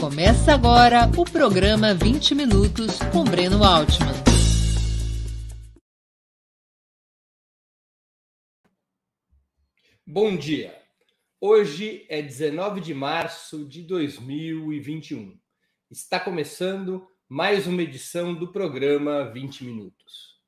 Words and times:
Começa 0.00 0.54
agora 0.54 1.10
o 1.14 1.26
programa 1.26 1.92
20 1.92 2.34
Minutos 2.34 2.98
com 3.12 3.22
Breno 3.22 3.62
Altman. 3.62 4.08
Bom 10.06 10.38
dia. 10.38 10.74
Hoje 11.38 12.06
é 12.08 12.22
19 12.22 12.80
de 12.80 12.94
março 12.94 13.68
de 13.68 13.82
2021. 13.82 15.38
Está 15.90 16.18
começando 16.18 17.06
mais 17.28 17.66
uma 17.66 17.82
edição 17.82 18.34
do 18.34 18.50
programa 18.50 19.30
20 19.30 19.64
Minutos. 19.64 20.40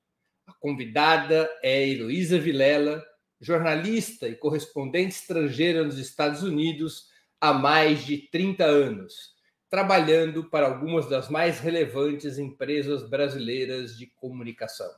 A 0.47 0.55
convidada 0.55 1.47
é 1.63 1.87
Heloísa 1.87 2.39
Vilela, 2.39 3.05
jornalista 3.39 4.27
e 4.27 4.35
correspondente 4.35 5.15
estrangeira 5.15 5.85
nos 5.85 5.99
Estados 5.99 6.43
Unidos 6.43 7.13
há 7.39 7.53
mais 7.53 8.07
de 8.07 8.17
30 8.17 8.65
anos, 8.65 9.33
trabalhando 9.73 10.45
para 10.51 10.67
algumas 10.67 11.09
das 11.09 11.31
mais 11.31 11.59
relevantes 11.59 12.37
empresas 12.37 13.09
brasileiras 13.09 13.97
de 13.97 14.07
comunicação. 14.07 14.95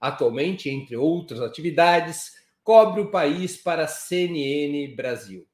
Atualmente, 0.00 0.68
entre 0.68 0.96
outras 0.96 1.40
atividades, 1.40 2.32
cobre 2.64 3.00
o 3.00 3.12
país 3.12 3.56
para 3.56 3.84
a 3.84 3.86
CNN 3.86 4.92
Brasil. 4.96 5.46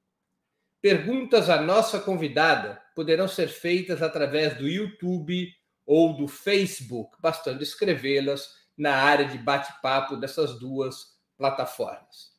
Perguntas 0.81 1.51
à 1.51 1.61
nossa 1.61 2.01
convidada 2.01 2.81
poderão 2.97 3.29
ser 3.29 3.49
feitas 3.49 4.01
através 4.01 4.57
do 4.57 4.67
YouTube 4.67 5.47
ou 5.85 6.17
do 6.17 6.27
Facebook, 6.27 7.19
bastando 7.21 7.63
escrevê-las 7.63 8.49
na 8.79 8.95
área 8.97 9.27
de 9.27 9.37
bate-papo 9.37 10.17
dessas 10.17 10.59
duas 10.59 11.19
plataformas. 11.37 12.33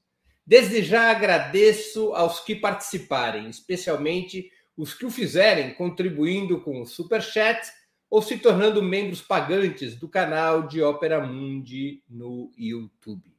Desde 0.44 0.82
já 0.82 1.12
agradeço 1.12 2.16
aos 2.16 2.40
que 2.40 2.56
participarem, 2.56 3.48
especialmente 3.48 4.50
os 4.78 4.94
que 4.94 5.06
o 5.06 5.12
fizerem 5.12 5.74
contribuindo 5.74 6.60
com 6.60 6.82
o 6.82 6.86
Super 6.86 7.22
Chat 7.22 7.72
ou 8.10 8.22
se 8.22 8.38
tornando 8.38 8.84
membros 8.84 9.22
pagantes 9.22 9.96
do 9.96 10.08
canal 10.08 10.68
de 10.68 10.82
Ópera 10.82 11.26
Mundi 11.26 12.04
no 12.10 12.52
YouTube. 12.58 13.34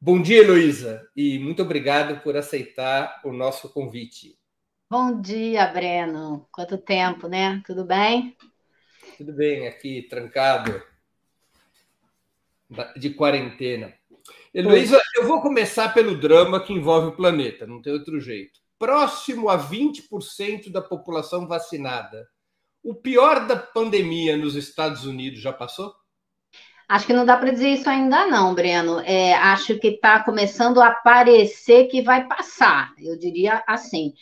Bom 0.00 0.22
dia, 0.22 0.38
Heloísa, 0.38 1.06
e 1.14 1.38
muito 1.38 1.62
obrigado 1.62 2.22
por 2.22 2.36
aceitar 2.36 3.20
o 3.24 3.32
nosso 3.32 3.68
convite. 3.68 4.38
Bom 4.88 5.20
dia, 5.20 5.66
Breno. 5.66 6.48
Quanto 6.50 6.78
tempo, 6.78 7.28
né? 7.28 7.62
Tudo 7.66 7.84
bem? 7.84 8.36
Tudo 9.18 9.32
bem, 9.32 9.68
aqui 9.68 10.06
trancado 10.08 10.82
de 12.96 13.10
quarentena. 13.10 13.92
Heloísa, 14.54 15.00
eu 15.16 15.26
vou 15.26 15.42
começar 15.42 15.92
pelo 15.92 16.18
drama 16.18 16.60
que 16.64 16.72
envolve 16.72 17.08
o 17.08 17.16
planeta, 17.16 17.66
não 17.66 17.82
tem 17.82 17.92
outro 17.92 18.20
jeito. 18.20 18.60
Próximo 18.80 19.50
a 19.50 19.58
20% 19.58 20.72
da 20.72 20.80
população 20.80 21.46
vacinada. 21.46 22.26
O 22.82 22.94
pior 22.94 23.46
da 23.46 23.54
pandemia 23.54 24.38
nos 24.38 24.56
Estados 24.56 25.04
Unidos 25.04 25.38
já 25.38 25.52
passou? 25.52 25.92
Acho 26.88 27.06
que 27.06 27.12
não 27.12 27.26
dá 27.26 27.36
para 27.36 27.52
dizer 27.52 27.68
isso 27.68 27.90
ainda 27.90 28.26
não, 28.26 28.54
Breno. 28.54 29.00
É, 29.00 29.34
acho 29.34 29.78
que 29.78 29.88
está 29.88 30.24
começando 30.24 30.80
a 30.80 30.92
parecer 30.92 31.88
que 31.88 32.00
vai 32.00 32.26
passar. 32.26 32.94
Eu 32.96 33.18
diria 33.18 33.62
assim. 33.68 34.14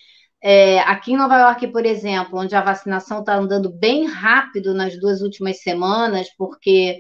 É, 0.43 0.81
aqui 0.81 1.13
em 1.13 1.17
Nova 1.17 1.39
York, 1.39 1.69
por 1.69 1.87
exemplo, 1.87 2.41
onde 2.41 2.57
a 2.57 2.61
vacinação 2.61 3.21
está 3.21 3.37
andando 3.37 3.71
bem 3.71 4.07
rápido 4.07 4.75
nas 4.75 4.99
duas 4.99 5.21
últimas 5.23 5.63
semanas, 5.63 6.29
porque 6.37 6.99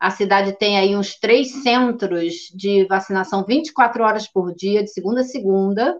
a 0.00 0.10
cidade 0.10 0.58
tem 0.58 0.76
aí 0.76 0.96
uns 0.96 1.16
três 1.20 1.62
centros 1.62 2.50
de 2.52 2.84
vacinação 2.88 3.44
24 3.44 4.02
horas 4.02 4.26
por 4.26 4.52
dia, 4.52 4.82
de 4.82 4.90
segunda 4.90 5.20
a 5.20 5.24
segunda. 5.24 5.96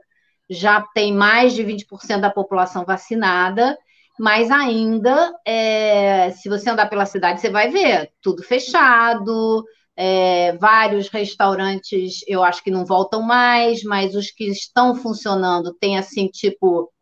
Já 0.48 0.80
tem 0.94 1.12
mais 1.12 1.55
de 1.55 1.62
20% 1.62 2.20
da 2.20 2.30
população 2.30 2.84
vacinada, 2.84 3.77
mas 4.19 4.50
ainda, 4.50 5.34
é, 5.44 6.30
se 6.30 6.48
você 6.48 6.70
andar 6.70 6.89
pela 6.89 7.06
cidade, 7.06 7.41
você 7.41 7.50
vai 7.50 7.69
ver 7.70 8.11
tudo 8.22 8.42
fechado, 8.42 9.64
é, 9.96 10.52
vários 10.58 11.08
restaurantes 11.08 12.20
eu 12.27 12.42
acho 12.45 12.62
que 12.62 12.70
não 12.70 12.84
voltam 12.84 13.23
mais, 13.23 13.83
mas 13.83 14.14
os 14.14 14.30
que 14.30 14.45
estão 14.51 14.95
funcionando 14.95 15.74
têm 15.74 15.98
assim, 15.98 16.29
tipo, 16.29 16.92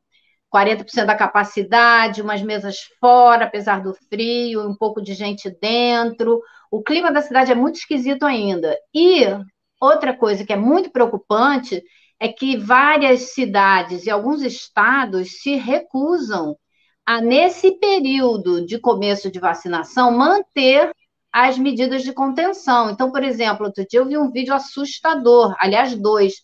40% 0.50 1.06
da 1.06 1.16
capacidade, 1.16 2.22
umas 2.22 2.41
mesas 2.43 2.76
fora, 3.00 3.44
apesar 3.47 3.82
do 3.82 3.93
frio, 4.09 4.69
um 4.69 4.76
pouco 4.76 5.03
de 5.03 5.12
gente 5.15 5.50
dentro. 5.61 6.41
O 6.71 6.82
clima 6.82 7.11
da 7.12 7.21
cidade 7.21 7.50
é 7.50 7.55
muito 7.56 7.76
esquisito 7.76 8.25
ainda. 8.25 8.76
E 8.94 9.25
outra 9.81 10.16
coisa 10.16 10.44
que 10.44 10.53
é 10.53 10.56
muito 10.56 10.91
preocupante 10.93 11.82
é 12.19 12.28
que 12.28 12.56
várias 12.56 13.34
cidades 13.34 14.06
e 14.06 14.10
alguns 14.10 14.42
estados 14.42 15.42
se 15.42 15.56
recusam 15.56 16.56
a, 17.06 17.20
nesse 17.20 17.72
período 17.78 18.64
de 18.64 18.78
começo 18.78 19.30
de 19.30 19.38
vacinação, 19.38 20.10
manter 20.10 20.91
as 21.32 21.58
medidas 21.58 22.02
de 22.02 22.12
contenção. 22.12 22.91
Então, 22.91 23.10
por 23.10 23.22
exemplo, 23.22 23.66
outro 23.66 23.84
dia 23.88 24.00
eu 24.00 24.06
vi 24.06 24.16
um 24.16 24.30
vídeo 24.30 24.54
assustador, 24.54 25.54
aliás, 25.58 25.94
dois, 25.97 26.34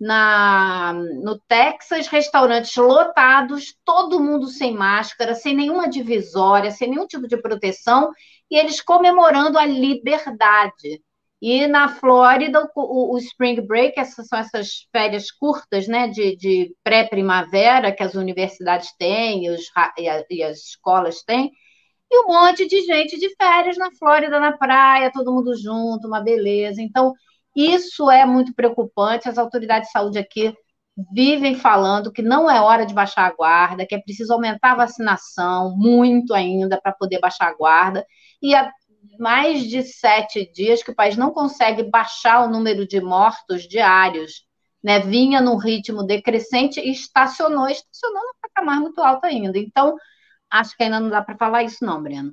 na, 0.00 0.94
no 0.94 1.38
Texas, 1.46 2.06
restaurantes 2.06 2.74
lotados, 2.76 3.76
todo 3.84 4.18
mundo 4.18 4.46
sem 4.46 4.72
máscara, 4.74 5.34
sem 5.34 5.54
nenhuma 5.54 5.88
divisória, 5.88 6.70
sem 6.70 6.88
nenhum 6.88 7.06
tipo 7.06 7.28
de 7.28 7.36
proteção, 7.36 8.10
e 8.50 8.56
eles 8.56 8.80
comemorando 8.80 9.58
a 9.58 9.66
liberdade. 9.66 11.02
E 11.40 11.66
na 11.66 11.88
Flórida, 11.88 12.70
o, 12.76 13.14
o, 13.14 13.18
Spring 13.18 13.60
Break, 13.62 13.98
essas 13.98 14.26
são 14.28 14.38
essas 14.38 14.86
férias 14.92 15.30
curtas, 15.30 15.88
né, 15.88 16.06
de, 16.08 16.36
de 16.36 16.74
pré-primavera 16.84 17.92
que 17.92 18.02
as 18.02 18.14
universidades 18.14 18.94
têm 18.98 19.48
os, 19.50 19.62
e, 19.98 20.08
a, 20.08 20.24
e, 20.28 20.42
as 20.42 20.58
escolas 20.58 21.22
têm, 21.22 21.50
e 22.10 22.24
um 22.24 22.28
monte 22.28 22.66
de 22.66 22.82
gente 22.82 23.18
de 23.18 23.34
férias 23.36 23.78
na 23.78 23.90
Flórida, 23.92 24.38
na 24.40 24.56
praia, 24.56 25.12
todo 25.12 25.32
mundo 25.32 25.56
junto, 25.56 26.08
uma 26.08 26.20
beleza. 26.20 26.82
Então, 26.82 27.14
isso 27.56 28.10
é 28.10 28.26
muito 28.26 28.54
preocupante. 28.54 29.28
As 29.28 29.38
autoridades 29.38 29.88
de 29.88 29.92
saúde 29.92 30.18
aqui 30.18 30.54
vivem 31.12 31.54
falando 31.54 32.12
que 32.12 32.22
não 32.22 32.50
é 32.50 32.60
hora 32.60 32.84
de 32.84 32.94
baixar 32.94 33.26
a 33.26 33.34
guarda, 33.34 33.86
que 33.86 33.94
é 33.94 34.00
preciso 34.00 34.32
aumentar 34.32 34.72
a 34.72 34.76
vacinação 34.76 35.76
muito 35.76 36.34
ainda 36.34 36.80
para 36.80 36.92
poder 36.92 37.20
baixar 37.20 37.48
a 37.48 37.54
guarda. 37.54 38.04
E 38.42 38.54
há 38.54 38.70
mais 39.18 39.64
de 39.64 39.82
sete 39.82 40.50
dias 40.52 40.82
que 40.82 40.90
o 40.90 40.94
país 40.94 41.16
não 41.16 41.30
consegue 41.30 41.82
baixar 41.82 42.44
o 42.44 42.50
número 42.50 42.86
de 42.86 43.00
mortos 43.00 43.68
diários. 43.68 44.44
Né? 44.82 44.98
Vinha 45.00 45.40
num 45.40 45.56
ritmo 45.56 46.02
decrescente 46.02 46.80
e 46.80 46.90
estacionou, 46.90 47.68
estacionou 47.68 48.22
num 48.22 48.40
patamar 48.40 48.80
muito 48.80 49.00
alto 49.00 49.26
ainda. 49.26 49.58
Então, 49.58 49.96
acho 50.50 50.76
que 50.76 50.82
ainda 50.82 51.00
não 51.00 51.10
dá 51.10 51.22
para 51.22 51.36
falar 51.36 51.62
isso, 51.62 51.84
não, 51.84 52.02
Breno. 52.02 52.32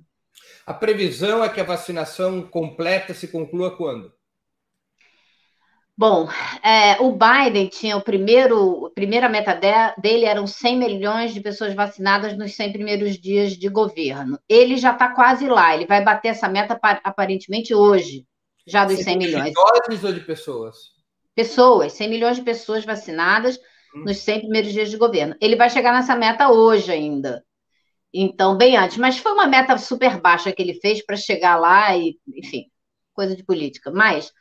A 0.65 0.73
previsão 0.73 1.43
é 1.43 1.49
que 1.49 1.61
a 1.61 1.65
vacinação 1.65 2.41
completa 2.41 3.13
se 3.13 3.27
conclua 3.27 3.75
quando? 3.75 4.16
Bom, 5.97 6.29
é, 6.61 7.01
o 7.01 7.11
Biden 7.11 7.67
tinha 7.67 7.97
o 7.97 8.01
primeiro, 8.03 8.85
a 8.85 8.91
primeira 8.91 9.27
meta 9.27 9.55
de, 9.55 9.99
dele 9.99 10.25
eram 10.25 10.45
100 10.45 10.77
milhões 10.77 11.33
de 11.33 11.41
pessoas 11.41 11.73
vacinadas 11.73 12.37
nos 12.37 12.53
100 12.55 12.71
primeiros 12.71 13.17
dias 13.17 13.53
de 13.53 13.67
governo. 13.67 14.39
Ele 14.47 14.77
já 14.77 14.91
está 14.91 15.09
quase 15.15 15.47
lá, 15.47 15.73
ele 15.73 15.87
vai 15.87 16.03
bater 16.03 16.27
essa 16.27 16.47
meta 16.47 16.79
aparentemente 17.03 17.73
hoje, 17.73 18.27
já 18.67 18.85
dos 18.85 18.99
100 18.99 19.17
milhões. 19.17 19.45
De 19.45 19.53
doses 19.53 20.03
ou 20.03 20.13
de 20.13 20.19
pessoas? 20.19 20.77
Pessoas, 21.33 21.93
100 21.93 22.09
milhões 22.09 22.37
de 22.37 22.43
pessoas 22.43 22.85
vacinadas 22.85 23.57
hum. 23.95 24.03
nos 24.05 24.17
100 24.19 24.41
primeiros 24.41 24.71
dias 24.71 24.91
de 24.91 24.97
governo. 24.97 25.35
Ele 25.41 25.55
vai 25.55 25.67
chegar 25.67 25.91
nessa 25.91 26.15
meta 26.15 26.51
hoje 26.51 26.91
ainda. 26.91 27.43
Então, 28.13 28.55
bem 28.55 28.77
antes, 28.77 28.97
mas 28.97 29.17
foi 29.17 29.31
uma 29.31 29.47
meta 29.47 29.75
super 29.79 30.21
baixa 30.21 30.51
que 30.51 30.61
ele 30.61 30.75
fez 30.75 31.03
para 31.03 31.15
chegar 31.15 31.57
lá 31.57 31.97
e, 31.97 32.19
enfim, 32.35 32.65
coisa 33.15 33.35
de 33.35 33.43
política. 33.43 33.91
Mas 33.91 34.31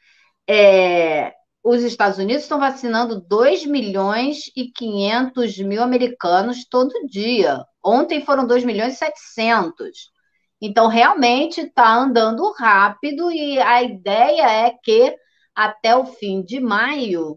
é, 0.48 1.32
os 1.68 1.82
Estados 1.82 2.16
Unidos 2.16 2.44
estão 2.44 2.60
vacinando 2.60 3.20
2 3.20 3.66
milhões 3.66 4.52
e 4.54 4.70
500 4.70 5.58
mil 5.58 5.82
americanos 5.82 6.64
todo 6.64 7.08
dia. 7.08 7.64
Ontem 7.84 8.24
foram 8.24 8.46
2 8.46 8.62
milhões 8.64 8.94
e 8.94 8.98
700. 8.98 10.12
Então, 10.60 10.86
realmente 10.86 11.62
está 11.62 11.92
andando 11.92 12.52
rápido 12.52 13.32
e 13.32 13.58
a 13.58 13.82
ideia 13.82 14.48
é 14.48 14.70
que 14.80 15.12
até 15.52 15.96
o 15.96 16.06
fim 16.06 16.40
de 16.40 16.60
maio, 16.60 17.36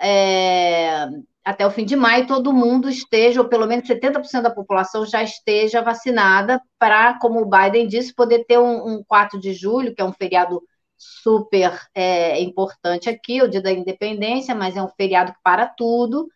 é, 0.00 1.06
até 1.44 1.66
o 1.66 1.70
fim 1.70 1.84
de 1.84 1.94
maio, 1.94 2.26
todo 2.26 2.54
mundo 2.54 2.88
esteja, 2.88 3.42
ou 3.42 3.48
pelo 3.48 3.66
menos 3.66 3.86
70% 3.86 4.40
da 4.40 4.50
população 4.50 5.04
já 5.04 5.22
esteja 5.22 5.82
vacinada, 5.82 6.58
para, 6.78 7.18
como 7.18 7.42
o 7.42 7.50
Biden 7.50 7.86
disse, 7.86 8.14
poder 8.14 8.46
ter 8.46 8.58
um, 8.58 8.94
um 8.94 9.04
4 9.06 9.38
de 9.38 9.52
julho, 9.52 9.94
que 9.94 10.00
é 10.00 10.04
um 10.06 10.12
feriado 10.12 10.62
super 11.22 11.78
é, 11.94 12.40
importante 12.40 13.08
aqui, 13.08 13.42
o 13.42 13.48
Dia 13.48 13.62
da 13.62 13.72
Independência, 13.72 14.54
mas 14.54 14.76
é 14.76 14.82
um 14.82 14.88
feriado 14.88 15.32
que 15.32 15.38
para 15.42 15.66
tudo, 15.66 16.28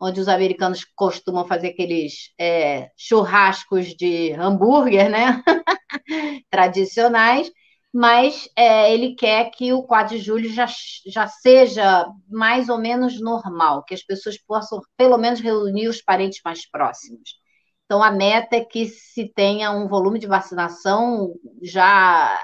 onde 0.00 0.20
os 0.20 0.28
americanos 0.28 0.84
costumam 0.94 1.46
fazer 1.46 1.68
aqueles 1.68 2.32
é, 2.38 2.90
churrascos 2.96 3.94
de 3.96 4.32
hambúrguer, 4.32 5.10
né? 5.10 5.42
Tradicionais, 6.50 7.50
mas 7.92 8.48
é, 8.56 8.92
ele 8.92 9.14
quer 9.14 9.50
que 9.50 9.72
o 9.72 9.84
4 9.84 10.16
de 10.16 10.22
julho 10.22 10.52
já, 10.52 10.66
já 11.06 11.28
seja 11.28 12.06
mais 12.28 12.68
ou 12.68 12.78
menos 12.78 13.20
normal, 13.20 13.84
que 13.84 13.94
as 13.94 14.02
pessoas 14.02 14.36
possam, 14.38 14.80
pelo 14.96 15.16
menos, 15.16 15.40
reunir 15.40 15.88
os 15.88 16.02
parentes 16.02 16.40
mais 16.44 16.68
próximos. 16.68 17.38
Então, 17.84 18.02
a 18.02 18.10
meta 18.10 18.56
é 18.56 18.64
que 18.64 18.88
se 18.88 19.28
tenha 19.34 19.70
um 19.70 19.86
volume 19.86 20.18
de 20.18 20.26
vacinação 20.26 21.34
já 21.62 22.36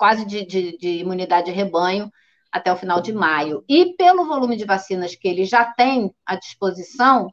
quase 0.00 0.24
de, 0.24 0.46
de, 0.46 0.78
de 0.78 0.88
imunidade 1.00 1.50
de 1.50 1.52
rebanho 1.52 2.10
até 2.50 2.72
o 2.72 2.76
final 2.76 3.02
de 3.02 3.12
maio. 3.12 3.62
E 3.68 3.94
pelo 3.96 4.24
volume 4.24 4.56
de 4.56 4.64
vacinas 4.64 5.14
que 5.14 5.28
ele 5.28 5.44
já 5.44 5.62
tem 5.74 6.10
à 6.24 6.36
disposição, 6.36 7.30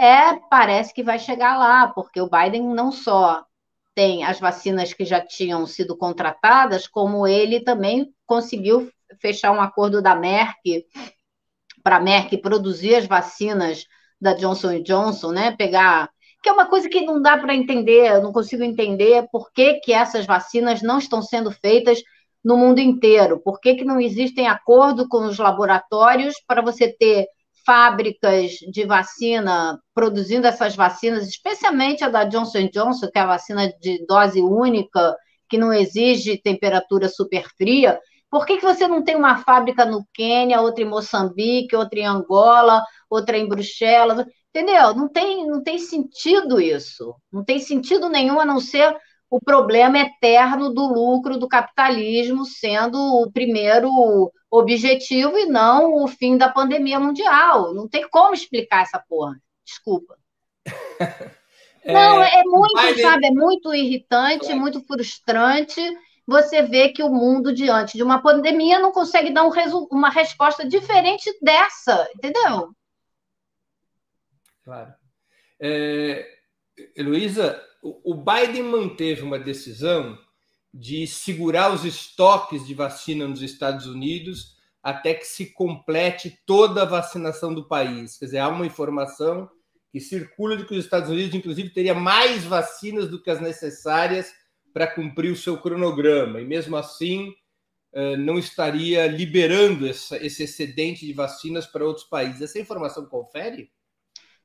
é 0.00 0.34
parece 0.48 0.94
que 0.94 1.02
vai 1.02 1.18
chegar 1.18 1.58
lá, 1.58 1.86
porque 1.88 2.18
o 2.18 2.30
Biden 2.30 2.62
não 2.62 2.90
só 2.90 3.44
tem 3.94 4.24
as 4.24 4.40
vacinas 4.40 4.94
que 4.94 5.04
já 5.04 5.20
tinham 5.20 5.66
sido 5.66 5.94
contratadas, 5.94 6.88
como 6.88 7.26
ele 7.26 7.60
também 7.60 8.10
conseguiu 8.24 8.90
fechar 9.20 9.52
um 9.52 9.60
acordo 9.60 10.00
da 10.00 10.14
Merck 10.14 10.86
para 11.84 11.96
a 11.96 12.00
Merck 12.00 12.38
produzir 12.38 12.94
as 12.94 13.04
vacinas 13.04 13.84
da 14.18 14.32
Johnson 14.32 14.82
Johnson, 14.82 15.32
né? 15.32 15.54
Pegar 15.54 16.08
que 16.42 16.48
é 16.48 16.52
uma 16.52 16.66
coisa 16.66 16.88
que 16.88 17.00
não 17.02 17.22
dá 17.22 17.38
para 17.38 17.54
entender, 17.54 18.10
eu 18.10 18.22
não 18.22 18.32
consigo 18.32 18.64
entender 18.64 19.26
por 19.30 19.52
que, 19.52 19.74
que 19.74 19.92
essas 19.92 20.26
vacinas 20.26 20.82
não 20.82 20.98
estão 20.98 21.22
sendo 21.22 21.50
feitas 21.50 22.02
no 22.44 22.56
mundo 22.56 22.80
inteiro, 22.80 23.40
por 23.40 23.60
que, 23.60 23.76
que 23.76 23.84
não 23.84 24.00
existem 24.00 24.48
acordo 24.48 25.08
com 25.08 25.24
os 25.24 25.38
laboratórios 25.38 26.34
para 26.46 26.60
você 26.60 26.92
ter 26.92 27.26
fábricas 27.64 28.50
de 28.72 28.84
vacina 28.84 29.78
produzindo 29.94 30.48
essas 30.48 30.74
vacinas, 30.74 31.28
especialmente 31.28 32.02
a 32.02 32.08
da 32.08 32.24
Johnson 32.24 32.68
Johnson, 32.72 33.08
que 33.08 33.18
é 33.18 33.22
a 33.22 33.26
vacina 33.26 33.72
de 33.80 34.04
dose 34.04 34.40
única, 34.40 35.16
que 35.48 35.56
não 35.56 35.72
exige 35.72 36.40
temperatura 36.42 37.08
super 37.08 37.46
fria. 37.56 38.00
Por 38.28 38.46
que, 38.46 38.56
que 38.56 38.64
você 38.64 38.88
não 38.88 39.04
tem 39.04 39.14
uma 39.14 39.36
fábrica 39.36 39.84
no 39.84 40.04
Quênia, 40.12 40.60
outra 40.60 40.82
em 40.82 40.88
Moçambique, 40.88 41.76
outra 41.76 42.00
em 42.00 42.06
Angola, 42.06 42.82
outra 43.08 43.38
em 43.38 43.46
Bruxelas? 43.46 44.26
Entendeu? 44.54 44.94
Não 44.94 45.08
tem, 45.08 45.46
não 45.46 45.62
tem 45.62 45.78
sentido 45.78 46.60
isso. 46.60 47.14
Não 47.32 47.42
tem 47.42 47.58
sentido 47.58 48.10
nenhum 48.10 48.38
a 48.38 48.44
não 48.44 48.60
ser 48.60 48.94
o 49.30 49.40
problema 49.40 49.98
eterno 49.98 50.68
do 50.68 50.86
lucro 50.86 51.38
do 51.38 51.48
capitalismo 51.48 52.44
sendo 52.44 52.98
o 52.98 53.32
primeiro 53.32 54.30
objetivo 54.50 55.38
e 55.38 55.46
não 55.46 55.94
o 55.94 56.06
fim 56.06 56.36
da 56.36 56.50
pandemia 56.50 57.00
mundial. 57.00 57.72
Não 57.72 57.88
tem 57.88 58.06
como 58.10 58.34
explicar 58.34 58.82
essa 58.82 59.02
porra. 59.08 59.40
Desculpa. 59.64 60.18
é, 61.82 61.92
não, 61.94 62.22
é 62.22 62.42
muito, 62.44 62.74
Biden... 62.76 63.02
sabe, 63.02 63.26
é 63.28 63.30
muito 63.30 63.74
irritante, 63.74 64.44
claro. 64.44 64.60
muito 64.60 64.82
frustrante 64.82 65.80
você 66.26 66.60
ver 66.60 66.90
que 66.90 67.02
o 67.02 67.08
mundo, 67.08 67.54
diante 67.54 67.96
de 67.96 68.02
uma 68.02 68.20
pandemia, 68.20 68.78
não 68.78 68.92
consegue 68.92 69.32
dar 69.32 69.44
um 69.44 69.50
resu... 69.50 69.88
uma 69.90 70.10
resposta 70.10 70.68
diferente 70.68 71.34
dessa, 71.40 72.06
entendeu? 72.14 72.68
Claro. 74.64 74.92
É, 75.60 76.26
Heloísa, 76.96 77.62
o 77.82 78.14
Biden 78.14 78.62
manteve 78.62 79.22
uma 79.22 79.38
decisão 79.38 80.18
de 80.72 81.06
segurar 81.06 81.72
os 81.72 81.84
estoques 81.84 82.66
de 82.66 82.74
vacina 82.74 83.28
nos 83.28 83.42
Estados 83.42 83.86
Unidos 83.86 84.56
até 84.82 85.14
que 85.14 85.24
se 85.24 85.52
complete 85.52 86.40
toda 86.44 86.82
a 86.82 86.86
vacinação 86.86 87.54
do 87.54 87.68
país. 87.68 88.18
Quer 88.18 88.24
dizer, 88.26 88.38
há 88.38 88.48
uma 88.48 88.66
informação 88.66 89.48
que 89.92 90.00
circula 90.00 90.56
de 90.56 90.64
que 90.66 90.74
os 90.74 90.84
Estados 90.84 91.10
Unidos, 91.10 91.34
inclusive, 91.34 91.70
teria 91.70 91.94
mais 91.94 92.44
vacinas 92.44 93.08
do 93.08 93.22
que 93.22 93.30
as 93.30 93.40
necessárias 93.40 94.32
para 94.72 94.86
cumprir 94.86 95.30
o 95.30 95.36
seu 95.36 95.58
cronograma, 95.58 96.40
e 96.40 96.46
mesmo 96.46 96.76
assim 96.76 97.32
eh, 97.92 98.16
não 98.16 98.38
estaria 98.38 99.06
liberando 99.06 99.86
esse 99.86 100.42
excedente 100.42 101.06
de 101.06 101.12
vacinas 101.12 101.66
para 101.66 101.84
outros 101.84 102.06
países. 102.06 102.40
Essa 102.40 102.58
informação 102.58 103.04
confere? 103.04 103.70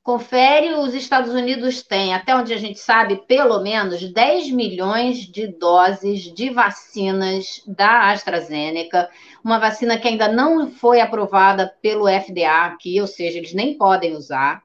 Confere, 0.08 0.72
os 0.72 0.94
Estados 0.94 1.34
Unidos 1.34 1.82
têm, 1.82 2.14
até 2.14 2.34
onde 2.34 2.54
a 2.54 2.56
gente 2.56 2.78
sabe, 2.78 3.26
pelo 3.26 3.60
menos 3.60 4.02
10 4.10 4.50
milhões 4.52 5.18
de 5.18 5.46
doses 5.46 6.32
de 6.32 6.48
vacinas 6.48 7.62
da 7.66 8.10
AstraZeneca, 8.10 9.10
uma 9.44 9.58
vacina 9.58 9.98
que 9.98 10.08
ainda 10.08 10.26
não 10.26 10.70
foi 10.70 11.02
aprovada 11.02 11.70
pelo 11.82 12.08
FDA 12.08 12.64
aqui, 12.64 12.98
ou 12.98 13.06
seja, 13.06 13.36
eles 13.36 13.52
nem 13.52 13.76
podem 13.76 14.16
usar. 14.16 14.62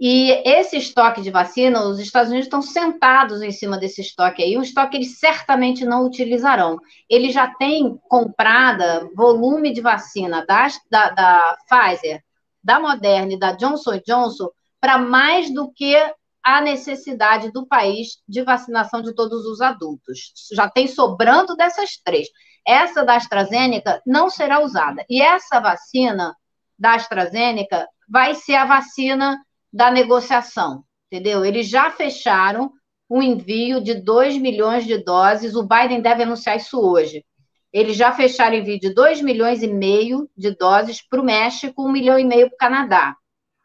E 0.00 0.30
esse 0.48 0.78
estoque 0.78 1.20
de 1.20 1.30
vacina, 1.30 1.84
os 1.84 1.98
Estados 1.98 2.30
Unidos 2.30 2.46
estão 2.46 2.62
sentados 2.62 3.42
em 3.42 3.50
cima 3.50 3.76
desse 3.76 4.00
estoque 4.00 4.42
aí, 4.42 4.56
um 4.56 4.62
estoque 4.62 4.92
que 4.92 4.96
eles 4.96 5.18
certamente 5.18 5.84
não 5.84 6.06
utilizarão. 6.06 6.78
Eles 7.06 7.34
já 7.34 7.48
têm 7.56 8.00
comprada 8.08 9.10
volume 9.14 9.74
de 9.74 9.82
vacina 9.82 10.42
da, 10.46 10.68
da, 10.90 11.10
da 11.10 11.56
Pfizer, 11.68 12.24
da 12.64 12.80
Moderna 12.80 13.34
e 13.34 13.38
da 13.38 13.52
Johnson 13.52 14.00
Johnson 14.06 14.48
para 14.80 14.98
mais 14.98 15.52
do 15.52 15.70
que 15.70 15.94
a 16.42 16.60
necessidade 16.60 17.52
do 17.52 17.66
país 17.66 18.18
de 18.26 18.42
vacinação 18.42 19.02
de 19.02 19.14
todos 19.14 19.44
os 19.44 19.60
adultos. 19.60 20.32
Já 20.52 20.68
tem 20.68 20.88
sobrando 20.88 21.54
dessas 21.54 21.98
três. 22.02 22.28
Essa 22.66 23.04
da 23.04 23.16
AstraZeneca 23.16 24.00
não 24.06 24.30
será 24.30 24.60
usada. 24.60 25.04
E 25.08 25.20
essa 25.20 25.60
vacina 25.60 26.34
da 26.78 26.94
AstraZeneca 26.94 27.86
vai 28.08 28.34
ser 28.34 28.54
a 28.54 28.64
vacina 28.64 29.38
da 29.72 29.90
negociação, 29.90 30.82
entendeu? 31.10 31.44
Eles 31.44 31.68
já 31.68 31.90
fecharam 31.90 32.72
o 33.08 33.22
envio 33.22 33.80
de 33.82 33.94
2 33.94 34.38
milhões 34.38 34.84
de 34.84 34.98
doses. 34.98 35.54
O 35.54 35.62
Biden 35.66 36.00
deve 36.00 36.22
anunciar 36.22 36.56
isso 36.56 36.80
hoje. 36.80 37.24
Eles 37.72 37.96
já 37.96 38.12
fecharam 38.12 38.56
envio 38.56 38.80
de 38.80 38.92
2 38.92 39.20
milhões 39.20 39.62
e 39.62 39.68
meio 39.68 40.28
de 40.36 40.56
doses 40.56 41.06
para 41.06 41.20
o 41.20 41.24
México, 41.24 41.86
1 41.86 41.92
milhão 41.92 42.18
e 42.18 42.24
meio 42.24 42.48
para 42.48 42.54
o 42.54 42.58
Canadá 42.58 43.16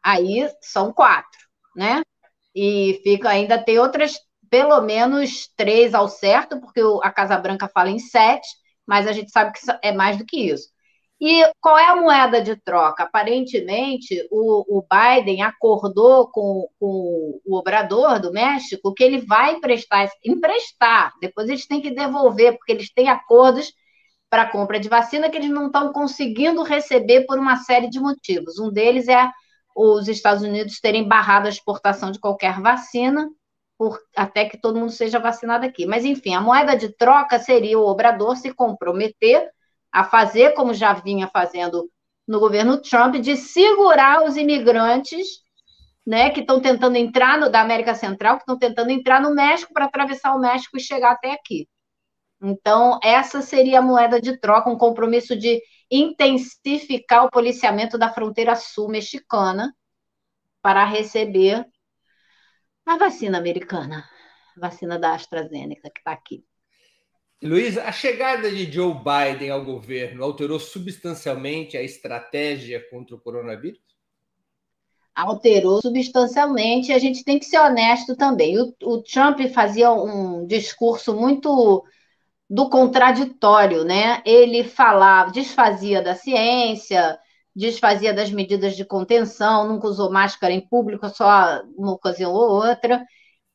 aí 0.06 0.48
são 0.62 0.94
quatro, 0.94 1.40
né? 1.76 2.04
E 2.56 3.02
fica 3.04 3.30
ainda 3.30 3.58
tem 3.58 3.80
outras, 3.80 4.20
pelo 4.50 4.80
menos 4.82 5.50
três 5.58 5.96
ao 5.96 6.08
certo, 6.08 6.62
porque 6.62 6.80
a 7.02 7.12
Casa 7.12 7.36
Branca 7.38 7.68
fala 7.68 7.90
em 7.90 7.98
sete, 7.98 8.48
mas 8.86 9.08
a 9.08 9.12
gente 9.12 9.32
sabe 9.32 9.52
que 9.54 9.60
é 9.82 9.92
mais 9.92 10.18
do 10.18 10.26
que 10.26 10.38
isso. 10.38 10.70
E 11.20 11.44
qual 11.62 11.78
é 11.78 11.86
a 11.86 11.96
moeda 11.96 12.42
de 12.42 12.56
troca? 12.58 13.04
Aparentemente, 13.04 14.16
o, 14.30 14.80
o 14.80 14.84
Biden 14.84 15.42
acordou 15.42 16.30
com, 16.30 16.68
com, 16.80 17.40
o 17.46 17.56
obrador 17.58 18.20
do 18.20 18.32
México 18.32 18.94
que 18.94 19.04
ele 19.04 19.20
vai 19.20 19.54
emprestar, 19.54 20.10
emprestar, 20.24 21.14
depois 21.22 21.48
eles 21.48 21.66
têm 21.66 21.82
que 21.82 21.92
devolver, 21.92 22.58
porque 22.58 22.74
eles 22.74 22.94
têm 22.94 23.10
acordos 23.10 23.74
para 24.30 24.50
compra 24.50 24.80
de 24.80 24.90
vacina 24.90 25.30
que 25.30 25.38
eles 25.38 25.50
não 25.50 25.68
estão 25.68 25.94
conseguindo 25.94 26.64
receber 26.64 27.26
por 27.26 27.40
uma 27.40 27.58
série 27.58 27.90
de 27.90 28.00
motivos. 28.00 28.60
Um 28.60 28.70
deles 28.70 29.08
é 29.08 29.32
os 29.76 30.08
Estados 30.08 30.42
Unidos 30.42 30.80
terem 30.80 31.06
barrado 31.08 31.48
a 31.48 31.50
exportação 31.50 32.10
de 32.10 32.20
qualquer 32.20 32.62
vacina, 32.62 33.30
por, 33.78 34.00
até 34.16 34.46
que 34.46 34.58
todo 34.58 34.80
mundo 34.80 34.92
seja 34.92 35.20
vacinado 35.20 35.66
aqui. 35.66 35.86
Mas, 35.86 36.06
enfim, 36.06 36.34
a 36.34 36.42
moeda 36.42 36.78
de 36.78 36.90
troca 36.96 37.38
seria 37.38 37.78
o 37.78 37.86
Obrador 37.86 38.38
se 38.38 38.54
comprometer 38.54 39.50
a 39.92 40.04
fazer, 40.04 40.54
como 40.54 40.74
já 40.74 40.94
vinha 40.94 41.28
fazendo 41.28 41.90
no 42.26 42.40
governo 42.40 42.82
Trump, 42.82 43.16
de 43.16 43.36
segurar 43.36 44.24
os 44.24 44.38
imigrantes 44.38 45.44
né, 46.06 46.30
que 46.30 46.42
estão 46.42 46.62
tentando 46.62 46.96
entrar 46.96 47.38
no, 47.38 47.50
da 47.50 47.62
América 47.62 47.94
Central, 47.96 48.38
que 48.38 48.44
estão 48.44 48.58
tentando 48.58 48.92
entrar 48.92 49.22
no 49.22 49.34
México 49.34 49.74
para 49.74 49.86
atravessar 49.86 50.36
o 50.36 50.40
México 50.40 50.78
e 50.78 50.82
chegar 50.82 51.12
até 51.12 51.34
aqui. 51.34 51.68
Então, 52.42 53.00
essa 53.04 53.42
seria 53.42 53.80
a 53.80 53.82
moeda 53.82 54.22
de 54.22 54.38
troca, 54.40 54.70
um 54.70 54.78
compromisso 54.78 55.36
de 55.36 55.62
intensificar 55.90 57.26
o 57.26 57.30
policiamento 57.30 57.98
da 57.98 58.12
fronteira 58.12 58.56
sul 58.56 58.90
mexicana 58.90 59.76
para 60.62 60.84
receber 60.86 61.66
a 62.86 62.98
vacina 62.98 63.38
americana, 63.38 64.08
a 64.56 64.60
vacina 64.60 64.98
da 64.98 65.14
AstraZeneca, 65.14 65.90
que 65.90 66.00
está 66.00 66.12
aqui. 66.12 66.44
Luiz, 67.44 67.78
a 67.78 67.92
chegada 67.92 68.50
de 68.50 68.72
Joe 68.72 68.94
Biden 68.94 69.52
ao 69.52 69.64
governo 69.64 70.24
alterou 70.24 70.60
substancialmente 70.60 71.78
a 71.78 71.84
estratégia 71.84 72.84
contra 72.90 73.16
o 73.16 73.20
coronavírus? 73.20 73.80
Alterou 75.14 75.82
substancialmente. 75.82 76.92
A 76.92 77.00
gente 77.00 77.24
tem 77.24 77.38
que 77.38 77.46
ser 77.46 77.60
honesto 77.60 78.16
também. 78.16 78.60
O, 78.60 78.74
o 78.84 79.04
Trump 79.04 79.40
fazia 79.54 79.92
um 79.92 80.46
discurso 80.48 81.14
muito 81.14 81.86
do 82.50 82.70
contraditório, 82.70 83.84
né? 83.84 84.22
Ele 84.26 84.64
falava, 84.64 85.32
desfazia 85.32 86.02
da 86.02 86.16
ciência, 86.16 87.18
desfazia 87.56 88.14
das 88.14 88.32
medidas 88.32 88.76
de 88.76 88.86
contenção, 88.86 89.68
nunca 89.68 89.88
usou 89.88 90.12
máscara 90.12 90.54
em 90.54 90.68
público, 90.68 91.10
só 91.10 91.62
uma 91.78 91.94
ocasião 91.94 92.32
ou 92.34 92.50
outra. 92.50 93.04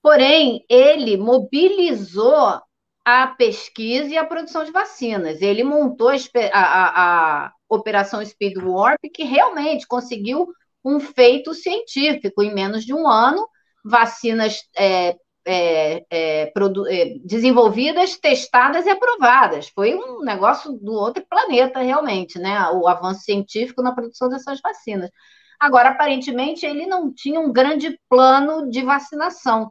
Porém, 0.03 0.65
ele 0.69 1.17
mobilizou 1.17 2.61
a 3.05 3.27
pesquisa 3.27 4.09
e 4.09 4.19
a 4.19 4.25
produção 4.25 4.65
de 4.65 4.73
vacinas. 4.73 5.43
Ele 5.43 5.63
montou 5.65 6.11
a, 6.11 6.15
a, 6.53 7.45
a 7.47 7.53
Operação 7.69 8.25
Speed 8.25 8.57
Warp, 8.59 9.01
que 9.13 9.25
realmente 9.25 9.87
conseguiu 9.87 10.49
um 10.85 10.99
feito 11.01 11.55
científico. 11.55 12.43
Em 12.43 12.55
menos 12.55 12.85
de 12.85 12.95
um 12.95 13.07
ano, 13.07 13.47
vacinas 13.85 14.59
é, 14.77 15.17
é, 15.47 16.05
é, 16.11 16.53
é, 16.53 17.19
desenvolvidas, 17.25 18.17
testadas 18.19 18.87
e 18.87 18.91
aprovadas. 18.91 19.69
Foi 19.69 19.95
um 19.95 20.21
negócio 20.21 20.73
do 20.73 20.93
outro 20.93 21.25
planeta, 21.29 21.81
realmente, 21.81 22.39
né? 22.39 22.69
O 22.71 22.87
avanço 22.87 23.23
científico 23.23 23.83
na 23.83 23.93
produção 23.95 24.29
dessas 24.29 24.61
vacinas. 24.61 25.11
Agora, 25.59 25.91
aparentemente, 25.91 26.65
ele 26.65 26.87
não 26.87 27.13
tinha 27.13 27.41
um 27.41 27.53
grande 27.53 27.99
plano 28.09 28.71
de 28.71 28.83
vacinação. 28.83 29.71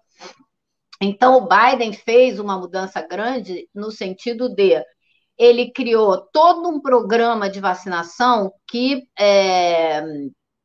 Então, 1.01 1.37
o 1.37 1.47
Biden 1.47 1.93
fez 1.93 2.39
uma 2.39 2.57
mudança 2.57 3.01
grande 3.01 3.67
no 3.73 3.89
sentido 3.89 4.49
de 4.49 4.83
ele 5.37 5.71
criou 5.71 6.17
todo 6.33 6.67
um 6.67 6.81
programa 6.81 7.49
de 7.49 7.61
vacinação 7.61 8.51
que 8.69 9.07
é, 9.17 10.03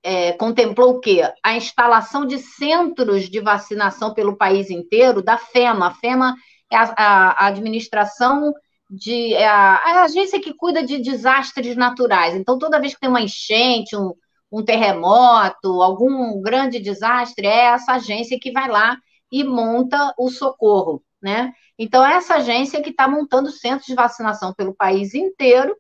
é, 0.05 0.33
contemplou 0.33 0.91
o 0.91 1.01
quê? 1.01 1.23
A 1.43 1.57
instalação 1.57 2.27
de 2.27 2.39
centros 2.39 3.31
de 3.31 3.41
vacinação 3.41 4.13
pelo 4.13 4.37
país 4.37 4.69
inteiro 4.69 5.23
da 5.23 5.39
FEMA. 5.39 5.87
A 5.87 5.95
FEMA 5.95 6.37
é 6.71 6.77
a, 6.77 6.93
a 6.99 7.47
administração 7.47 8.53
de 8.91 9.33
é 9.33 9.49
a, 9.49 9.83
é 9.87 9.91
a, 9.93 10.03
agência 10.05 10.39
que 10.39 10.53
cuida 10.53 10.85
de 10.85 10.99
desastres 10.99 11.75
naturais. 11.75 12.35
Então, 12.35 12.59
toda 12.59 12.79
vez 12.79 12.93
que 12.93 13.01
tem 13.01 13.09
uma 13.09 13.23
enchente, 13.23 13.97
um, 13.97 14.13
um 14.53 14.63
terremoto, 14.63 15.81
algum 15.81 16.41
grande 16.43 16.79
desastre, 16.79 17.47
é 17.47 17.67
essa 17.67 17.95
agência 17.95 18.39
que 18.39 18.53
vai 18.53 18.69
lá 18.69 18.99
e 19.33 19.43
monta 19.43 20.13
o 20.19 20.29
socorro, 20.29 21.03
né? 21.21 21.51
Então, 21.79 22.05
é 22.05 22.15
essa 22.15 22.37
agência 22.37 22.83
que 22.83 22.91
está 22.91 23.09
montando 23.09 23.51
centros 23.51 23.87
de 23.87 23.95
vacinação 23.95 24.53
pelo 24.53 24.75
país 24.75 25.15
inteiro, 25.15 25.75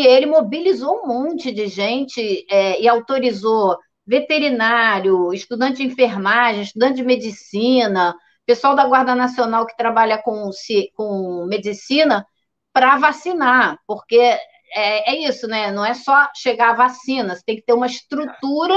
e 0.00 0.06
ele 0.06 0.26
mobilizou 0.26 1.02
um 1.02 1.06
monte 1.06 1.52
de 1.52 1.66
gente 1.68 2.46
é, 2.50 2.80
e 2.80 2.88
autorizou 2.88 3.78
veterinário, 4.06 5.32
estudante 5.32 5.78
de 5.78 5.84
enfermagem, 5.84 6.62
estudante 6.62 6.96
de 6.96 7.02
medicina, 7.02 8.14
pessoal 8.46 8.76
da 8.76 8.86
Guarda 8.86 9.14
Nacional 9.14 9.66
que 9.66 9.76
trabalha 9.76 10.22
com, 10.22 10.50
com 10.94 11.46
medicina, 11.46 12.24
para 12.72 12.98
vacinar, 12.98 13.78
porque 13.86 14.16
é, 14.16 14.40
é, 14.74 15.28
isso, 15.28 15.48
né? 15.48 15.72
Não 15.72 15.84
é 15.84 15.94
só 15.94 16.28
chegar 16.34 16.70
a 16.70 16.76
vacina, 16.76 17.34
você 17.34 17.42
tem 17.44 17.56
que 17.56 17.62
ter 17.62 17.72
uma 17.72 17.86
estrutura 17.86 18.76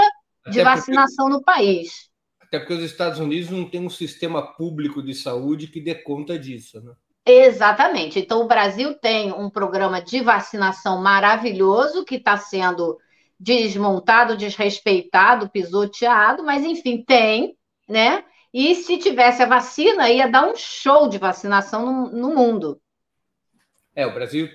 de 0.49 0.63
vacinação 0.63 1.25
porque... 1.25 1.37
no 1.37 1.43
país. 1.43 2.09
Até 2.41 2.57
porque 2.57 2.73
os 2.73 2.83
Estados 2.83 3.19
Unidos 3.19 3.49
não 3.49 3.69
têm 3.69 3.85
um 3.85 3.89
sistema 3.89 4.55
público 4.55 5.03
de 5.03 5.13
saúde 5.13 5.67
que 5.67 5.81
dê 5.81 5.93
conta 5.93 6.39
disso, 6.39 6.81
né? 6.81 6.93
Exatamente. 7.29 8.19
Então, 8.19 8.41
o 8.41 8.47
Brasil 8.47 8.95
tem 8.95 9.31
um 9.31 9.49
programa 9.49 10.01
de 10.01 10.19
vacinação 10.19 10.99
maravilhoso 10.99 12.03
que 12.03 12.15
está 12.15 12.37
sendo 12.37 12.97
desmontado, 13.39 14.35
desrespeitado, 14.35 15.49
pisoteado, 15.49 16.43
mas 16.43 16.63
enfim, 16.63 17.03
tem, 17.03 17.55
né? 17.87 18.25
E 18.51 18.73
se 18.73 18.97
tivesse 18.97 19.43
a 19.43 19.45
vacina, 19.45 20.09
ia 20.09 20.27
dar 20.27 20.49
um 20.49 20.55
show 20.55 21.07
de 21.07 21.19
vacinação 21.19 21.85
no, 21.85 22.11
no 22.11 22.35
mundo. 22.35 22.81
É, 23.95 24.07
o 24.07 24.13
Brasil 24.13 24.49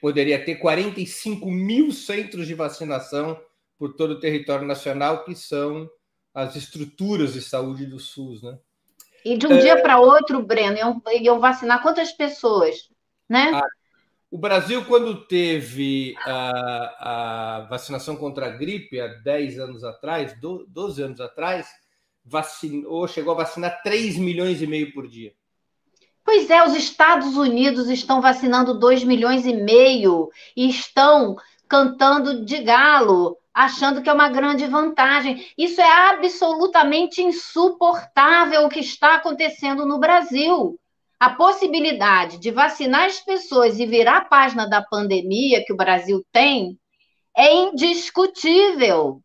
poderia 0.00 0.44
ter 0.44 0.56
45 0.56 1.48
mil 1.48 1.92
centros 1.92 2.46
de 2.48 2.54
vacinação 2.54 3.40
por 3.78 3.94
todo 3.94 4.12
o 4.12 4.20
território 4.20 4.66
nacional, 4.66 5.24
que 5.24 5.34
são 5.36 5.88
as 6.34 6.56
estruturas 6.56 7.34
de 7.34 7.40
saúde 7.40 7.86
do 7.86 8.00
SUS, 8.00 8.42
né? 8.42 8.58
E 9.24 9.36
de 9.38 9.46
um 9.46 9.52
é... 9.52 9.58
dia 9.58 9.80
para 9.80 9.98
outro, 9.98 10.42
Breno, 10.42 10.76
iam, 10.76 11.02
iam, 11.20 11.40
vacinar 11.40 11.80
quantas 11.82 12.12
pessoas, 12.12 12.90
né? 13.28 13.52
Ah, 13.54 13.66
o 14.30 14.36
Brasil, 14.36 14.84
quando 14.84 15.26
teve 15.26 16.14
a, 16.26 17.60
a, 17.60 17.66
vacinação 17.70 18.16
contra 18.16 18.46
a 18.46 18.50
gripe 18.50 19.00
há 19.00 19.06
10 19.06 19.58
anos 19.60 19.84
atrás, 19.84 20.36
12 20.40 21.02
anos 21.02 21.20
atrás, 21.20 21.68
vacinou, 22.24 23.06
chegou 23.06 23.32
a 23.32 23.36
vacinar 23.36 23.80
3 23.82 24.18
milhões 24.18 24.60
e 24.60 24.66
meio 24.66 24.92
por 24.92 25.06
dia. 25.06 25.32
Pois 26.24 26.50
é, 26.50 26.64
os 26.66 26.74
Estados 26.74 27.36
Unidos 27.36 27.88
estão 27.88 28.20
vacinando 28.20 28.78
2 28.78 29.04
milhões 29.04 29.46
e 29.46 29.54
meio 29.54 30.30
e 30.56 30.68
estão 30.68 31.36
cantando 31.68 32.44
de 32.44 32.62
galo 32.62 33.38
achando 33.54 34.02
que 34.02 34.10
é 34.10 34.12
uma 34.12 34.28
grande 34.28 34.66
vantagem. 34.66 35.46
Isso 35.56 35.80
é 35.80 36.08
absolutamente 36.10 37.22
insuportável 37.22 38.64
o 38.64 38.68
que 38.68 38.80
está 38.80 39.14
acontecendo 39.14 39.86
no 39.86 40.00
Brasil. 40.00 40.78
A 41.20 41.30
possibilidade 41.30 42.38
de 42.38 42.50
vacinar 42.50 43.06
as 43.06 43.20
pessoas 43.20 43.78
e 43.78 43.86
virar 43.86 44.16
a 44.18 44.24
página 44.24 44.68
da 44.68 44.82
pandemia 44.82 45.64
que 45.64 45.72
o 45.72 45.76
Brasil 45.76 46.26
tem 46.32 46.76
é 47.36 47.54
indiscutível. 47.54 49.22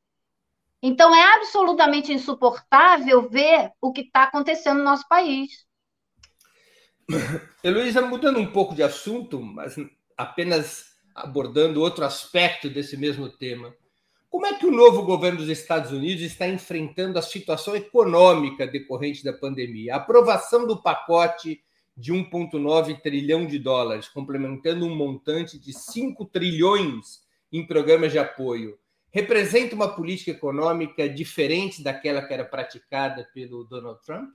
Então, 0.81 1.13
é 1.13 1.35
absolutamente 1.35 2.13
insuportável 2.13 3.27
ver 3.27 3.71
o 3.81 3.91
que 3.91 4.01
está 4.01 4.23
acontecendo 4.23 4.77
no 4.77 4.85
nosso 4.85 5.05
país. 5.09 5.65
Heloísa, 7.61 8.01
mudando 8.01 8.39
um 8.39 8.49
pouco 8.51 8.73
de 8.73 8.81
assunto, 8.81 9.41
mas 9.41 9.75
apenas 10.15 10.85
abordando 11.13 11.81
outro 11.81 12.05
aspecto 12.05 12.69
desse 12.69 12.95
mesmo 12.95 13.27
tema. 13.27 13.73
Como 14.29 14.45
é 14.45 14.53
que 14.53 14.65
o 14.67 14.71
novo 14.71 15.01
governo 15.01 15.39
dos 15.39 15.49
Estados 15.49 15.91
Unidos 15.91 16.21
está 16.23 16.47
enfrentando 16.47 17.17
a 17.17 17.21
situação 17.21 17.75
econômica 17.75 18.67
decorrente 18.67 19.23
da 19.23 19.33
pandemia? 19.33 19.95
A 19.95 19.97
aprovação 19.97 20.67
do 20.67 20.81
pacote 20.81 21.63
de 21.97 22.13
1,9 22.13 23.01
trilhão 23.01 23.45
de 23.47 23.57
dólares, 23.57 24.07
complementando 24.07 24.85
um 24.85 24.95
montante 24.95 25.59
de 25.59 25.73
5 25.73 26.25
trilhões 26.25 27.21
em 27.51 27.65
programas 27.65 28.11
de 28.11 28.19
apoio, 28.19 28.77
representa 29.11 29.73
uma 29.73 29.89
política 29.89 30.31
econômica 30.31 31.09
diferente 31.09 31.83
daquela 31.83 32.21
que 32.21 32.33
era 32.33 32.45
praticada 32.45 33.27
pelo 33.33 33.63
Donald 33.63 33.99
Trump? 34.05 34.29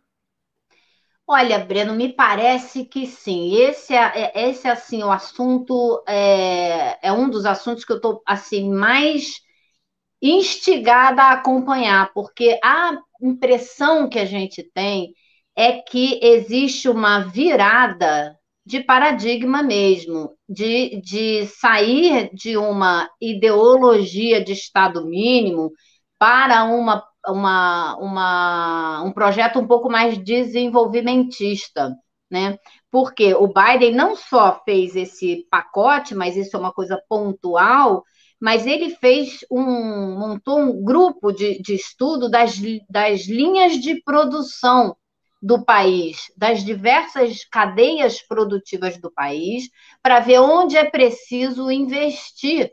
Olha, 1.27 1.59
Breno, 1.59 1.95
me 1.95 2.13
parece 2.13 2.85
que 2.85 3.07
sim. 3.07 3.55
Esse 3.55 3.95
é, 3.95 4.33
é 4.35 4.51
esse 4.51 4.69
assim 4.69 5.03
o 5.03 5.11
assunto 5.11 6.03
é, 6.07 6.99
é 7.01 7.13
um 7.13 7.31
dos 7.31 7.47
assuntos 7.47 7.85
que 7.85 7.93
eu 7.93 7.97
estou 7.97 8.23
assim 8.27 8.71
mais 8.71 9.45
instigada 10.25 11.23
a 11.23 11.33
acompanhar, 11.33 12.11
porque 12.14 12.59
a 12.64 12.97
impressão 13.21 14.09
que 14.09 14.19
a 14.19 14.25
gente 14.25 14.62
tem 14.75 15.12
é 15.54 15.73
que 15.73 16.19
existe 16.23 16.88
uma 16.88 17.21
virada 17.21 18.35
de 18.66 18.83
paradigma 18.83 19.62
mesmo, 19.62 20.33
de, 20.49 21.00
de 21.02 21.47
sair 21.47 22.31
de 22.33 22.57
uma 22.57 23.09
ideologia 23.21 24.43
de 24.43 24.52
Estado 24.52 25.04
mínimo 25.07 25.71
para 26.19 26.64
uma, 26.64 27.04
uma, 27.28 27.97
uma, 27.99 29.02
um 29.02 29.12
projeto 29.12 29.59
um 29.59 29.66
pouco 29.66 29.90
mais 29.90 30.16
desenvolvimentista. 30.16 31.95
Né? 32.31 32.59
Porque 32.90 33.35
o 33.35 33.47
Biden 33.47 33.95
não 33.95 34.16
só 34.16 34.61
fez 34.64 34.97
esse 34.97 35.47
pacote, 35.50 36.14
mas 36.14 36.35
isso 36.35 36.57
é 36.57 36.59
uma 36.59 36.73
coisa 36.73 36.99
pontual, 37.07 38.02
mas 38.45 38.67
ele 38.67 38.91
fez 38.91 39.39
um 39.51 40.19
montou 40.19 40.59
um 40.59 40.85
grupo 40.85 41.33
de, 41.33 41.63
de 41.63 41.75
estudo 41.75 42.29
das, 42.29 42.61
das 42.91 43.27
linhas 43.27 43.81
de 43.81 44.03
produção 44.03 44.95
do 45.41 45.65
país, 45.65 46.31
das 46.37 46.63
diversas 46.63 47.43
cadeias 47.47 48.21
produtivas 48.21 48.99
do 48.99 49.11
país, 49.11 49.71
para 50.03 50.21
ver 50.21 50.41
onde 50.41 50.77
é 50.77 50.85
preciso 50.85 51.71
investir, 51.71 52.71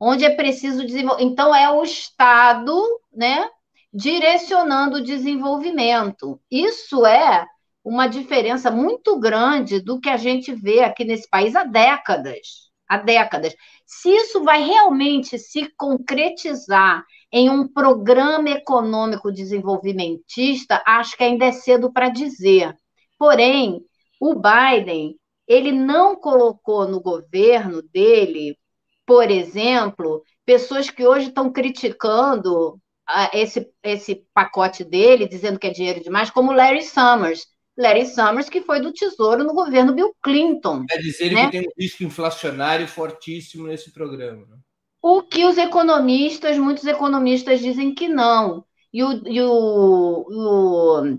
onde 0.00 0.24
é 0.24 0.30
preciso 0.30 0.82
desenvolver. 0.82 1.24
Então, 1.24 1.54
é 1.54 1.70
o 1.70 1.82
Estado, 1.82 2.74
né, 3.12 3.46
direcionando 3.92 4.96
o 4.96 5.04
desenvolvimento. 5.04 6.40
Isso 6.50 7.04
é 7.04 7.46
uma 7.84 8.06
diferença 8.06 8.70
muito 8.70 9.20
grande 9.20 9.78
do 9.78 10.00
que 10.00 10.08
a 10.08 10.16
gente 10.16 10.54
vê 10.54 10.80
aqui 10.80 11.04
nesse 11.04 11.28
país 11.28 11.54
há 11.54 11.64
décadas 11.64 12.72
há 12.92 12.98
décadas. 12.98 13.54
Se 13.94 14.08
isso 14.08 14.42
vai 14.42 14.64
realmente 14.64 15.38
se 15.38 15.70
concretizar 15.76 17.04
em 17.30 17.50
um 17.50 17.68
programa 17.68 18.48
econômico 18.48 19.30
desenvolvimentista, 19.30 20.82
acho 20.86 21.14
que 21.14 21.22
ainda 21.22 21.44
é 21.44 21.52
cedo 21.52 21.92
para 21.92 22.08
dizer. 22.08 22.74
Porém, 23.18 23.84
o 24.18 24.34
Biden, 24.34 25.14
ele 25.46 25.72
não 25.72 26.16
colocou 26.16 26.88
no 26.88 27.02
governo 27.02 27.82
dele, 27.82 28.58
por 29.04 29.30
exemplo, 29.30 30.22
pessoas 30.46 30.88
que 30.88 31.06
hoje 31.06 31.28
estão 31.28 31.52
criticando 31.52 32.80
ah, 33.06 33.30
esse, 33.34 33.70
esse 33.82 34.26
pacote 34.32 34.84
dele, 34.84 35.28
dizendo 35.28 35.58
que 35.58 35.66
é 35.66 35.70
dinheiro 35.70 36.02
demais, 36.02 36.30
como 36.30 36.50
Larry 36.50 36.82
Summers, 36.82 37.46
Larry 37.76 38.06
Summers, 38.06 38.48
que 38.48 38.60
foi 38.62 38.80
do 38.80 38.92
Tesouro 38.92 39.44
no 39.44 39.54
governo 39.54 39.94
Bill 39.94 40.14
Clinton. 40.22 40.84
Quer 40.86 40.98
dizer 40.98 41.32
né? 41.32 41.46
que 41.46 41.52
tem 41.52 41.60
um 41.62 41.72
risco 41.78 42.04
inflacionário 42.04 42.86
fortíssimo 42.86 43.66
nesse 43.66 43.92
programa. 43.92 44.46
Né? 44.46 44.58
O 45.00 45.22
que 45.22 45.44
os 45.44 45.56
economistas, 45.58 46.58
muitos 46.58 46.86
economistas 46.86 47.60
dizem 47.60 47.94
que 47.94 48.08
não. 48.08 48.64
E 48.92 49.02
o, 49.02 49.26
e 49.26 49.40
o, 49.40 50.26
o 50.28 51.18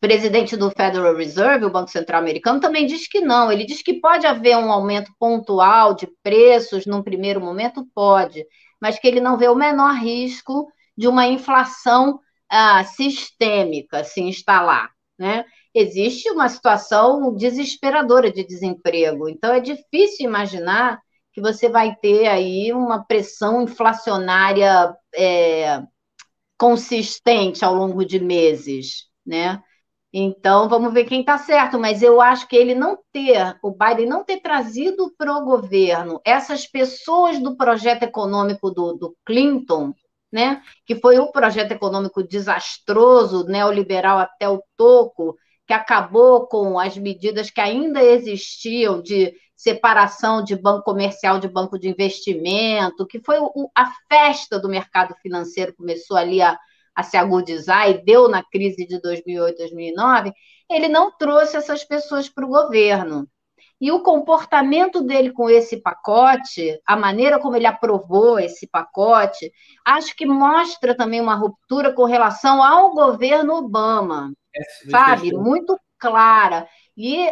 presidente 0.00 0.56
do 0.56 0.70
Federal 0.70 1.14
Reserve, 1.16 1.64
o 1.64 1.70
Banco 1.70 1.90
Central 1.90 2.20
Americano, 2.20 2.60
também 2.60 2.86
diz 2.86 3.08
que 3.08 3.20
não. 3.20 3.50
Ele 3.50 3.64
diz 3.64 3.80
que 3.82 4.00
pode 4.00 4.26
haver 4.26 4.56
um 4.56 4.72
aumento 4.72 5.12
pontual 5.18 5.94
de 5.94 6.08
preços 6.22 6.86
num 6.86 7.02
primeiro 7.02 7.40
momento, 7.40 7.86
pode, 7.94 8.44
mas 8.80 8.98
que 8.98 9.06
ele 9.06 9.20
não 9.20 9.38
vê 9.38 9.48
o 9.48 9.54
menor 9.54 9.94
risco 9.94 10.68
de 10.96 11.06
uma 11.06 11.26
inflação 11.26 12.18
ah, 12.48 12.84
sistêmica 12.84 14.02
se 14.02 14.20
instalar. 14.20 14.90
Né? 15.18 15.44
Existe 15.74 16.30
uma 16.30 16.48
situação 16.48 17.34
desesperadora 17.34 18.32
de 18.32 18.44
desemprego. 18.44 19.28
Então, 19.28 19.52
é 19.52 19.60
difícil 19.60 20.26
imaginar 20.26 21.00
que 21.32 21.40
você 21.40 21.68
vai 21.68 21.94
ter 21.96 22.26
aí 22.26 22.72
uma 22.72 23.04
pressão 23.04 23.62
inflacionária 23.62 24.94
é, 25.14 25.82
consistente 26.58 27.64
ao 27.64 27.74
longo 27.74 28.04
de 28.04 28.18
meses, 28.18 29.06
né? 29.24 29.62
Então, 30.12 30.68
vamos 30.68 30.92
ver 30.92 31.04
quem 31.04 31.20
está 31.20 31.36
certo, 31.36 31.78
mas 31.78 32.02
eu 32.02 32.20
acho 32.20 32.48
que 32.48 32.56
ele 32.56 32.74
não 32.74 32.98
ter, 33.12 33.58
o 33.62 33.70
Biden 33.70 34.06
não 34.06 34.24
ter 34.24 34.40
trazido 34.40 35.12
para 35.18 35.36
o 35.36 35.44
governo 35.44 36.18
essas 36.24 36.66
pessoas 36.66 37.38
do 37.38 37.56
projeto 37.56 38.04
econômico 38.04 38.70
do, 38.70 38.94
do 38.94 39.16
Clinton, 39.24 39.92
né, 40.32 40.62
que 40.86 40.94
foi 40.96 41.18
um 41.18 41.30
projeto 41.30 41.72
econômico 41.72 42.22
desastroso, 42.22 43.44
neoliberal 43.44 44.18
até 44.18 44.48
o 44.48 44.62
toco, 44.76 45.36
que 45.68 45.74
acabou 45.74 46.46
com 46.46 46.78
as 46.78 46.96
medidas 46.96 47.50
que 47.50 47.60
ainda 47.60 48.02
existiam 48.02 49.02
de 49.02 49.34
separação 49.54 50.42
de 50.42 50.56
banco 50.56 50.82
comercial 50.82 51.38
de 51.38 51.46
banco 51.46 51.78
de 51.78 51.90
investimento, 51.90 53.06
que 53.06 53.20
foi 53.20 53.38
o, 53.38 53.70
a 53.76 53.92
festa 54.08 54.58
do 54.58 54.66
mercado 54.66 55.14
financeiro, 55.20 55.76
começou 55.76 56.16
ali 56.16 56.40
a, 56.40 56.58
a 56.94 57.02
se 57.02 57.18
agudizar 57.18 57.90
e 57.90 58.02
deu 58.02 58.30
na 58.30 58.42
crise 58.42 58.86
de 58.86 58.98
2008, 58.98 59.58
2009, 59.58 60.32
ele 60.70 60.88
não 60.88 61.14
trouxe 61.14 61.58
essas 61.58 61.84
pessoas 61.84 62.30
para 62.30 62.46
o 62.46 62.48
governo. 62.48 63.28
E 63.78 63.92
o 63.92 64.02
comportamento 64.02 65.02
dele 65.02 65.32
com 65.32 65.50
esse 65.50 65.76
pacote, 65.82 66.80
a 66.86 66.96
maneira 66.96 67.38
como 67.38 67.56
ele 67.56 67.66
aprovou 67.66 68.38
esse 68.38 68.66
pacote, 68.66 69.52
acho 69.84 70.16
que 70.16 70.24
mostra 70.24 70.96
também 70.96 71.20
uma 71.20 71.34
ruptura 71.34 71.92
com 71.92 72.04
relação 72.04 72.62
ao 72.62 72.92
governo 72.92 73.54
Obama, 73.54 74.32
sabe? 74.90 75.32
Muito 75.32 75.78
clara. 75.98 76.68
E 76.96 77.26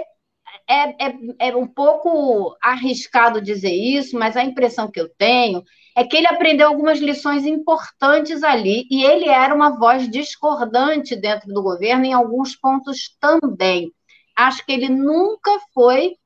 é, 0.69 1.07
é, 1.09 1.15
é 1.39 1.57
um 1.57 1.67
pouco 1.67 2.57
arriscado 2.63 3.41
dizer 3.41 3.73
isso, 3.73 4.19
mas 4.19 4.37
a 4.37 4.45
impressão 4.45 4.91
que 4.91 5.01
eu 5.01 5.09
tenho 5.09 5.63
é 5.97 6.05
que 6.05 6.17
ele 6.17 6.27
aprendeu 6.27 6.69
algumas 6.69 6.99
lições 6.99 7.47
importantes 7.47 8.43
ali, 8.43 8.87
e 8.91 9.05
ele 9.05 9.29
era 9.29 9.55
uma 9.55 9.79
voz 9.79 10.11
discordante 10.11 11.17
dentro 11.17 11.53
do 11.53 11.63
governo 11.63 12.05
em 12.05 12.13
alguns 12.13 12.55
pontos 12.55 13.17
também. 13.19 13.91
Acho 14.37 14.65
que 14.65 14.73
ele 14.73 14.89
nunca 14.89 15.51
foi 15.73 16.17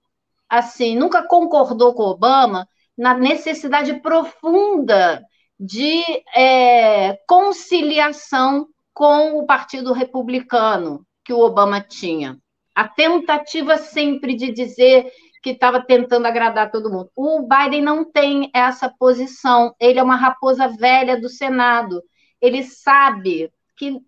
assim, 0.48 0.96
nunca 0.96 1.22
concordou 1.22 1.94
com 1.94 2.02
Obama 2.02 2.66
na 2.98 3.14
necessidade 3.14 3.94
profunda 4.00 5.24
de 5.58 6.02
é, 6.34 7.18
conciliação 7.28 8.66
com 8.92 9.38
o 9.38 9.46
Partido 9.46 9.92
Republicano 9.92 11.06
que 11.24 11.32
o 11.32 11.40
Obama 11.40 11.80
tinha. 11.80 12.38
A 12.74 12.88
tentativa 12.88 13.76
sempre 13.76 14.34
de 14.34 14.52
dizer 14.52 15.10
que 15.42 15.50
estava 15.50 15.80
tentando 15.82 16.26
agradar 16.26 16.70
todo 16.70 16.90
mundo. 16.90 17.10
O 17.16 17.46
Biden 17.46 17.82
não 17.82 18.04
tem 18.04 18.50
essa 18.54 18.88
posição. 18.88 19.74
Ele 19.80 19.98
é 19.98 20.02
uma 20.02 20.16
raposa 20.16 20.68
velha 20.68 21.20
do 21.20 21.28
Senado. 21.28 22.02
Ele 22.40 22.62
sabe 22.62 23.50
que 23.76 23.98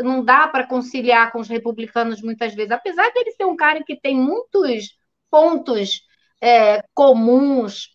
não 0.00 0.24
dá 0.24 0.46
para 0.46 0.66
conciliar 0.66 1.32
com 1.32 1.40
os 1.40 1.48
republicanos 1.48 2.22
muitas 2.22 2.54
vezes, 2.54 2.70
apesar 2.70 3.10
de 3.10 3.18
ele 3.18 3.32
ser 3.32 3.44
um 3.44 3.56
cara 3.56 3.82
que 3.82 3.98
tem 3.98 4.14
muitos 4.14 4.96
pontos 5.30 6.02
é, 6.40 6.82
comuns 6.94 7.88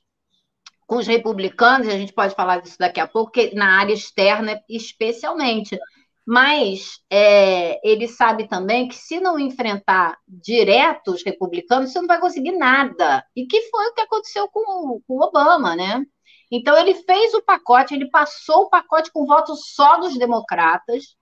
com 0.85 0.97
os 0.97 1.07
republicanos, 1.07 1.87
e 1.87 1.91
a 1.91 1.97
gente 1.97 2.11
pode 2.11 2.33
falar 2.33 2.61
disso 2.61 2.75
daqui 2.79 2.99
a 2.99 3.07
pouco, 3.07 3.31
na 3.53 3.79
área 3.79 3.93
externa 3.93 4.59
especialmente. 4.67 5.77
Mas 6.29 6.99
é, 7.09 7.79
ele 7.83 8.07
sabe 8.07 8.47
também 8.47 8.87
que 8.87 8.93
se 8.95 9.19
não 9.19 9.39
enfrentar 9.39 10.15
direto 10.27 11.09
os 11.09 11.23
republicanos, 11.23 11.91
você 11.91 11.99
não 11.99 12.07
vai 12.07 12.19
conseguir 12.19 12.51
nada. 12.51 13.25
E 13.35 13.47
que 13.47 13.59
foi 13.71 13.87
o 13.87 13.93
que 13.95 14.01
aconteceu 14.01 14.47
com, 14.47 15.01
o 15.07 15.23
Obama, 15.23 15.75
né? 15.75 16.05
Então 16.51 16.77
ele 16.77 16.93
fez 16.93 17.33
o 17.33 17.41
pacote, 17.41 17.95
ele 17.95 18.11
passou 18.11 18.65
o 18.65 18.69
pacote 18.69 19.11
com 19.11 19.25
voto 19.25 19.55
só 19.55 19.97
dos 19.97 20.19
democratas, 20.19 21.15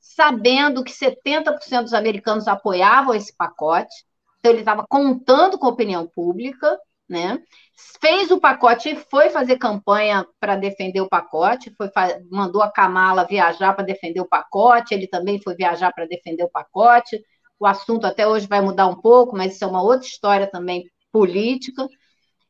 sabendo 0.00 0.82
que 0.82 0.92
70% 0.92 1.82
dos 1.82 1.92
americanos 1.92 2.48
apoiavam 2.48 3.14
esse 3.14 3.36
pacote. 3.36 3.94
Então, 4.38 4.50
ele 4.50 4.60
estava 4.60 4.86
contando 4.88 5.58
com 5.58 5.66
a 5.66 5.70
opinião 5.70 6.06
pública, 6.06 6.78
né? 7.14 7.38
Fez 8.00 8.30
o 8.30 8.40
pacote 8.40 8.90
e 8.90 8.96
foi 8.96 9.30
fazer 9.30 9.56
campanha 9.56 10.26
para 10.40 10.56
defender 10.56 11.00
o 11.00 11.08
pacote, 11.08 11.72
foi, 11.76 11.88
mandou 12.30 12.60
a 12.60 12.70
Kamala 12.70 13.24
viajar 13.24 13.72
para 13.72 13.84
defender 13.84 14.20
o 14.20 14.28
pacote, 14.28 14.92
ele 14.92 15.06
também 15.06 15.40
foi 15.40 15.54
viajar 15.54 15.92
para 15.92 16.06
defender 16.06 16.42
o 16.42 16.50
pacote. 16.50 17.20
O 17.58 17.66
assunto 17.66 18.04
até 18.06 18.26
hoje 18.26 18.48
vai 18.48 18.60
mudar 18.60 18.88
um 18.88 19.00
pouco, 19.00 19.36
mas 19.36 19.54
isso 19.54 19.64
é 19.64 19.66
uma 19.66 19.82
outra 19.82 20.06
história 20.06 20.50
também 20.50 20.84
política. 21.12 21.86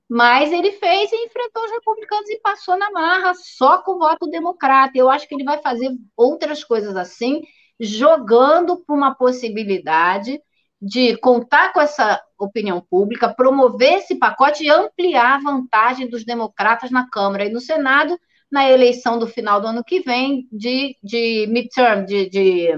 Mas 0.09 0.53
ele 0.53 0.73
fez 0.73 1.13
e 1.13 1.27
enfrentou 1.27 1.65
os 1.65 1.71
republicanos 1.71 2.29
e 2.31 2.41
passou 2.41 2.77
na 2.79 2.91
marra 2.91 3.35
só 3.35 3.83
com 3.83 3.93
o 3.93 3.99
voto 3.99 4.27
democrata. 4.27 4.93
Eu 4.97 5.11
acho 5.11 5.29
que 5.29 5.35
ele 5.35 5.45
vai 5.45 5.61
fazer 5.61 5.91
outras 6.17 6.65
coisas 6.65 6.97
assim, 6.97 7.43
jogando 7.81 8.83
para 8.85 8.95
uma 8.95 9.15
possibilidade 9.15 10.41
de 10.85 11.17
contar 11.17 11.73
com 11.73 11.81
essa 11.81 12.23
opinião 12.39 12.79
pública, 12.79 13.33
promover 13.33 13.95
esse 13.95 14.17
pacote 14.17 14.65
e 14.65 14.71
ampliar 14.71 15.37
a 15.37 15.43
vantagem 15.43 16.07
dos 16.11 16.27
democratas 16.27 16.91
na 16.91 17.09
Câmara 17.09 17.47
e 17.47 17.51
no 17.51 17.59
Senado 17.59 18.19
na 18.53 18.71
eleição 18.71 19.19
do 19.19 19.27
final 19.27 19.63
do 19.63 19.67
ano 19.67 19.83
que 19.83 20.01
vem 20.01 20.47
de, 20.53 20.95
de 21.03 21.47
midterm, 21.49 22.05
de, 22.05 22.29
de 22.29 22.69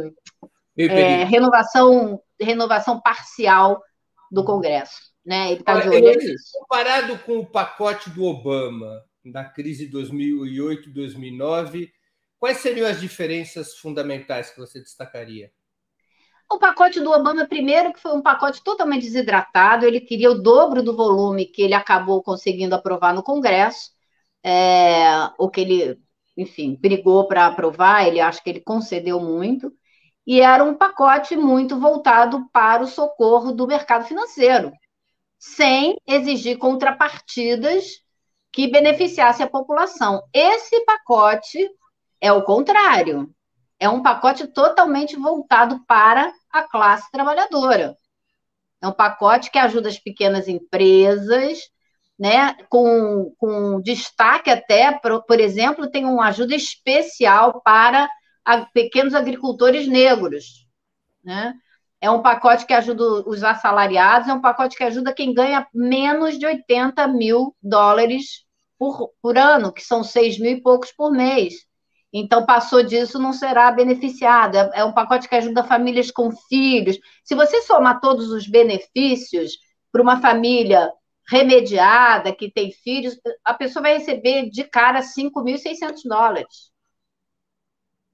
é, 0.79 1.25
renovação, 1.25 2.23
renovação 2.41 3.01
parcial 3.01 3.83
do 4.31 4.45
Congresso. 4.45 5.11
Né? 5.25 5.51
Ele 5.51 5.61
está 5.61 5.81
de 5.81 5.89
olho 5.89 6.17
nisso. 6.17 6.53
Comparado 6.61 7.19
com 7.19 7.39
o 7.39 7.47
pacote 7.47 8.09
do 8.11 8.23
Obama 8.23 9.03
na 9.25 9.45
crise 9.45 9.89
de 9.89 9.99
2008-2009, 9.99 11.91
quais 12.39 12.59
seriam 12.59 12.89
as 12.89 13.01
diferenças 13.01 13.77
fundamentais 13.77 14.51
que 14.51 14.61
você 14.61 14.81
destacaria? 14.81 15.51
O 16.49 16.59
pacote 16.59 17.01
do 17.01 17.11
Obama, 17.11 17.47
primeiro, 17.47 17.93
que 17.93 18.01
foi 18.01 18.13
um 18.13 18.23
pacote 18.23 18.63
totalmente 18.63 19.03
desidratado, 19.03 19.85
ele 19.85 20.01
queria 20.01 20.31
o 20.31 20.41
dobro 20.41 20.83
do 20.83 20.97
volume 20.97 21.47
que 21.47 21.61
ele 21.61 21.75
acabou 21.75 22.23
conseguindo 22.23 22.75
aprovar 22.75 23.13
no 23.13 23.23
Congresso, 23.23 23.91
é, 24.45 25.29
o 25.39 25.51
que 25.51 25.61
ele, 25.61 25.99
enfim, 26.37 26.79
brigou 26.81 27.27
para 27.27 27.47
aprovar, 27.47 28.07
ele 28.07 28.21
acha 28.21 28.41
que 28.43 28.49
ele 28.49 28.61
concedeu 28.61 29.19
muito, 29.19 29.73
e 30.25 30.41
era 30.41 30.63
um 30.63 30.75
pacote 30.75 31.37
muito 31.37 31.79
voltado 31.81 32.49
para 32.53 32.83
o 32.83 32.87
socorro 32.87 33.53
do 33.53 33.67
mercado 33.67 34.07
financeiro, 34.07 34.73
sem 35.39 35.97
exigir 36.07 36.59
contrapartidas 36.59 37.85
que 38.53 38.69
beneficiasse 38.69 39.43
a 39.43 39.49
população. 39.49 40.23
Esse 40.33 40.85
pacote 40.85 41.69
é 42.21 42.33
o 42.33 42.45
contrário 42.45 43.29
é 43.79 43.89
um 43.89 44.03
pacote 44.03 44.47
totalmente 44.47 45.17
voltado 45.17 45.85
para 45.87 46.33
a 46.51 46.63
classe 46.63 47.11
trabalhadora. 47.11 47.97
É 48.81 48.87
um 48.87 48.93
pacote 48.93 49.51
que 49.51 49.59
ajuda 49.59 49.89
as 49.89 49.99
pequenas 49.99 50.49
empresas, 50.49 51.59
né, 52.19 52.55
com, 52.71 53.35
com 53.37 53.81
destaque 53.81 54.51
até, 54.51 54.93
por, 54.93 55.23
por 55.25 55.39
exemplo, 55.39 55.91
tem 55.91 56.05
uma 56.07 56.29
ajuda 56.29 56.55
especial 56.55 57.61
para 57.63 58.09
a, 58.45 58.65
pequenos 58.67 59.15
agricultores 59.15 59.87
negros. 59.87 60.67
Né? 61.23 61.55
É 62.01 62.11
um 62.11 62.23
pacote 62.23 62.65
que 62.65 62.73
ajuda 62.73 63.29
os 63.29 63.43
assalariados, 63.43 64.29
é 64.29 64.33
um 64.33 64.41
pacote 64.41 64.77
que 64.77 64.85
ajuda 64.85 65.13
quem 65.13 65.35
ganha 65.35 65.67
menos 65.75 66.39
de 66.39 66.47
80 66.47 67.07
mil 67.09 67.55
dólares 67.63 68.47
por, 68.79 69.11
por 69.21 69.37
ano, 69.37 69.73
que 69.73 69.83
são 69.83 70.03
6 70.05 70.39
mil 70.39 70.53
e 70.53 70.63
poucos 70.63 70.93
por 70.93 71.11
mês. 71.11 71.67
Então, 72.19 72.47
passou 72.47 72.83
disso, 72.83 73.19
não 73.19 73.33
será 73.35 73.71
beneficiado. 73.71 74.57
É, 74.57 74.71
é 74.77 74.85
um 74.85 74.93
pacote 74.93 75.29
que 75.29 75.35
ajuda 75.35 75.63
famílias 75.63 76.11
com 76.11 76.31
filhos. 76.31 76.99
Se 77.23 77.35
você 77.35 77.61
somar 77.61 78.01
todos 78.01 78.31
os 78.31 78.49
benefícios 78.49 79.59
para 79.93 80.01
uma 80.01 80.19
família 80.19 80.91
remediada, 81.29 82.35
que 82.35 82.51
tem 82.51 82.73
filhos, 82.73 83.19
a 83.45 83.53
pessoa 83.53 83.83
vai 83.83 83.99
receber 83.99 84.49
de 84.49 84.65
cara 84.65 85.03
5.600 85.03 86.03
dólares. 86.07 86.73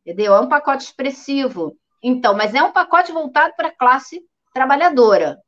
Entendeu? 0.04 0.34
É 0.34 0.40
um 0.40 0.48
pacote 0.48 0.82
expressivo. 0.82 1.76
Então, 2.02 2.34
mas 2.34 2.54
é 2.54 2.62
um 2.62 2.72
pacote 2.72 3.12
voltado 3.12 3.54
para 3.56 3.68
a 3.68 3.76
classe 3.76 4.20
trabalhadora, 4.52 5.38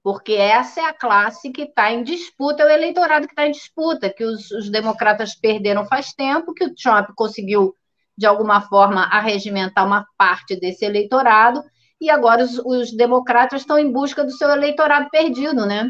porque 0.00 0.34
essa 0.34 0.80
é 0.80 0.84
a 0.84 0.94
classe 0.94 1.50
que 1.50 1.62
está 1.62 1.90
em 1.90 2.04
disputa, 2.04 2.62
é 2.62 2.66
o 2.66 2.70
eleitorado 2.70 3.26
que 3.26 3.32
está 3.32 3.48
em 3.48 3.50
disputa, 3.50 4.08
que 4.08 4.22
os, 4.24 4.48
os 4.52 4.70
democratas 4.70 5.34
perderam 5.34 5.84
faz 5.86 6.12
tempo, 6.12 6.54
que 6.54 6.64
o 6.64 6.74
Trump 6.74 7.08
conseguiu 7.16 7.74
de 8.16 8.26
alguma 8.26 8.60
forma, 8.60 9.04
arregimentar 9.04 9.86
uma 9.86 10.06
parte 10.16 10.58
desse 10.58 10.84
eleitorado, 10.84 11.62
e 12.00 12.10
agora 12.10 12.44
os, 12.44 12.58
os 12.58 12.96
democratas 12.96 13.62
estão 13.62 13.78
em 13.78 13.90
busca 13.90 14.24
do 14.24 14.30
seu 14.30 14.50
eleitorado 14.50 15.08
perdido, 15.10 15.66
né? 15.66 15.88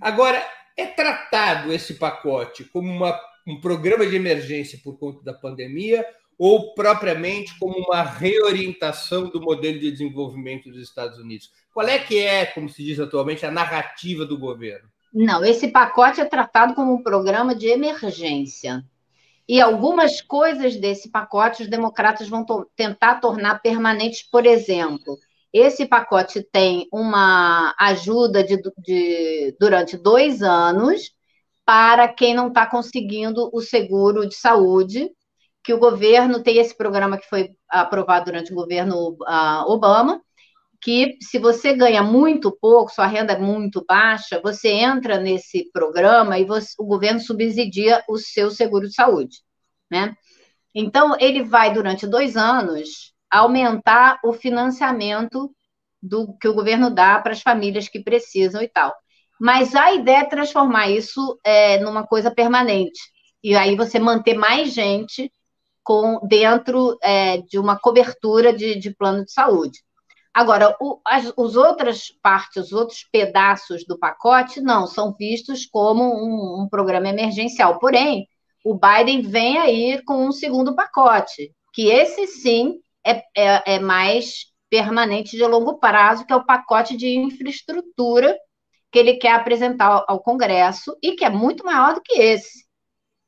Agora, 0.00 0.42
é 0.76 0.86
tratado 0.86 1.72
esse 1.72 1.94
pacote 1.94 2.64
como 2.64 2.90
uma, 2.90 3.18
um 3.46 3.60
programa 3.60 4.06
de 4.06 4.16
emergência 4.16 4.78
por 4.82 4.98
conta 4.98 5.22
da 5.22 5.34
pandemia 5.34 6.04
ou 6.38 6.72
propriamente 6.72 7.58
como 7.58 7.78
uma 7.78 8.02
reorientação 8.02 9.28
do 9.28 9.42
modelo 9.42 9.78
de 9.78 9.90
desenvolvimento 9.90 10.70
dos 10.70 10.80
Estados 10.80 11.18
Unidos? 11.18 11.50
Qual 11.74 11.86
é 11.86 11.98
que 11.98 12.18
é, 12.18 12.46
como 12.46 12.66
se 12.66 12.82
diz 12.82 12.98
atualmente, 12.98 13.44
a 13.44 13.50
narrativa 13.50 14.24
do 14.24 14.38
governo? 14.38 14.88
Não, 15.12 15.44
esse 15.44 15.68
pacote 15.68 16.18
é 16.18 16.24
tratado 16.24 16.72
como 16.74 16.94
um 16.94 17.02
programa 17.02 17.54
de 17.54 17.66
emergência. 17.66 18.82
E 19.50 19.60
algumas 19.60 20.20
coisas 20.20 20.76
desse 20.76 21.10
pacote 21.10 21.64
os 21.64 21.68
democratas 21.68 22.28
vão 22.28 22.46
to 22.46 22.70
tentar 22.76 23.16
tornar 23.16 23.60
permanentes, 23.60 24.22
por 24.30 24.46
exemplo. 24.46 25.18
Esse 25.52 25.86
pacote 25.86 26.40
tem 26.52 26.86
uma 26.92 27.74
ajuda 27.76 28.44
de, 28.44 28.62
de 28.78 29.56
durante 29.58 29.96
dois 29.96 30.40
anos 30.40 31.10
para 31.64 32.06
quem 32.06 32.32
não 32.32 32.46
está 32.46 32.64
conseguindo 32.64 33.50
o 33.52 33.60
seguro 33.60 34.24
de 34.24 34.36
saúde, 34.36 35.10
que 35.64 35.74
o 35.74 35.80
governo 35.80 36.44
tem 36.44 36.58
esse 36.58 36.76
programa 36.76 37.18
que 37.18 37.28
foi 37.28 37.50
aprovado 37.68 38.26
durante 38.26 38.52
o 38.52 38.54
governo 38.54 39.16
uh, 39.22 39.64
Obama, 39.66 40.22
que 40.80 41.16
se 41.20 41.38
você 41.38 41.74
ganha 41.74 42.02
muito 42.02 42.50
pouco, 42.50 42.92
sua 42.92 43.06
renda 43.06 43.34
é 43.34 43.38
muito 43.38 43.84
baixa, 43.86 44.40
você 44.42 44.68
entra 44.70 45.18
nesse 45.18 45.70
programa 45.72 46.38
e 46.38 46.44
você, 46.44 46.74
o 46.78 46.84
governo 46.84 47.20
subsidia 47.20 48.02
o 48.08 48.16
seu 48.16 48.50
seguro 48.50 48.88
de 48.88 48.94
saúde, 48.94 49.38
né? 49.90 50.16
Então, 50.74 51.16
ele 51.18 51.42
vai, 51.42 51.72
durante 51.72 52.06
dois 52.06 52.36
anos, 52.36 53.12
aumentar 53.30 54.18
o 54.24 54.32
financiamento 54.32 55.54
do 56.02 56.36
que 56.38 56.48
o 56.48 56.54
governo 56.54 56.90
dá 56.90 57.20
para 57.20 57.32
as 57.32 57.42
famílias 57.42 57.88
que 57.88 58.02
precisam 58.02 58.62
e 58.62 58.68
tal. 58.68 58.94
Mas 59.40 59.74
a 59.74 59.92
ideia 59.92 60.18
é 60.18 60.24
transformar 60.24 60.88
isso 60.88 61.38
é, 61.44 61.78
numa 61.80 62.06
coisa 62.06 62.30
permanente. 62.30 63.00
E 63.42 63.54
aí 63.54 63.76
você 63.76 63.98
manter 63.98 64.34
mais 64.34 64.72
gente 64.72 65.32
com 65.82 66.20
dentro 66.26 66.98
é, 67.02 67.38
de 67.38 67.58
uma 67.58 67.78
cobertura 67.78 68.52
de, 68.52 68.76
de 68.76 68.94
plano 68.94 69.24
de 69.24 69.32
saúde. 69.32 69.80
Agora, 70.32 70.76
o, 70.80 71.00
as 71.04 71.32
os 71.36 71.56
outras 71.56 72.08
partes, 72.22 72.66
os 72.66 72.72
outros 72.72 73.04
pedaços 73.10 73.84
do 73.84 73.98
pacote, 73.98 74.60
não, 74.60 74.86
são 74.86 75.12
vistos 75.12 75.66
como 75.66 76.04
um, 76.04 76.62
um 76.62 76.68
programa 76.68 77.08
emergencial. 77.08 77.78
Porém, 77.78 78.28
o 78.64 78.78
Biden 78.78 79.22
vem 79.22 79.58
aí 79.58 80.02
com 80.04 80.26
um 80.26 80.32
segundo 80.32 80.74
pacote, 80.74 81.52
que 81.72 81.88
esse 81.88 82.26
sim 82.26 82.80
é, 83.04 83.22
é, 83.36 83.74
é 83.74 83.78
mais 83.78 84.46
permanente 84.68 85.36
de 85.36 85.44
longo 85.44 85.78
prazo, 85.78 86.24
que 86.24 86.32
é 86.32 86.36
o 86.36 86.46
pacote 86.46 86.96
de 86.96 87.08
infraestrutura 87.16 88.36
que 88.92 88.98
ele 88.98 89.14
quer 89.14 89.32
apresentar 89.32 89.86
ao, 89.86 90.04
ao 90.08 90.20
Congresso 90.20 90.96
e 91.02 91.12
que 91.12 91.24
é 91.24 91.30
muito 91.30 91.64
maior 91.64 91.94
do 91.94 92.02
que 92.02 92.20
esse 92.20 92.64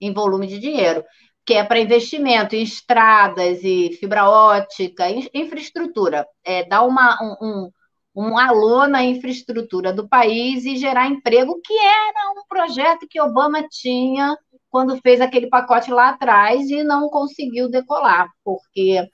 em 0.01 0.13
volume 0.13 0.47
de 0.47 0.59
dinheiro 0.59 1.05
que 1.45 1.55
é 1.55 1.65
para 1.65 1.81
investimento 1.81 2.55
em 2.55 2.63
estradas 2.63 3.61
e 3.63 3.97
fibra 3.99 4.29
ótica, 4.29 5.07
infraestrutura, 5.35 6.27
é, 6.45 6.65
dar 6.65 6.83
uma, 6.83 7.17
um, 7.41 7.71
um 8.15 8.39
alô 8.39 8.87
na 8.87 9.05
infraestrutura 9.05 9.93
do 9.93 10.09
país 10.09 10.65
e 10.65 10.77
gerar 10.77 11.09
emprego, 11.09 11.61
que 11.65 11.77
era 11.77 12.31
um 12.37 12.47
projeto 12.49 13.07
que 13.09 13.21
Obama 13.21 13.67
tinha 13.69 14.37
quando 14.71 14.99
fez 15.03 15.21
aquele 15.21 15.49
pacote 15.49 15.91
lá 15.91 16.11
atrás 16.11 16.71
e 16.71 16.83
não 16.83 17.09
conseguiu 17.09 17.69
decolar, 17.69 18.29
porque 18.43 19.07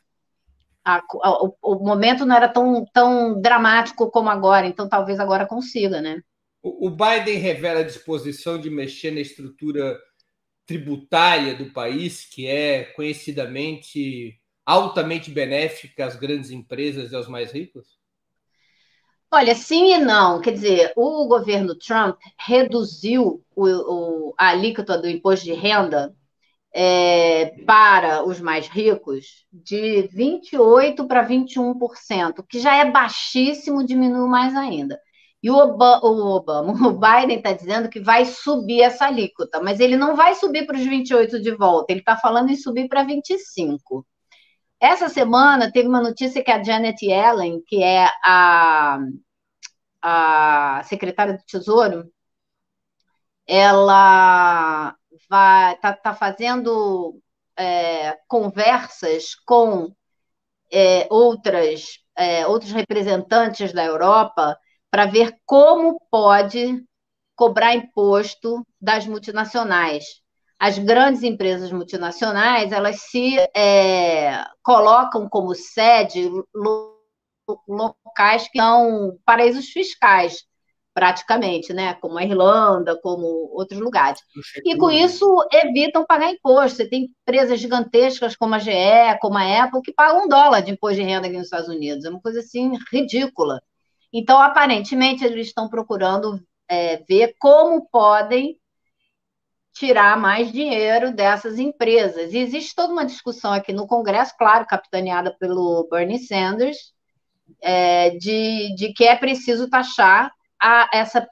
a, 0.84 0.98
a, 0.98 1.44
o, 1.44 1.54
o, 1.62 1.74
momento 1.84 2.24
não 2.24 2.36
era 2.36 2.48
tão, 2.48 2.84
tão 2.92 3.40
dramático 3.40 4.10
como 4.10 4.28
agora, 4.28 4.66
então 4.66 4.88
talvez 4.88 5.18
agora 5.18 5.46
consiga, 5.46 6.00
né? 6.00 6.20
O, 6.62 6.86
o 6.86 6.90
Biden 6.90 7.38
revela 7.38 7.80
a 7.80 7.84
disposição 7.84 8.58
de 8.58 8.70
mexer 8.70 9.10
na 9.10 9.20
estrutura 9.20 9.98
tributária 10.68 11.54
do 11.54 11.72
país, 11.72 12.26
que 12.26 12.46
é 12.46 12.84
conhecidamente 12.84 14.38
altamente 14.66 15.30
benéfica 15.30 16.04
às 16.04 16.14
grandes 16.14 16.50
empresas 16.50 17.10
e 17.10 17.16
aos 17.16 17.26
mais 17.26 17.50
ricos? 17.50 17.98
Olha, 19.30 19.54
sim 19.54 19.94
e 19.94 19.98
não. 19.98 20.42
Quer 20.42 20.52
dizer, 20.52 20.92
o 20.94 21.26
governo 21.26 21.74
Trump 21.74 22.18
reduziu 22.38 23.42
o, 23.56 23.66
o, 23.66 24.34
a 24.38 24.48
alíquota 24.48 24.98
do 24.98 25.08
imposto 25.08 25.46
de 25.46 25.54
renda 25.54 26.14
é, 26.70 27.46
para 27.64 28.22
os 28.26 28.38
mais 28.38 28.68
ricos 28.68 29.46
de 29.50 30.06
28% 30.12 31.08
para 31.08 31.26
21%, 31.26 32.44
que 32.46 32.60
já 32.60 32.76
é 32.76 32.90
baixíssimo, 32.90 33.86
diminuiu 33.86 34.26
mais 34.26 34.54
ainda. 34.54 35.00
E 35.42 35.50
o 35.50 35.56
Obama, 35.56 36.00
o, 36.04 36.36
Obama, 36.36 36.72
o 36.88 36.92
Biden 36.98 37.38
está 37.38 37.52
dizendo 37.52 37.88
que 37.88 38.00
vai 38.00 38.24
subir 38.24 38.82
essa 38.82 39.06
alíquota, 39.06 39.60
mas 39.62 39.80
ele 39.80 39.96
não 39.96 40.16
vai 40.16 40.34
subir 40.34 40.66
para 40.66 40.76
os 40.76 40.84
28 40.84 41.40
de 41.40 41.54
volta, 41.54 41.92
ele 41.92 42.00
está 42.00 42.16
falando 42.16 42.50
em 42.50 42.56
subir 42.56 42.88
para 42.88 43.04
25. 43.04 44.06
Essa 44.80 45.08
semana 45.08 45.72
teve 45.72 45.88
uma 45.88 46.00
notícia 46.00 46.42
que 46.42 46.50
a 46.50 46.62
Janet 46.62 47.04
Yellen, 47.04 47.62
que 47.66 47.82
é 47.82 48.06
a, 48.24 48.98
a 50.02 50.82
secretária 50.84 51.34
do 51.36 51.44
Tesouro, 51.44 52.10
ela 53.46 54.94
está 55.12 55.92
tá 55.94 56.14
fazendo 56.14 57.20
é, 57.56 58.16
conversas 58.28 59.34
com 59.46 59.92
é, 60.70 61.06
outras, 61.10 61.98
é, 62.16 62.46
outros 62.46 62.72
representantes 62.72 63.72
da 63.72 63.84
Europa 63.84 64.56
para 64.90 65.06
ver 65.06 65.36
como 65.44 66.00
pode 66.10 66.84
cobrar 67.36 67.74
imposto 67.74 68.66
das 68.80 69.06
multinacionais. 69.06 70.04
As 70.58 70.76
grandes 70.78 71.22
empresas 71.22 71.70
multinacionais 71.70 72.72
elas 72.72 73.02
se 73.02 73.36
é, 73.56 74.44
colocam 74.62 75.28
como 75.28 75.54
sede 75.54 76.28
locais 77.66 78.48
que 78.50 78.58
são 78.58 79.16
paraísos 79.24 79.66
fiscais, 79.66 80.44
praticamente, 80.92 81.72
né? 81.72 81.94
Como 81.94 82.18
a 82.18 82.24
Irlanda, 82.24 82.98
como 83.00 83.24
outros 83.52 83.78
lugares. 83.78 84.20
E 84.64 84.76
com 84.76 84.90
isso 84.90 85.24
evitam 85.52 86.04
pagar 86.04 86.32
imposto. 86.32 86.78
Você 86.78 86.88
tem 86.88 87.08
empresas 87.22 87.60
gigantescas 87.60 88.34
como 88.34 88.56
a 88.56 88.58
GE, 88.58 88.72
como 89.20 89.38
a 89.38 89.62
Apple, 89.62 89.80
que 89.80 89.92
pagam 89.92 90.24
um 90.24 90.28
dólar 90.28 90.60
de 90.60 90.72
imposto 90.72 90.96
de 90.96 91.02
renda 91.02 91.28
aqui 91.28 91.36
nos 91.36 91.44
Estados 91.46 91.68
Unidos. 91.68 92.04
É 92.04 92.10
uma 92.10 92.20
coisa 92.20 92.40
assim 92.40 92.72
ridícula. 92.92 93.62
Então, 94.12 94.40
aparentemente, 94.40 95.24
eles 95.24 95.48
estão 95.48 95.68
procurando 95.68 96.40
é, 96.68 96.98
ver 97.08 97.34
como 97.38 97.88
podem 97.90 98.58
tirar 99.72 100.18
mais 100.18 100.50
dinheiro 100.50 101.14
dessas 101.14 101.58
empresas. 101.58 102.32
E 102.32 102.38
existe 102.38 102.74
toda 102.74 102.92
uma 102.92 103.04
discussão 103.04 103.52
aqui 103.52 103.72
no 103.72 103.86
Congresso, 103.86 104.34
claro, 104.36 104.66
capitaneada 104.66 105.34
pelo 105.38 105.86
Bernie 105.88 106.18
Sanders, 106.18 106.92
é, 107.62 108.10
de, 108.10 108.74
de 108.74 108.92
que 108.92 109.04
é 109.04 109.14
preciso 109.14 109.70
taxar 109.70 110.32
a, 110.60 110.88
essa 110.92 111.26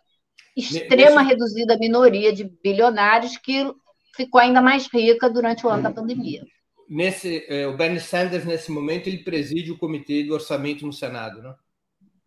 extrema 0.56 1.22
Nesse... 1.22 1.34
reduzida 1.34 1.76
minoria 1.78 2.32
de 2.32 2.44
bilionários 2.44 3.36
que 3.36 3.70
ficou 4.14 4.40
ainda 4.40 4.62
mais 4.62 4.88
rica 4.92 5.28
durante 5.28 5.66
o 5.66 5.68
ano 5.68 5.82
da 5.82 5.90
pandemia. 5.90 6.42
Nesse, 6.88 7.44
é, 7.48 7.66
o 7.66 7.76
Bernie 7.76 8.00
Sanders, 8.00 8.44
nesse 8.44 8.70
momento, 8.70 9.08
ele 9.08 9.24
preside 9.24 9.72
o 9.72 9.78
Comitê 9.78 10.22
do 10.22 10.34
Orçamento 10.34 10.86
no 10.86 10.92
Senado, 10.92 11.42
não? 11.42 11.54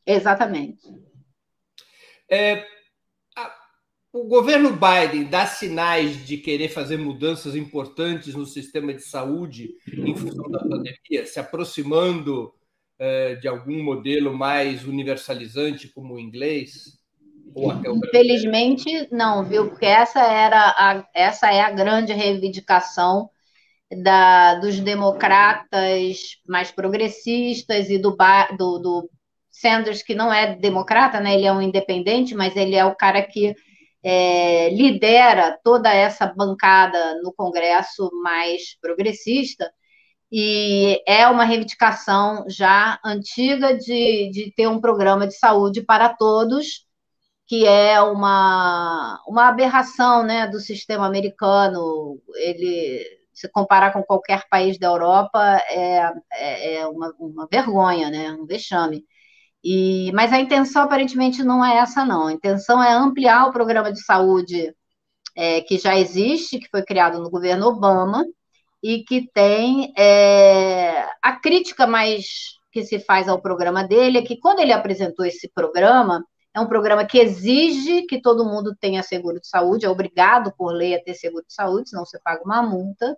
Exatamente. 0.10 0.82
É, 2.28 2.65
a, 3.36 3.56
o 4.12 4.24
governo 4.24 4.72
Biden 4.72 5.26
dá 5.26 5.45
sinais 5.45 6.26
de 6.26 6.38
querer 6.38 6.69
fazer 6.69 6.98
mudanças 6.98 7.56
importantes 7.56 8.34
no 8.34 8.45
sistema 8.45 8.91
de 8.91 9.04
saúde 9.04 9.69
em 9.88 10.15
função 10.15 10.50
da 10.50 10.60
pandemia, 10.60 11.28
se 11.28 11.39
aproximando 11.39 12.52
é, 12.98 13.36
de 13.36 13.48
algum 13.48 13.84
modelo 13.84 14.36
mais 14.36 14.84
universalizante 14.84 15.88
como 15.88 16.15
o 16.15 16.19
inglês? 16.19 16.98
Infelizmente, 17.56 19.08
não, 19.12 19.45
viu? 19.45 19.69
Porque 19.69 19.86
essa 19.86 20.22
era 20.22 20.74
a, 20.78 21.08
essa 21.13 21.52
é 21.52 21.62
a 21.62 21.72
grande 21.72 22.13
reivindicação 22.13 23.30
da, 24.04 24.56
dos 24.56 24.80
democratas 24.80 26.41
mais 26.48 26.72
progressistas 26.72 27.89
e 27.89 27.98
do, 28.00 28.15
do, 28.58 28.80
do 28.80 29.10
Sanders, 29.60 30.02
que 30.04 30.15
não 30.15 30.32
é 30.32 30.56
democrata, 30.56 31.19
né? 31.19 31.36
ele 31.36 31.45
é 31.45 31.54
um 31.54 31.62
independente, 31.62 32.36
mas 32.36 32.56
ele 32.56 32.76
é 32.76 32.86
o 32.86 32.95
cara 32.95 33.22
que 33.22 33.56
é, 34.04 34.69
lidera 34.69 35.58
toda 35.63 35.93
essa 35.93 36.26
bancada 36.26 37.22
no 37.22 37.34
Congresso 37.34 38.10
mais 38.24 38.78
progressista, 38.82 39.72
e 40.32 41.02
é 41.08 41.28
uma 41.28 41.43
reivindicação 41.43 42.45
já 42.48 43.00
antiga 43.04 43.76
de, 43.76 44.30
de 44.32 44.54
ter 44.56 44.67
um 44.67 44.80
programa 44.80 45.28
de 45.28 45.34
saúde 45.34 45.82
para 45.82 46.10
todos, 46.10 46.86
que 47.48 47.65
é 47.65 48.00
uma, 48.00 49.19
uma 49.28 49.48
aberração 49.48 50.24
né, 50.24 50.48
do 50.48 50.60
sistema 50.60 51.08
americano. 51.08 52.22
Ele, 52.36 53.04
se 53.34 53.50
comparar 53.50 53.91
com 53.91 54.04
qualquer 54.04 54.48
país 54.50 54.78
da 54.78 54.88
Europa, 54.88 55.39
é, 55.72 56.13
é, 56.32 56.76
é 56.76 56.88
uma, 56.88 57.12
uma 57.19 57.48
vergonha, 57.52 58.12
né, 58.12 58.32
um 58.34 58.45
vexame. 58.45 59.04
E, 59.63 60.12
mas 60.13 60.32
a 60.32 60.39
intenção 60.39 60.84
aparentemente 60.84 61.43
não 61.43 61.63
é 61.63 61.78
essa, 61.78 62.06
não. 62.06 62.28
A 62.28 62.34
intenção 62.34 62.82
é 62.82 62.91
ampliar 62.93 63.48
o 63.48 63.52
programa 63.52 63.91
de 63.91 64.04
saúde 64.04 64.74
é, 65.36 65.62
que 65.62 65.78
já 65.78 65.98
existe, 65.98 66.60
que 66.60 66.69
foi 66.69 66.84
criado 66.84 67.19
no 67.19 67.30
governo 67.30 67.67
Obama, 67.67 68.26
e 68.82 69.04
que 69.04 69.30
tem 69.34 69.93
é, 69.98 71.06
a 71.22 71.34
crítica 71.41 71.86
mais 71.86 72.58
que 72.72 72.84
se 72.84 73.00
faz 73.00 73.28
ao 73.28 73.41
programa 73.41 73.84
dele 73.84 74.19
é 74.19 74.22
que 74.22 74.39
quando 74.39 74.60
ele 74.60 74.72
apresentou 74.72 75.26
esse 75.26 75.50
programa, 75.50 76.24
é 76.54 76.60
um 76.60 76.67
programa 76.67 77.06
que 77.06 77.19
exige 77.19 78.04
que 78.04 78.22
todo 78.22 78.45
mundo 78.45 78.76
tenha 78.80 79.04
seguro 79.04 79.39
de 79.39 79.48
saúde, 79.48 79.86
é 79.86 79.89
obrigado 79.89 80.54
por 80.58 80.72
lei 80.72 80.95
a 80.95 81.04
ter 81.04 81.13
seguro 81.15 81.45
de 81.45 81.54
saúde, 81.54 81.89
senão 81.89 82.06
você 82.06 82.19
paga 82.24 82.43
uma 82.43 82.62
multa. 82.62 83.17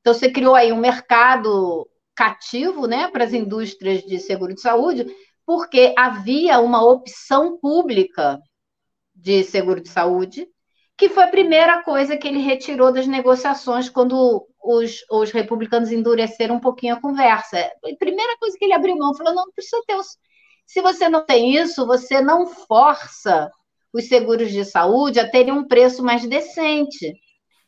Então, 0.00 0.14
você 0.14 0.30
criou 0.30 0.54
aí 0.54 0.72
um 0.72 0.76
mercado 0.76 1.88
cativo 2.14 2.86
né, 2.86 3.08
para 3.08 3.24
as 3.24 3.32
indústrias 3.32 4.02
de 4.02 4.18
seguro 4.18 4.54
de 4.54 4.60
saúde, 4.60 5.06
porque 5.46 5.94
havia 5.96 6.60
uma 6.60 6.84
opção 6.84 7.58
pública 7.58 8.40
de 9.14 9.44
seguro 9.44 9.80
de 9.80 9.88
saúde, 9.88 10.48
que 10.96 11.08
foi 11.08 11.24
a 11.24 11.30
primeira 11.30 11.82
coisa 11.82 12.16
que 12.16 12.26
ele 12.28 12.38
retirou 12.38 12.92
das 12.92 13.06
negociações 13.06 13.88
quando 13.88 14.46
os, 14.62 15.04
os 15.10 15.30
republicanos 15.30 15.92
endureceram 15.92 16.56
um 16.56 16.60
pouquinho 16.60 16.94
a 16.94 17.00
conversa. 17.00 17.58
A 17.58 17.96
primeira 17.98 18.36
coisa 18.38 18.56
que 18.58 18.64
ele 18.64 18.74
abriu 18.74 18.96
mão, 18.96 19.14
falou, 19.14 19.34
não, 19.34 19.50
precisa 19.52 19.82
ter 19.86 19.96
os 19.96 20.16
se 20.66 20.80
você 20.80 21.08
não 21.08 21.24
tem 21.24 21.54
isso, 21.56 21.86
você 21.86 22.20
não 22.20 22.46
força 22.46 23.50
os 23.92 24.08
seguros 24.08 24.50
de 24.50 24.64
saúde 24.64 25.20
a 25.20 25.28
terem 25.28 25.52
um 25.52 25.66
preço 25.66 26.02
mais 26.02 26.26
decente. 26.26 27.14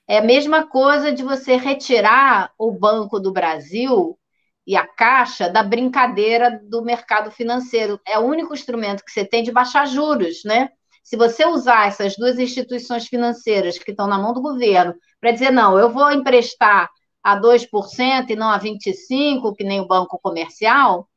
É 0.08 0.18
a 0.18 0.24
mesma 0.24 0.66
coisa 0.66 1.12
de 1.12 1.22
você 1.22 1.56
retirar 1.56 2.52
o 2.58 2.72
Banco 2.72 3.20
do 3.20 3.32
Brasil 3.32 4.18
e 4.66 4.76
a 4.76 4.86
Caixa 4.86 5.48
da 5.48 5.62
brincadeira 5.62 6.60
do 6.64 6.82
mercado 6.82 7.30
financeiro. 7.30 8.00
É 8.06 8.18
o 8.18 8.24
único 8.24 8.52
instrumento 8.52 9.04
que 9.04 9.12
você 9.12 9.24
tem 9.24 9.42
de 9.42 9.52
baixar 9.52 9.86
juros, 9.86 10.42
né? 10.44 10.70
Se 11.04 11.16
você 11.16 11.46
usar 11.46 11.86
essas 11.86 12.16
duas 12.16 12.38
instituições 12.38 13.06
financeiras 13.06 13.78
que 13.78 13.92
estão 13.92 14.08
na 14.08 14.18
mão 14.18 14.32
do 14.32 14.42
governo 14.42 14.94
para 15.20 15.30
dizer, 15.30 15.52
não, 15.52 15.78
eu 15.78 15.88
vou 15.88 16.10
emprestar 16.10 16.90
a 17.22 17.36
2% 17.36 18.30
e 18.30 18.36
não 18.36 18.50
a 18.50 18.58
25%, 18.58 19.54
que 19.54 19.64
nem 19.64 19.80
o 19.80 19.86
banco 19.86 20.18
comercial, 20.18 21.08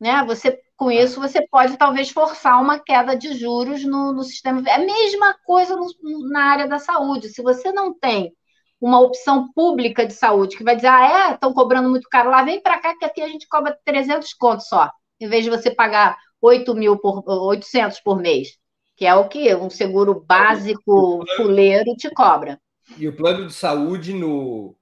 né? 0.00 0.24
Você 0.24 0.60
com 0.76 0.90
isso, 0.90 1.20
você 1.20 1.46
pode 1.46 1.76
talvez 1.76 2.10
forçar 2.10 2.60
uma 2.60 2.76
queda 2.76 3.16
de 3.16 3.34
juros 3.34 3.84
no, 3.84 4.12
no 4.12 4.24
sistema. 4.24 4.60
É 4.68 4.74
a 4.74 4.78
mesma 4.78 5.32
coisa 5.44 5.76
no, 5.76 5.88
na 6.28 6.44
área 6.44 6.66
da 6.66 6.80
saúde. 6.80 7.28
Se 7.28 7.40
você 7.40 7.70
não 7.70 7.96
tem 7.96 8.34
uma 8.82 9.00
opção 9.00 9.52
pública 9.52 10.04
de 10.04 10.12
saúde 10.12 10.56
que 10.56 10.64
vai 10.64 10.74
dizer, 10.74 10.88
ah, 10.88 11.28
é, 11.30 11.34
estão 11.34 11.54
cobrando 11.54 11.88
muito 11.88 12.08
caro 12.10 12.28
lá, 12.28 12.42
vem 12.42 12.60
para 12.60 12.80
cá 12.80 12.96
que 12.98 13.04
aqui 13.04 13.22
a 13.22 13.28
gente 13.28 13.46
cobra 13.46 13.78
300 13.84 14.34
contos 14.34 14.66
só, 14.66 14.90
em 15.20 15.28
vez 15.28 15.44
de 15.44 15.50
você 15.50 15.70
pagar 15.70 16.18
8 16.40 16.74
mil 16.74 16.98
por, 16.98 17.22
800 17.24 18.00
por 18.00 18.20
mês, 18.20 18.58
que 18.96 19.06
é 19.06 19.14
o 19.14 19.28
que 19.28 19.54
um 19.54 19.70
seguro 19.70 20.24
básico 20.26 21.24
fuleiro 21.36 21.94
te 21.96 22.10
cobra. 22.10 22.60
E 22.98 23.06
o 23.06 23.14
plano 23.14 23.46
de 23.46 23.54
saúde 23.54 24.12
no, 24.12 24.76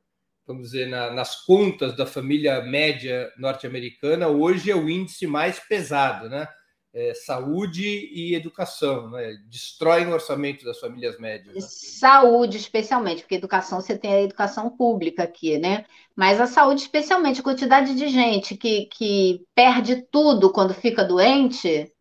vamos 0.47 0.71
dizer, 0.71 0.89
na, 0.89 1.11
nas 1.11 1.45
contas 1.45 1.95
da 1.95 2.07
família 2.07 2.63
média 2.63 3.31
norte-americana, 3.37 4.29
hoje 4.29 4.71
é 4.71 4.75
o 4.75 4.89
índice 4.89 5.27
mais 5.27 5.61
pesado, 5.61 6.31
né? 6.31 6.49
É, 6.93 7.15
saúde 7.15 7.85
e 7.85 8.35
educação, 8.35 9.11
né? 9.11 9.37
Destroem 9.49 10.09
o 10.09 10.13
orçamento 10.13 10.65
das 10.65 10.81
famílias 10.81 11.19
médias. 11.21 11.55
Né? 11.55 11.61
Saúde, 11.61 12.57
especialmente, 12.57 13.23
porque 13.23 13.37
educação 13.37 13.81
você 13.81 13.97
tem 13.97 14.13
a 14.13 14.23
educação 14.23 14.69
pública 14.71 15.23
aqui, 15.23 15.57
né? 15.57 15.85
Mas 16.17 16.41
a 16.41 16.49
saúde, 16.49 16.83
especialmente, 16.83 17.41
a 17.41 17.45
quantidade 17.45 17.95
de 17.95 18.09
gente 18.09 18.57
que, 18.57 18.87
que 18.87 19.47
perde 19.55 20.03
tudo 20.11 20.53
quando 20.53 20.75
fica 20.75 21.05
doente, 21.05 21.93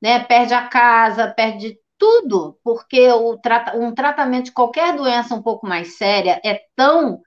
né? 0.00 0.20
Perde 0.20 0.54
a 0.54 0.68
casa, 0.68 1.28
perde 1.28 1.76
tudo, 1.98 2.58
porque 2.62 3.10
o, 3.10 3.40
um 3.74 3.94
tratamento 3.94 4.46
de 4.46 4.52
qualquer 4.52 4.96
doença 4.96 5.34
um 5.34 5.42
pouco 5.42 5.66
mais 5.66 5.96
séria 5.96 6.40
é 6.44 6.60
tão 6.76 7.20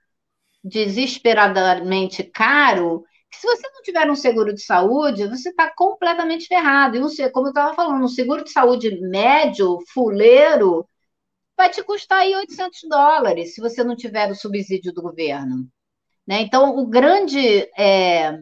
desesperadamente 0.62 2.22
caro, 2.22 3.04
se 3.32 3.46
você 3.46 3.68
não 3.70 3.82
tiver 3.82 4.10
um 4.10 4.16
seguro 4.16 4.52
de 4.52 4.62
saúde, 4.62 5.28
você 5.28 5.50
está 5.50 5.72
completamente 5.74 6.46
ferrado. 6.46 6.96
E, 6.96 7.00
um, 7.00 7.08
como 7.32 7.46
eu 7.46 7.50
estava 7.50 7.74
falando, 7.74 8.04
um 8.04 8.08
seguro 8.08 8.44
de 8.44 8.50
saúde 8.50 9.00
médio, 9.00 9.78
fuleiro, 9.92 10.86
vai 11.56 11.70
te 11.70 11.82
custar 11.82 12.20
aí 12.20 12.34
800 12.34 12.80
dólares, 12.88 13.54
se 13.54 13.60
você 13.60 13.84
não 13.84 13.96
tiver 13.96 14.30
o 14.30 14.34
subsídio 14.34 14.92
do 14.92 15.02
governo. 15.02 15.68
Né? 16.26 16.42
Então, 16.42 16.76
o 16.78 16.86
grande... 16.86 17.68
É... 17.78 18.38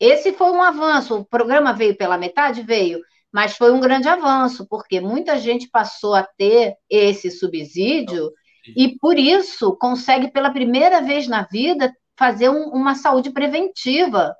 Esse 0.00 0.32
foi 0.32 0.50
um 0.50 0.60
avanço. 0.60 1.16
O 1.16 1.24
programa 1.24 1.72
veio 1.72 1.96
pela 1.96 2.18
metade? 2.18 2.62
Veio. 2.62 3.00
Mas 3.32 3.56
foi 3.56 3.72
um 3.72 3.80
grande 3.80 4.08
avanço, 4.08 4.66
porque 4.68 5.00
muita 5.00 5.38
gente 5.38 5.68
passou 5.68 6.14
a 6.14 6.22
ter 6.22 6.74
esse 6.90 7.30
subsídio 7.30 8.32
e 8.76 8.96
por 8.98 9.18
isso 9.18 9.76
consegue 9.76 10.30
pela 10.30 10.50
primeira 10.50 11.00
vez 11.00 11.28
na 11.28 11.42
vida 11.42 11.92
fazer 12.16 12.48
um, 12.48 12.68
uma 12.68 12.94
saúde 12.94 13.30
preventiva, 13.30 14.34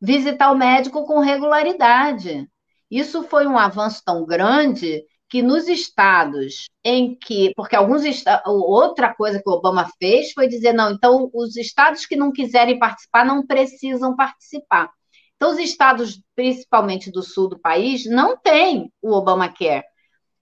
visitar 0.00 0.50
o 0.50 0.56
médico 0.56 1.06
com 1.06 1.20
regularidade. 1.20 2.48
Isso 2.90 3.22
foi 3.24 3.46
um 3.46 3.58
avanço 3.58 4.02
tão 4.04 4.24
grande 4.24 5.02
que 5.28 5.42
nos 5.42 5.66
estados 5.66 6.68
em 6.84 7.16
que, 7.16 7.52
porque 7.56 7.74
alguns 7.74 8.04
outra 8.46 9.12
coisa 9.14 9.42
que 9.42 9.48
o 9.48 9.54
Obama 9.54 9.90
fez 9.98 10.32
foi 10.32 10.46
dizer 10.46 10.72
não, 10.72 10.92
então 10.92 11.30
os 11.34 11.56
estados 11.56 12.06
que 12.06 12.14
não 12.14 12.30
quiserem 12.30 12.78
participar 12.78 13.24
não 13.24 13.44
precisam 13.44 14.14
participar. 14.14 14.90
Então 15.34 15.50
os 15.50 15.58
estados, 15.58 16.22
principalmente 16.36 17.10
do 17.10 17.22
sul 17.22 17.48
do 17.48 17.58
país, 17.58 18.06
não 18.06 18.36
têm 18.36 18.92
o 19.02 19.12
Obamacare. 19.12 19.82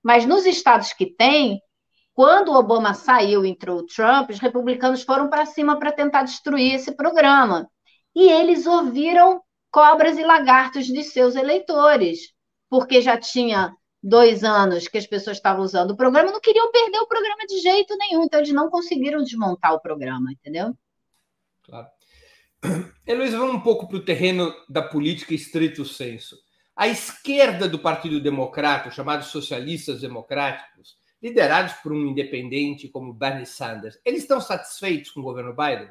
Mas 0.03 0.27
nos 0.27 0.45
estados 0.45 0.92
que 0.92 1.07
têm, 1.07 1.61
quando 2.14 2.48
o 2.48 2.57
Obama 2.57 2.94
saiu 2.94 3.44
e 3.44 3.48
entrou 3.48 3.79
o 3.79 3.87
Trump, 3.87 4.31
os 4.31 4.38
republicanos 4.38 5.03
foram 5.03 5.29
para 5.29 5.46
cima 5.46 5.79
para 5.79 5.92
tentar 5.92 6.25
destruir 6.25 6.75
esse 6.75 6.92
programa. 6.92 7.70
E 8.14 8.29
eles 8.31 8.66
ouviram 8.66 9.42
cobras 9.70 10.18
e 10.18 10.22
lagartos 10.22 10.87
de 10.87 11.03
seus 11.03 11.35
eleitores, 11.35 12.35
porque 12.68 13.01
já 13.01 13.16
tinha 13.16 13.75
dois 14.03 14.44
anos 14.44 14.88
que 14.88 14.98
as 14.98 15.07
pessoas 15.07 15.38
estavam 15.38 15.62
usando 15.62 15.92
o 15.92 15.96
programa, 15.96 16.33
não 16.33 16.40
queriam 16.40 16.70
perder 16.70 16.98
o 16.98 17.07
programa 17.07 17.46
de 17.48 17.59
jeito 17.61 17.96
nenhum, 17.96 18.25
então 18.25 18.40
eles 18.40 18.53
não 18.53 18.68
conseguiram 18.68 19.22
desmontar 19.22 19.72
o 19.72 19.81
programa, 19.81 20.33
entendeu? 20.33 20.77
Claro. 21.62 21.87
Heloísa, 23.07 23.38
vamos 23.38 23.55
um 23.55 23.61
pouco 23.61 23.88
para 23.88 23.96
o 23.96 24.05
terreno 24.05 24.53
da 24.68 24.83
política 24.83 25.33
estrito 25.33 25.85
senso. 25.85 26.37
A 26.77 26.88
esquerda 26.88 27.68
do 27.68 27.79
Partido 27.79 28.20
Democrata, 28.20 28.90
chamados 28.90 29.29
socialistas 29.29 30.01
democráticos, 30.01 30.96
liderados 31.22 31.74
por 31.74 31.92
um 31.92 32.06
independente 32.08 32.88
como 32.88 33.12
Bernie 33.12 33.46
Sanders, 33.46 33.98
eles 34.04 34.22
estão 34.22 34.40
satisfeitos 34.40 35.11
com 35.11 35.20
o 35.20 35.22
governo 35.22 35.54
Biden? 35.54 35.90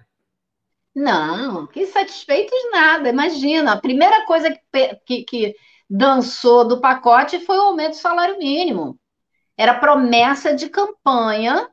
Não, 0.93 1.65
que 1.67 1.85
satisfeitos 1.85 2.57
nada. 2.71 3.09
Imagina, 3.09 3.71
a 3.71 3.79
primeira 3.79 4.25
coisa 4.25 4.51
que, 4.51 4.95
que, 5.05 5.23
que 5.23 5.55
dançou 5.89 6.67
do 6.67 6.81
pacote 6.81 7.39
foi 7.45 7.57
o 7.57 7.61
aumento 7.61 7.91
do 7.91 7.97
salário 7.97 8.37
mínimo. 8.37 8.99
Era 9.55 9.79
promessa 9.79 10.53
de 10.53 10.67
campanha 10.67 11.69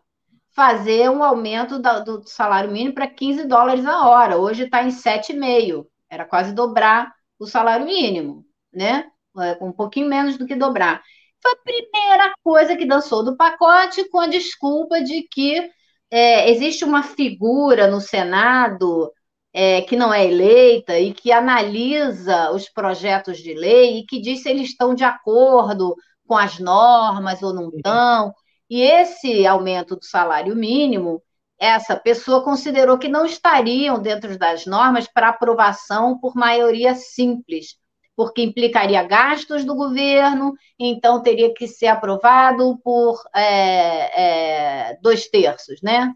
fazer 0.52 1.10
um 1.10 1.22
aumento 1.24 1.78
da, 1.78 2.00
do 2.00 2.22
salário 2.26 2.70
mínimo 2.70 2.94
para 2.94 3.08
15 3.08 3.44
dólares 3.44 3.84
a 3.84 4.06
hora. 4.08 4.36
Hoje 4.36 4.64
está 4.64 4.84
em 4.84 4.88
7,5. 4.88 5.86
Era 6.08 6.24
quase 6.24 6.52
dobrar 6.52 7.12
o 7.38 7.46
salário 7.46 7.86
mínimo, 7.86 8.44
né? 8.72 9.10
É, 9.40 9.56
um 9.60 9.72
pouquinho 9.72 10.08
menos 10.08 10.36
do 10.36 10.46
que 10.46 10.56
dobrar 10.56 11.02
foi 11.42 11.52
a 11.52 11.56
primeira 11.56 12.34
coisa 12.42 12.76
que 12.76 12.86
dançou 12.86 13.24
do 13.24 13.36
pacote 13.36 14.08
com 14.10 14.18
a 14.20 14.26
desculpa 14.26 15.00
de 15.00 15.22
que 15.22 15.70
é, 16.10 16.50
existe 16.50 16.84
uma 16.84 17.02
figura 17.02 17.86
no 17.88 18.00
Senado 18.00 19.12
é, 19.52 19.82
que 19.82 19.96
não 19.96 20.12
é 20.12 20.26
eleita 20.26 20.98
e 20.98 21.12
que 21.12 21.32
analisa 21.32 22.50
os 22.52 22.68
projetos 22.68 23.38
de 23.38 23.54
lei 23.54 23.98
e 23.98 24.06
que 24.06 24.20
diz 24.20 24.42
se 24.42 24.48
eles 24.50 24.70
estão 24.70 24.94
de 24.94 25.04
acordo 25.04 25.96
com 26.26 26.36
as 26.36 26.58
normas 26.58 27.42
ou 27.42 27.54
não 27.54 27.70
estão. 27.74 28.32
E 28.70 28.82
esse 28.82 29.46
aumento 29.46 29.96
do 29.96 30.04
salário 30.04 30.54
mínimo, 30.54 31.22
essa 31.58 31.96
pessoa 31.96 32.44
considerou 32.44 32.98
que 32.98 33.08
não 33.08 33.24
estariam 33.26 34.00
dentro 34.00 34.38
das 34.38 34.66
normas 34.66 35.08
para 35.12 35.30
aprovação 35.30 36.18
por 36.18 36.34
maioria 36.36 36.94
simples 36.94 37.76
porque 38.18 38.42
implicaria 38.42 39.00
gastos 39.04 39.64
do 39.64 39.76
governo, 39.76 40.52
então 40.76 41.22
teria 41.22 41.54
que 41.54 41.68
ser 41.68 41.86
aprovado 41.86 42.76
por 42.82 43.22
é, 43.32 44.90
é, 44.90 44.98
dois 45.00 45.28
terços, 45.28 45.80
né, 45.80 46.12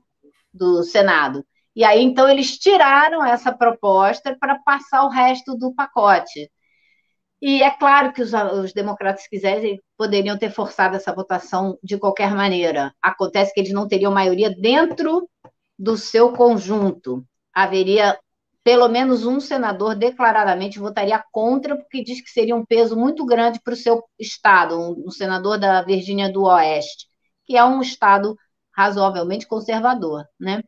do 0.53 0.83
Senado. 0.83 1.47
E 1.77 1.85
aí, 1.85 2.03
então, 2.03 2.29
eles 2.29 2.59
tiraram 2.59 3.25
essa 3.25 3.53
proposta 3.53 4.37
para 4.37 4.59
passar 4.65 5.05
o 5.05 5.11
resto 5.11 5.57
do 5.57 5.73
pacote. 5.73 6.51
E 7.41 7.63
é 7.63 7.71
claro 7.71 8.13
que 8.13 8.21
os, 8.21 8.33
os 8.33 8.73
democratas, 8.73 9.23
se 9.23 9.31
quisessem, 9.31 9.81
poderiam 9.97 10.37
ter 10.37 10.51
forçado 10.51 10.97
essa 10.97 11.15
votação 11.15 11.79
de 11.85 11.97
qualquer 11.97 12.35
maneira. 12.35 12.93
Acontece 13.01 13.55
que 13.55 13.61
eles 13.61 13.73
não 13.73 13.87
teriam 13.87 14.11
maioria 14.11 14.51
dentro 14.51 15.31
do 15.79 15.97
seu 15.97 16.33
conjunto. 16.33 17.25
Haveria 17.55 18.19
pelo 18.65 18.89
menos 18.89 19.27
um 19.27 19.41
senador 19.41 19.95
declaradamente 19.97 20.79
votaria 20.79 21.23
contra, 21.33 21.77
porque 21.77 22.03
diz 22.03 22.21
que 22.21 22.31
seria 22.31 22.55
um 22.55 22.65
peso 22.65 22.97
muito 22.97 23.25
grande 23.25 23.61
para 23.61 23.75
o 23.75 23.77
seu 23.77 24.05
estado, 24.19 24.79
um, 24.79 25.11
senador 25.11 25.59
da 25.59 25.83
Virgínia 25.83 26.31
do 26.33 26.45
Oeste, 26.45 27.07
que 27.45 27.57
é 27.57 27.65
um 27.65 27.81
estado 27.81 28.37
razoavelmente 28.75 29.47
conservador, 29.47 30.25
né? 30.39 30.63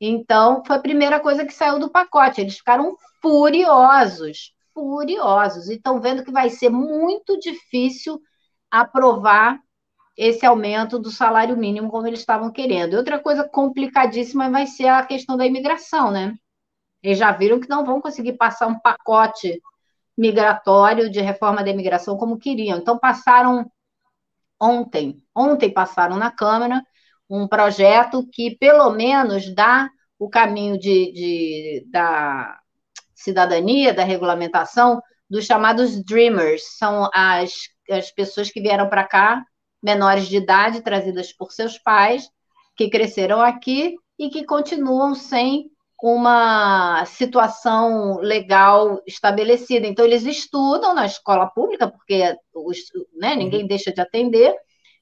Então, 0.00 0.62
foi 0.66 0.76
a 0.76 0.80
primeira 0.80 1.20
coisa 1.20 1.44
que 1.44 1.54
saiu 1.54 1.78
do 1.78 1.90
pacote. 1.90 2.40
Eles 2.40 2.56
ficaram 2.56 2.96
furiosos, 3.20 4.52
furiosos, 4.74 5.68
e 5.68 5.74
estão 5.74 6.00
vendo 6.00 6.24
que 6.24 6.32
vai 6.32 6.50
ser 6.50 6.70
muito 6.70 7.38
difícil 7.38 8.20
aprovar 8.70 9.60
esse 10.16 10.44
aumento 10.44 10.98
do 10.98 11.10
salário 11.10 11.56
mínimo 11.56 11.90
como 11.90 12.06
eles 12.06 12.20
estavam 12.20 12.50
querendo. 12.50 12.94
Outra 12.94 13.18
coisa 13.18 13.48
complicadíssima 13.48 14.50
vai 14.50 14.66
ser 14.66 14.88
a 14.88 15.04
questão 15.06 15.36
da 15.36 15.46
imigração, 15.46 16.10
né? 16.10 16.34
Eles 17.02 17.18
já 17.18 17.32
viram 17.32 17.60
que 17.60 17.68
não 17.68 17.84
vão 17.84 18.00
conseguir 18.00 18.34
passar 18.34 18.66
um 18.66 18.78
pacote 18.78 19.60
migratório 20.16 21.10
de 21.10 21.20
reforma 21.20 21.62
da 21.64 21.70
imigração 21.70 22.16
como 22.16 22.38
queriam. 22.38 22.78
Então 22.78 22.98
passaram 22.98 23.70
ontem, 24.60 25.16
ontem 25.34 25.70
passaram 25.72 26.16
na 26.16 26.30
Câmara 26.30 26.82
um 27.28 27.48
projeto 27.48 28.28
que 28.30 28.56
pelo 28.56 28.90
menos 28.90 29.52
dá 29.54 29.88
o 30.18 30.28
caminho 30.28 30.78
de, 30.78 31.12
de 31.12 31.86
da 31.90 32.60
cidadania, 33.14 33.94
da 33.94 34.04
regulamentação 34.04 35.00
dos 35.28 35.46
chamados 35.46 36.04
dreamers, 36.04 36.76
são 36.76 37.08
as, 37.14 37.52
as 37.90 38.10
pessoas 38.10 38.50
que 38.50 38.60
vieram 38.60 38.88
para 38.90 39.04
cá 39.04 39.42
menores 39.82 40.28
de 40.28 40.36
idade 40.36 40.82
trazidas 40.82 41.32
por 41.32 41.52
seus 41.52 41.78
pais, 41.78 42.28
que 42.76 42.90
cresceram 42.90 43.40
aqui 43.40 43.96
e 44.18 44.28
que 44.28 44.44
continuam 44.44 45.14
sem 45.14 45.71
uma 46.02 47.04
situação 47.06 48.18
legal 48.18 49.00
estabelecida. 49.06 49.86
Então, 49.86 50.04
eles 50.04 50.24
estudam 50.26 50.92
na 50.94 51.06
escola 51.06 51.46
pública, 51.46 51.88
porque 51.88 52.36
os, 52.52 52.78
né, 53.14 53.36
ninguém 53.36 53.68
deixa 53.68 53.92
de 53.92 54.00
atender, 54.00 54.52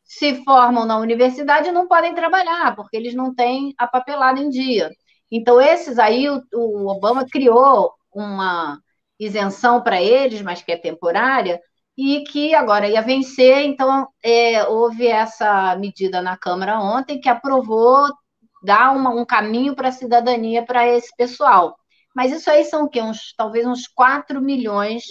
se 0.05 0.45
formam 0.45 0.85
na 0.85 0.99
universidade 0.99 1.71
e 1.71 1.73
não 1.73 1.89
podem 1.89 2.15
trabalhar, 2.15 2.77
porque 2.77 2.99
eles 2.99 3.15
não 3.15 3.35
têm 3.35 3.75
a 3.79 3.87
papelada 3.87 4.41
em 4.41 4.51
dia. 4.51 4.91
Então, 5.33 5.59
esses 5.59 5.99
aí, 5.99 6.29
o, 6.29 6.43
o 6.53 6.89
Obama 6.89 7.25
criou 7.25 7.95
uma 8.13 8.79
isenção 9.19 9.83
para 9.83 10.03
eles, 10.03 10.43
mas 10.43 10.63
que 10.63 10.73
é 10.73 10.77
temporária, 10.77 11.59
e 11.97 12.25
que 12.25 12.55
agora 12.55 12.89
ia 12.89 13.01
vencer. 13.01 13.63
Então, 13.63 14.07
é, 14.23 14.67
houve 14.67 15.07
essa 15.07 15.75
medida 15.77 16.21
na 16.21 16.37
Câmara 16.37 16.79
ontem 16.79 17.19
que 17.21 17.29
aprovou 17.29 18.07
dar 18.63 18.95
uma, 18.95 19.11
um 19.11 19.25
caminho 19.25 19.75
para 19.75 19.89
a 19.89 19.93
cidadania 19.93 20.65
para 20.65 20.87
esse 20.87 21.15
pessoal. 21.17 21.77
Mas 22.15 22.33
isso 22.33 22.51
aí 22.51 22.65
são 22.65 22.85
o 22.85 22.89
quê? 22.89 23.01
Uns, 23.01 23.35
talvez 23.37 23.67
uns 23.67 23.87
4 23.87 24.41
milhões 24.41 25.05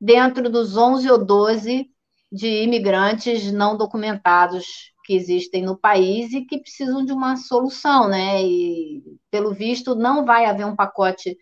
dentro 0.00 0.50
dos 0.50 0.76
11 0.76 1.10
ou 1.10 1.24
12 1.24 1.90
de 2.30 2.62
imigrantes 2.62 3.50
não 3.52 3.76
documentados 3.76 4.92
que 5.04 5.14
existem 5.14 5.62
no 5.62 5.78
país 5.78 6.32
e 6.32 6.44
que 6.44 6.58
precisam 6.58 7.04
de 7.04 7.12
uma 7.12 7.36
solução, 7.36 8.08
né? 8.08 8.42
E, 8.42 9.02
pelo 9.30 9.54
visto, 9.54 9.94
não 9.94 10.24
vai 10.24 10.44
haver 10.44 10.66
um 10.66 10.74
pacote 10.74 11.38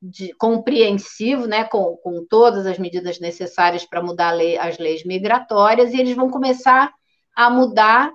de, 0.00 0.32
compreensivo, 0.34 1.46
né, 1.46 1.64
com, 1.64 1.96
com 1.96 2.24
todas 2.26 2.66
as 2.66 2.78
medidas 2.78 3.20
necessárias 3.20 3.84
para 3.84 4.02
mudar 4.02 4.30
lei, 4.30 4.56
as 4.56 4.78
leis 4.78 5.04
migratórias, 5.04 5.92
e 5.92 6.00
eles 6.00 6.16
vão 6.16 6.30
começar 6.30 6.90
a 7.34 7.50
mudar 7.50 8.10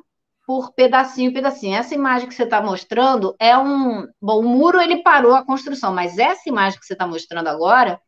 por 0.45 0.73
pedacinho, 0.73 1.33
pedacinho. 1.33 1.75
Essa 1.75 1.95
imagem 1.95 2.27
que 2.27 2.35
você 2.35 2.43
está 2.43 2.61
mostrando 2.61 3.35
é 3.39 3.57
um. 3.57 4.07
Bom, 4.21 4.39
o 4.39 4.47
muro 4.47 4.79
ele 4.79 5.01
parou 5.01 5.33
a 5.33 5.45
construção, 5.45 5.93
mas 5.93 6.17
essa 6.17 6.47
imagem 6.47 6.79
que 6.79 6.85
você 6.85 6.93
está 6.93 7.07
mostrando 7.07 7.47
agora 7.47 7.99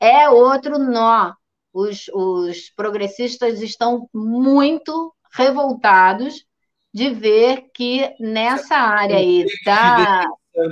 é 0.00 0.28
outro 0.28 0.78
nó. 0.78 1.32
Os, 1.72 2.08
os 2.14 2.70
progressistas 2.74 3.60
estão 3.60 4.08
muito 4.14 5.14
revoltados 5.32 6.44
de 6.92 7.10
ver 7.10 7.66
que 7.74 8.14
nessa 8.18 8.76
área 8.76 9.16
aí 9.16 9.44
da. 9.64 10.24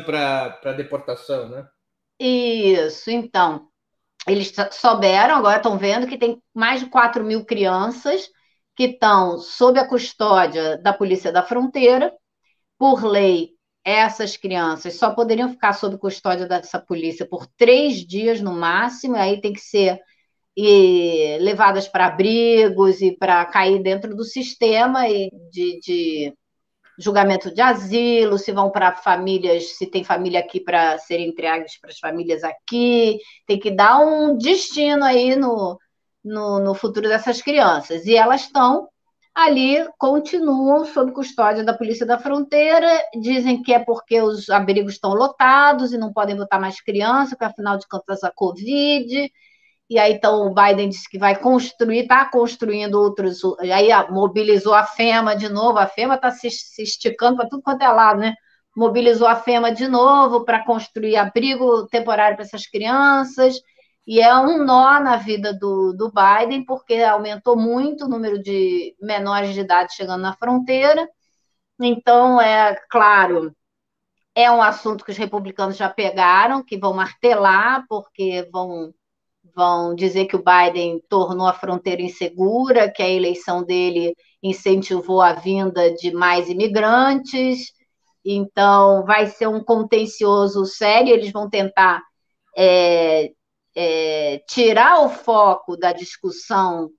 Para 0.06 0.72
deportação, 0.72 1.48
né? 1.48 1.66
Isso, 2.18 3.10
então. 3.10 3.68
Eles 4.26 4.54
souberam, 4.72 5.36
agora 5.36 5.58
estão 5.58 5.76
vendo 5.76 6.06
que 6.06 6.16
tem 6.16 6.42
mais 6.54 6.80
de 6.80 6.86
4 6.86 7.22
mil 7.22 7.44
crianças 7.44 8.30
que 8.76 8.84
estão 8.84 9.38
sob 9.38 9.78
a 9.78 9.86
custódia 9.86 10.78
da 10.78 10.92
Polícia 10.92 11.32
da 11.32 11.42
Fronteira. 11.42 12.12
Por 12.78 13.04
lei, 13.04 13.50
essas 13.84 14.36
crianças 14.36 14.94
só 14.94 15.14
poderiam 15.14 15.50
ficar 15.50 15.74
sob 15.74 15.98
custódia 15.98 16.46
dessa 16.46 16.80
polícia 16.80 17.26
por 17.28 17.46
três 17.56 17.96
dias 18.06 18.40
no 18.40 18.52
máximo, 18.52 19.16
e 19.16 19.20
aí 19.20 19.40
tem 19.40 19.52
que 19.52 19.60
ser 19.60 20.00
e, 20.56 21.38
levadas 21.40 21.88
para 21.88 22.06
abrigos 22.06 23.00
e 23.00 23.16
para 23.16 23.44
cair 23.46 23.82
dentro 23.82 24.14
do 24.16 24.24
sistema 24.24 25.08
e 25.08 25.30
de, 25.50 25.80
de 25.80 26.34
julgamento 26.98 27.52
de 27.52 27.60
asilo, 27.60 28.38
se 28.38 28.52
vão 28.52 28.70
para 28.70 28.94
famílias, 28.94 29.76
se 29.76 29.86
tem 29.86 30.04
família 30.04 30.40
aqui 30.40 30.60
para 30.60 30.98
serem 30.98 31.28
entregues 31.28 31.78
para 31.78 31.90
as 31.90 31.98
famílias 31.98 32.44
aqui, 32.44 33.18
tem 33.46 33.58
que 33.58 33.70
dar 33.70 33.98
um 33.98 34.36
destino 34.38 35.04
aí 35.04 35.36
no, 35.36 35.78
no, 36.24 36.58
no 36.60 36.74
futuro 36.74 37.08
dessas 37.08 37.42
crianças. 37.42 38.06
E 38.06 38.16
elas 38.16 38.42
estão 38.42 38.88
ali, 39.34 39.84
continuam 39.98 40.84
sob 40.84 41.12
custódia 41.12 41.64
da 41.64 41.74
Polícia 41.74 42.06
da 42.06 42.18
Fronteira, 42.18 42.88
dizem 43.20 43.62
que 43.62 43.72
é 43.74 43.78
porque 43.78 44.20
os 44.22 44.48
abrigos 44.48 44.94
estão 44.94 45.12
lotados 45.12 45.92
e 45.92 45.98
não 45.98 46.12
podem 46.12 46.36
botar 46.36 46.58
mais 46.58 46.80
criança, 46.80 47.30
porque 47.30 47.44
afinal 47.44 47.76
de 47.76 47.88
contas 47.88 48.22
a 48.22 48.30
Covid 48.30 49.30
e 49.88 49.98
aí 49.98 50.14
então 50.14 50.46
o 50.46 50.54
Biden 50.54 50.88
disse 50.88 51.08
que 51.08 51.18
vai 51.18 51.38
construir, 51.38 52.00
está 52.00 52.24
construindo 52.24 52.94
outros, 52.94 53.40
aí 53.60 53.88
mobilizou 54.10 54.74
a 54.74 54.84
FEMA 54.84 55.36
de 55.36 55.48
novo, 55.48 55.78
a 55.78 55.86
FEMA 55.86 56.14
está 56.14 56.30
se, 56.30 56.50
se, 56.50 56.82
esticando 56.82 57.36
para 57.36 57.48
tudo 57.48 57.62
quanto 57.62 57.82
é 57.82 57.88
lado, 57.88 58.20
né? 58.20 58.34
Mobilizou 58.76 59.26
a 59.28 59.36
FEMA 59.36 59.72
de 59.72 59.86
novo 59.86 60.44
para 60.44 60.64
construir 60.64 61.16
abrigo 61.16 61.86
temporário 61.88 62.36
para 62.36 62.44
essas 62.44 62.66
crianças, 62.66 63.56
e 64.06 64.20
é 64.20 64.34
um 64.36 64.64
nó 64.64 65.00
na 65.00 65.16
vida 65.16 65.52
do, 65.54 65.92
do 65.94 66.12
Biden, 66.12 66.64
porque 66.64 66.94
aumentou 66.96 67.56
muito 67.56 68.04
o 68.04 68.08
número 68.08 68.42
de 68.42 68.94
menores 69.00 69.54
de 69.54 69.60
idade 69.60 69.94
chegando 69.94 70.22
na 70.22 70.36
fronteira. 70.36 71.08
Então, 71.80 72.40
é 72.40 72.74
claro, 72.90 73.54
é 74.34 74.50
um 74.50 74.62
assunto 74.62 75.04
que 75.04 75.10
os 75.12 75.16
republicanos 75.16 75.76
já 75.76 75.88
pegaram, 75.88 76.64
que 76.64 76.78
vão 76.78 76.94
martelar, 76.94 77.84
porque 77.88 78.48
vão 78.52 78.92
vão 79.54 79.94
dizer 79.94 80.26
que 80.26 80.36
o 80.36 80.42
Biden 80.42 81.00
tornou 81.08 81.46
a 81.46 81.52
fronteira 81.52 82.02
insegura, 82.02 82.90
que 82.90 83.02
a 83.02 83.08
eleição 83.08 83.62
dele 83.64 84.14
incentivou 84.42 85.20
a 85.20 85.32
vinda 85.34 85.92
de 85.94 86.12
mais 86.12 86.48
imigrantes. 86.48 87.72
Então, 88.24 89.04
vai 89.04 89.26
ser 89.26 89.48
um 89.48 89.62
contencioso 89.62 90.64
sério. 90.66 91.12
Eles 91.12 91.30
vão 91.32 91.48
tentar 91.48 92.02
é, 92.56 93.30
é, 93.74 94.42
tirar 94.46 95.04
o 95.04 95.08
foco 95.08 95.76
da 95.76 95.92
discussão 95.92 96.90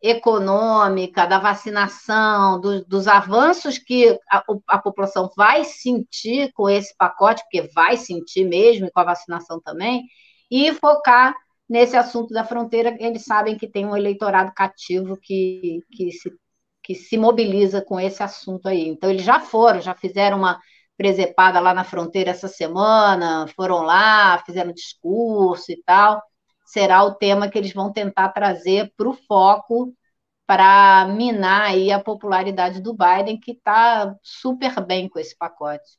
econômica, 0.00 1.26
da 1.26 1.38
vacinação, 1.38 2.60
do, 2.60 2.84
dos 2.84 3.08
avanços 3.08 3.78
que 3.78 4.18
a, 4.30 4.44
a, 4.68 4.78
população 4.78 5.30
vai 5.36 5.64
sentir 5.64 6.52
com 6.52 6.68
esse 6.68 6.94
pacote, 6.96 7.42
porque 7.42 7.68
vai 7.74 7.96
sentir 7.96 8.44
mesmo, 8.44 8.86
e 8.86 8.90
com 8.90 9.00
a 9.00 9.04
vacinação 9.04 9.60
também, 9.60 10.04
e 10.50 10.72
focar 10.74 11.34
nesse 11.68 11.96
assunto 11.96 12.32
da 12.32 12.44
fronteira, 12.44 12.96
eles 13.00 13.24
sabem 13.24 13.56
que 13.58 13.68
tem 13.68 13.84
um 13.84 13.96
eleitorado 13.96 14.52
cativo 14.54 15.16
que, 15.20 15.82
que, 15.92 16.12
se, 16.12 16.32
que 16.82 16.94
se 16.94 17.18
mobiliza 17.18 17.82
com 17.82 17.98
esse 18.00 18.22
assunto 18.22 18.68
aí. 18.68 18.88
Então, 18.88 19.10
eles 19.10 19.24
já 19.24 19.40
foram, 19.40 19.80
já 19.80 19.94
fizeram 19.94 20.38
uma 20.38 20.60
presepada 20.98 21.60
lá 21.60 21.72
na 21.72 21.84
fronteira 21.84 22.32
essa 22.32 22.48
semana, 22.48 23.46
foram 23.54 23.82
lá, 23.82 24.42
fizeram 24.44 24.72
discurso 24.72 25.70
e 25.70 25.80
tal. 25.86 26.20
Será 26.66 27.04
o 27.04 27.14
tema 27.14 27.48
que 27.48 27.56
eles 27.56 27.72
vão 27.72 27.92
tentar 27.92 28.30
trazer 28.30 28.92
para 28.96 29.08
o 29.08 29.14
foco 29.14 29.94
para 30.44 31.06
minar 31.06 31.70
aí 31.70 31.92
a 31.92 32.00
popularidade 32.00 32.80
do 32.82 32.94
Biden, 32.94 33.38
que 33.38 33.52
está 33.52 34.14
super 34.22 34.84
bem 34.84 35.08
com 35.08 35.18
esse 35.18 35.36
pacote. 35.36 35.98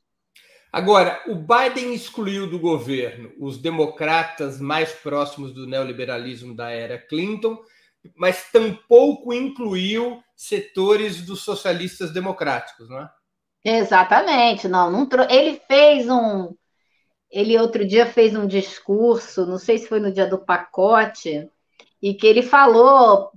Agora, 0.72 1.20
o 1.26 1.34
Biden 1.34 1.94
excluiu 1.94 2.48
do 2.48 2.58
governo 2.58 3.32
os 3.40 3.58
democratas 3.58 4.60
mais 4.60 4.92
próximos 4.92 5.52
do 5.52 5.66
neoliberalismo 5.66 6.54
da 6.54 6.70
era 6.70 6.98
Clinton, 6.98 7.58
mas 8.14 8.50
tampouco 8.52 9.32
incluiu 9.32 10.22
setores 10.36 11.24
dos 11.24 11.42
socialistas 11.42 12.12
democráticos, 12.12 12.88
não 12.88 13.00
é? 13.00 13.10
Exatamente, 13.64 14.66
não, 14.68 14.90
não 14.90 15.06
ele 15.28 15.60
fez 15.68 16.08
um 16.08 16.54
ele 17.30 17.56
outro 17.58 17.86
dia 17.86 18.06
fez 18.06 18.34
um 18.34 18.46
discurso, 18.46 19.46
não 19.46 19.58
sei 19.58 19.78
se 19.78 19.86
foi 19.86 20.00
no 20.00 20.12
dia 20.12 20.26
do 20.26 20.38
pacote, 20.44 21.48
e 22.02 22.14
que 22.14 22.26
ele 22.26 22.42
falou 22.42 23.30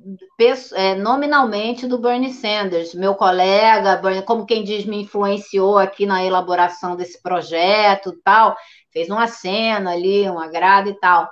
é, 0.73 0.95
nominalmente 0.95 1.85
do 1.85 1.99
Bernie 1.99 2.33
Sanders, 2.33 2.93
meu 2.93 3.13
colega, 3.15 4.01
como 4.25 4.45
quem 4.45 4.63
diz, 4.63 4.85
me 4.85 5.01
influenciou 5.03 5.77
aqui 5.77 6.05
na 6.05 6.23
elaboração 6.23 6.95
desse 6.95 7.21
projeto 7.21 8.17
tal, 8.23 8.55
fez 8.91 9.09
uma 9.09 9.27
cena 9.27 9.91
ali, 9.91 10.29
um 10.29 10.39
agrado 10.39 10.89
e 10.89 10.99
tal. 10.99 11.29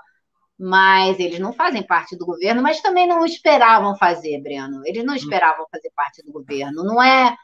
Mas 0.59 1.19
eles 1.19 1.39
não 1.39 1.53
fazem 1.53 1.81
parte 1.81 2.15
do 2.15 2.25
governo, 2.25 2.61
mas 2.61 2.81
também 2.81 3.07
não 3.07 3.25
esperavam 3.25 3.95
fazer, 3.97 4.39
Breno. 4.41 4.81
Eles 4.85 5.03
não 5.03 5.15
esperavam 5.15 5.65
fazer 5.71 5.91
parte 5.95 6.23
do 6.23 6.31
governo. 6.31 6.83
Não 6.83 7.01
é. 7.01 7.35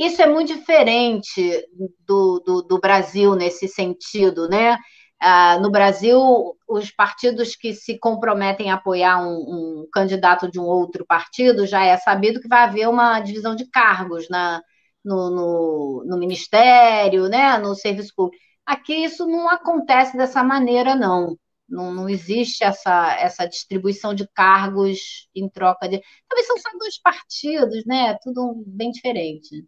Isso 0.00 0.22
é 0.22 0.26
muito 0.26 0.54
diferente 0.56 1.68
do, 2.06 2.40
do, 2.40 2.62
do 2.62 2.80
Brasil 2.80 3.34
nesse 3.34 3.68
sentido, 3.68 4.48
né? 4.48 4.78
Ah, 5.20 5.58
no 5.58 5.70
Brasil, 5.70 6.56
os 6.66 6.90
partidos 6.90 7.54
que 7.54 7.74
se 7.74 7.98
comprometem 7.98 8.70
a 8.70 8.76
apoiar 8.76 9.18
um, 9.22 9.82
um, 9.82 9.88
candidato 9.92 10.50
de 10.50 10.58
um 10.58 10.64
outro 10.64 11.04
partido 11.04 11.66
já 11.66 11.84
é 11.84 11.98
sabido 11.98 12.40
que 12.40 12.48
vai 12.48 12.62
haver 12.62 12.88
uma 12.88 13.20
divisão 13.20 13.54
de 13.54 13.66
cargos 13.68 14.26
na, 14.30 14.62
no, 15.04 15.30
no, 15.30 16.04
no 16.06 16.18
ministério, 16.18 17.28
né, 17.28 17.58
no 17.58 17.74
serviço 17.74 18.14
público. 18.16 18.42
Aqui 18.64 18.94
isso 19.04 19.26
não 19.26 19.50
acontece 19.50 20.16
dessa 20.16 20.42
maneira, 20.42 20.94
não. 20.94 21.36
Não, 21.68 21.92
não 21.92 22.08
existe 22.08 22.64
essa, 22.64 23.14
essa 23.16 23.46
distribuição 23.46 24.14
de 24.14 24.26
cargos 24.28 25.28
em 25.34 25.48
troca 25.48 25.88
de. 25.88 26.00
Talvez 26.28 26.46
são 26.46 26.58
só 26.58 26.70
dois 26.78 26.98
partidos, 27.00 27.84
né? 27.86 28.16
Tudo 28.22 28.64
bem 28.66 28.90
diferente. 28.90 29.64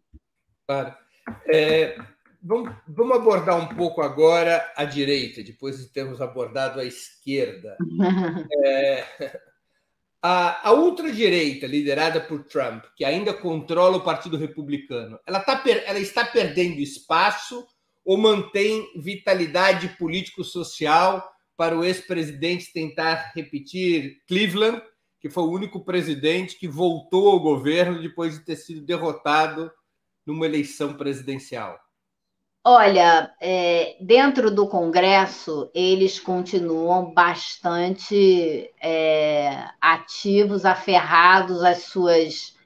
Claro. 0.66 0.94
É, 1.46 1.96
vamos, 2.42 2.74
vamos 2.88 3.16
abordar 3.16 3.56
um 3.56 3.74
pouco 3.76 4.02
agora 4.02 4.72
a 4.76 4.84
direita, 4.84 5.42
depois 5.42 5.78
de 5.78 5.86
termos 5.86 6.20
abordado 6.20 6.80
a 6.80 6.84
esquerda. 6.84 7.76
é, 8.64 9.04
a, 10.22 10.68
a 10.68 10.72
ultradireita, 10.72 11.66
liderada 11.66 12.20
por 12.20 12.44
Trump, 12.44 12.84
que 12.96 13.04
ainda 13.04 13.34
controla 13.34 13.96
o 13.96 14.04
Partido 14.04 14.36
Republicano, 14.36 15.18
ela, 15.26 15.40
tá, 15.40 15.62
ela 15.84 15.98
está 15.98 16.24
perdendo 16.24 16.80
espaço 16.80 17.66
ou 18.04 18.16
mantém 18.16 18.88
vitalidade 18.96 19.88
político-social 19.98 21.28
para 21.56 21.76
o 21.76 21.84
ex-presidente 21.84 22.72
tentar 22.72 23.32
repetir 23.34 24.22
Cleveland, 24.26 24.82
que 25.20 25.30
foi 25.30 25.44
o 25.44 25.50
único 25.52 25.84
presidente 25.84 26.58
que 26.58 26.66
voltou 26.66 27.30
ao 27.30 27.38
governo 27.38 28.02
depois 28.02 28.38
de 28.38 28.44
ter 28.44 28.56
sido 28.56 28.80
derrotado 28.80 29.70
numa 30.26 30.46
eleição 30.46 30.94
presidencial? 30.94 31.78
Olha, 32.64 33.34
é, 33.40 33.96
dentro 34.00 34.48
do 34.48 34.68
Congresso, 34.68 35.68
eles 35.74 36.20
continuam 36.20 37.12
bastante 37.12 38.70
é, 38.80 39.68
ativos, 39.80 40.64
aferrados 40.64 41.64
às 41.64 41.84
suas 41.84 42.56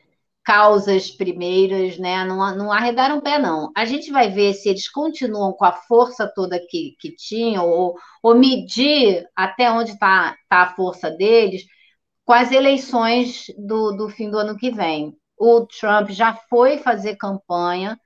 causas 0.44 1.10
primeiras, 1.10 1.98
né? 1.98 2.24
Não, 2.24 2.54
não 2.56 2.70
arredaram 2.70 3.20
pé, 3.22 3.38
não. 3.38 3.72
A 3.74 3.84
gente 3.86 4.12
vai 4.12 4.30
ver 4.30 4.54
se 4.54 4.68
eles 4.68 4.88
continuam 4.88 5.52
com 5.52 5.64
a 5.64 5.72
força 5.72 6.30
toda 6.32 6.60
que, 6.60 6.94
que 7.00 7.10
tinham, 7.16 7.66
ou, 7.68 7.96
ou 8.22 8.34
medir 8.34 9.26
até 9.34 9.70
onde 9.70 9.92
está 9.92 10.36
tá 10.48 10.62
a 10.62 10.74
força 10.74 11.10
deles 11.10 11.64
com 12.24 12.32
as 12.32 12.52
eleições 12.52 13.46
do, 13.58 13.92
do 13.92 14.08
fim 14.08 14.30
do 14.30 14.38
ano 14.38 14.56
que 14.56 14.70
vem. 14.70 15.16
O 15.38 15.66
Trump 15.66 16.10
já 16.10 16.34
foi 16.34 16.78
fazer 16.78 17.16
campanha 17.16 17.98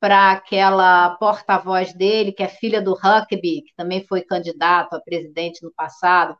para 0.00 0.32
aquela 0.32 1.10
porta-voz 1.16 1.92
dele, 1.94 2.32
que 2.32 2.42
é 2.42 2.48
filha 2.48 2.82
do 2.82 2.92
Huckabee, 2.94 3.62
que 3.64 3.74
também 3.76 4.04
foi 4.06 4.22
candidato 4.22 4.94
a 4.94 5.00
presidente 5.00 5.62
no 5.62 5.72
passado. 5.72 6.36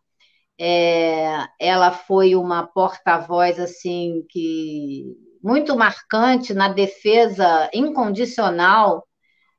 É, 0.58 1.46
ela 1.58 1.92
foi 1.92 2.34
uma 2.36 2.66
porta-voz 2.66 3.58
assim 3.60 4.24
que 4.30 5.04
muito 5.42 5.76
marcante 5.76 6.54
na 6.54 6.68
defesa 6.68 7.70
incondicional 7.72 9.06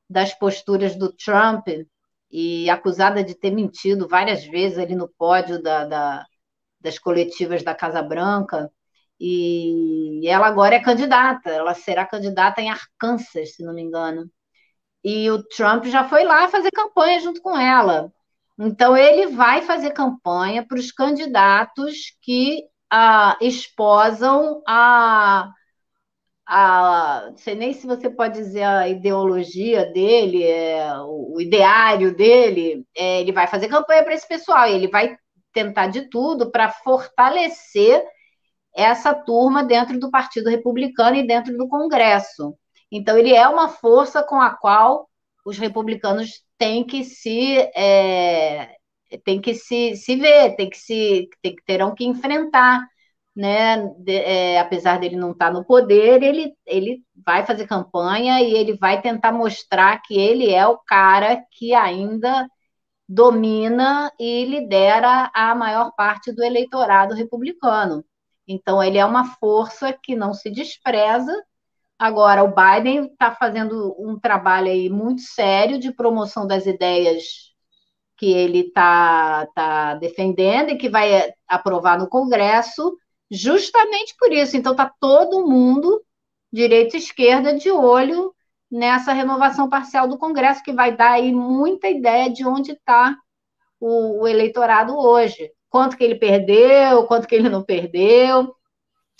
das 0.08 0.34
posturas 0.34 0.96
do 0.96 1.12
Trump 1.12 1.66
e 2.30 2.70
acusada 2.70 3.22
de 3.24 3.34
ter 3.34 3.50
mentido 3.50 4.08
várias 4.08 4.44
vezes 4.44 4.78
ali 4.78 4.94
no 4.94 5.08
pódio 5.08 5.62
da, 5.62 5.84
da, 5.84 6.26
das 6.80 6.98
coletivas 6.98 7.62
da 7.62 7.74
Casa 7.74 8.02
Branca. 8.02 8.70
E 9.24 10.26
ela 10.28 10.48
agora 10.48 10.74
é 10.74 10.80
candidata, 10.82 11.48
ela 11.48 11.74
será 11.74 12.04
candidata 12.04 12.60
em 12.60 12.70
Arkansas, 12.70 13.54
se 13.54 13.64
não 13.64 13.72
me 13.72 13.80
engano. 13.80 14.28
E 15.04 15.30
o 15.30 15.42
Trump 15.44 15.84
já 15.86 16.04
foi 16.08 16.24
lá 16.24 16.48
fazer 16.48 16.70
campanha 16.72 17.20
junto 17.20 17.40
com 17.42 17.56
ela. 17.58 18.12
Então, 18.58 18.96
ele 18.96 19.28
vai 19.28 19.62
fazer 19.62 19.92
campanha 19.92 20.66
para 20.66 20.78
os 20.78 20.90
candidatos 20.92 22.16
que 22.22 22.64
ah, 22.90 23.36
esposam 23.40 24.62
a, 24.66 25.52
a, 26.46 27.28
não 27.30 27.36
sei 27.36 27.54
nem 27.54 27.72
se 27.72 27.86
você 27.86 28.10
pode 28.10 28.34
dizer 28.34 28.64
a 28.64 28.88
ideologia 28.88 29.86
dele, 29.92 30.44
é, 30.44 30.92
o, 30.98 31.36
o 31.36 31.40
ideário 31.40 32.14
dele, 32.16 32.84
é, 32.96 33.20
ele 33.20 33.32
vai 33.32 33.46
fazer 33.46 33.68
campanha 33.68 34.04
para 34.04 34.14
esse 34.14 34.26
pessoal, 34.28 34.66
ele 34.68 34.88
vai 34.88 35.16
tentar 35.52 35.88
de 35.88 36.08
tudo 36.10 36.50
para 36.50 36.70
fortalecer 36.70 38.04
essa 38.74 39.14
turma 39.14 39.64
dentro 39.64 39.98
do 39.98 40.10
Partido 40.10 40.48
Republicano 40.50 41.16
e 41.16 41.26
dentro 41.26 41.56
do 41.56 41.68
Congresso. 41.68 42.56
Então, 42.90 43.16
ele 43.18 43.34
é 43.34 43.48
uma 43.48 43.68
força 43.68 44.22
com 44.22 44.40
a 44.40 44.50
qual 44.50 45.08
os 45.44 45.58
republicanos 45.58 46.42
têm 46.58 46.84
que 46.84 47.04
se 47.04 47.58
é, 47.74 48.76
tem 49.24 49.40
que 49.40 49.54
se, 49.54 49.96
se 49.96 50.16
ver, 50.16 50.56
tem 50.56 50.70
que 50.70 50.78
se 50.78 51.28
tem, 51.42 51.56
terão 51.66 51.94
que 51.94 52.04
enfrentar 52.04 52.86
né, 53.34 53.78
de, 53.98 54.12
é, 54.16 54.60
apesar 54.60 54.98
dele 55.00 55.16
não 55.16 55.32
estar 55.32 55.46
tá 55.46 55.52
no 55.52 55.64
poder, 55.64 56.22
ele, 56.22 56.54
ele 56.66 57.02
vai 57.24 57.46
fazer 57.46 57.66
campanha 57.66 58.40
e 58.42 58.52
ele 58.54 58.76
vai 58.76 59.00
tentar 59.00 59.32
mostrar 59.32 60.00
que 60.02 60.18
ele 60.18 60.50
é 60.52 60.66
o 60.66 60.78
cara 60.78 61.42
que 61.52 61.74
ainda 61.74 62.46
domina 63.08 64.12
e 64.18 64.44
lidera 64.46 65.30
a 65.34 65.54
maior 65.54 65.92
parte 65.96 66.32
do 66.32 66.42
eleitorado 66.44 67.14
republicano. 67.14 68.04
Então, 68.46 68.82
ele 68.82 68.98
é 68.98 69.04
uma 69.04 69.24
força 69.36 69.92
que 69.92 70.16
não 70.16 70.34
se 70.34 70.50
despreza. 70.50 71.32
Agora, 71.98 72.42
o 72.42 72.54
Biden 72.54 73.06
está 73.06 73.32
fazendo 73.34 73.94
um 73.98 74.18
trabalho 74.18 74.68
aí 74.68 74.90
muito 74.90 75.22
sério 75.22 75.78
de 75.78 75.92
promoção 75.92 76.46
das 76.46 76.66
ideias 76.66 77.52
que 78.16 78.30
ele 78.32 78.60
está 78.68 79.46
tá 79.54 79.94
defendendo 79.94 80.70
e 80.70 80.76
que 80.76 80.88
vai 80.88 81.32
aprovar 81.48 81.98
no 81.98 82.08
Congresso, 82.08 82.96
justamente 83.30 84.14
por 84.18 84.32
isso. 84.32 84.56
Então, 84.56 84.72
está 84.72 84.92
todo 85.00 85.46
mundo, 85.46 86.02
direita 86.52 86.96
e 86.96 87.00
esquerda, 87.00 87.54
de 87.56 87.70
olho 87.70 88.34
nessa 88.70 89.12
renovação 89.12 89.68
parcial 89.68 90.08
do 90.08 90.16
Congresso, 90.16 90.62
que 90.62 90.72
vai 90.72 90.96
dar 90.96 91.12
aí 91.12 91.32
muita 91.32 91.88
ideia 91.88 92.30
de 92.30 92.46
onde 92.46 92.72
está 92.72 93.14
o, 93.78 94.22
o, 94.22 94.28
eleitorado 94.28 94.96
hoje. 94.96 95.50
Quanto 95.72 95.96
que 95.96 96.04
ele 96.04 96.16
perdeu, 96.16 97.06
quanto 97.06 97.26
que 97.26 97.34
ele 97.34 97.48
não 97.48 97.62
perdeu. 97.62 98.54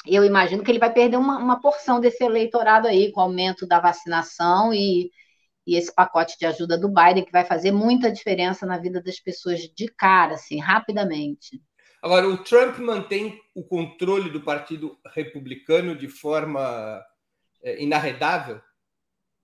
Eu 0.07 0.23
imagino 0.23 0.63
que 0.63 0.71
ele 0.71 0.79
vai 0.79 0.93
perder 0.93 1.17
uma, 1.17 1.39
uma 1.39 1.59
porção 1.59 1.99
desse 1.99 2.23
eleitorado 2.23 2.87
aí, 2.87 3.11
com 3.11 3.21
o 3.21 3.23
aumento 3.23 3.67
da 3.67 3.81
vacinação 3.81 4.71
e, 4.75 5.11
e 5.67 5.79
esse 5.79 5.91
pacote 5.95 6.39
de 6.39 6.45
ajuda 6.45 6.77
do 6.77 6.91
Biden, 6.91 7.25
que 7.25 7.33
vai 7.33 7.47
fazer 7.47 7.73
muita 7.73 8.13
diferença 8.13 8.67
na 8.67 8.77
vida 8.77 9.03
das 9.03 9.19
pessoas 9.19 9.61
de 9.61 9.89
cara, 9.97 10.35
assim, 10.35 10.61
rapidamente. 10.61 11.59
Agora, 12.03 12.29
o 12.29 12.37
Trump 12.37 12.77
mantém 12.81 13.41
o 13.55 13.65
controle 13.65 14.29
do 14.29 14.43
Partido 14.43 14.99
Republicano 15.15 15.97
de 15.97 16.09
forma 16.09 17.03
é, 17.63 17.83
inarredável? 17.83 18.61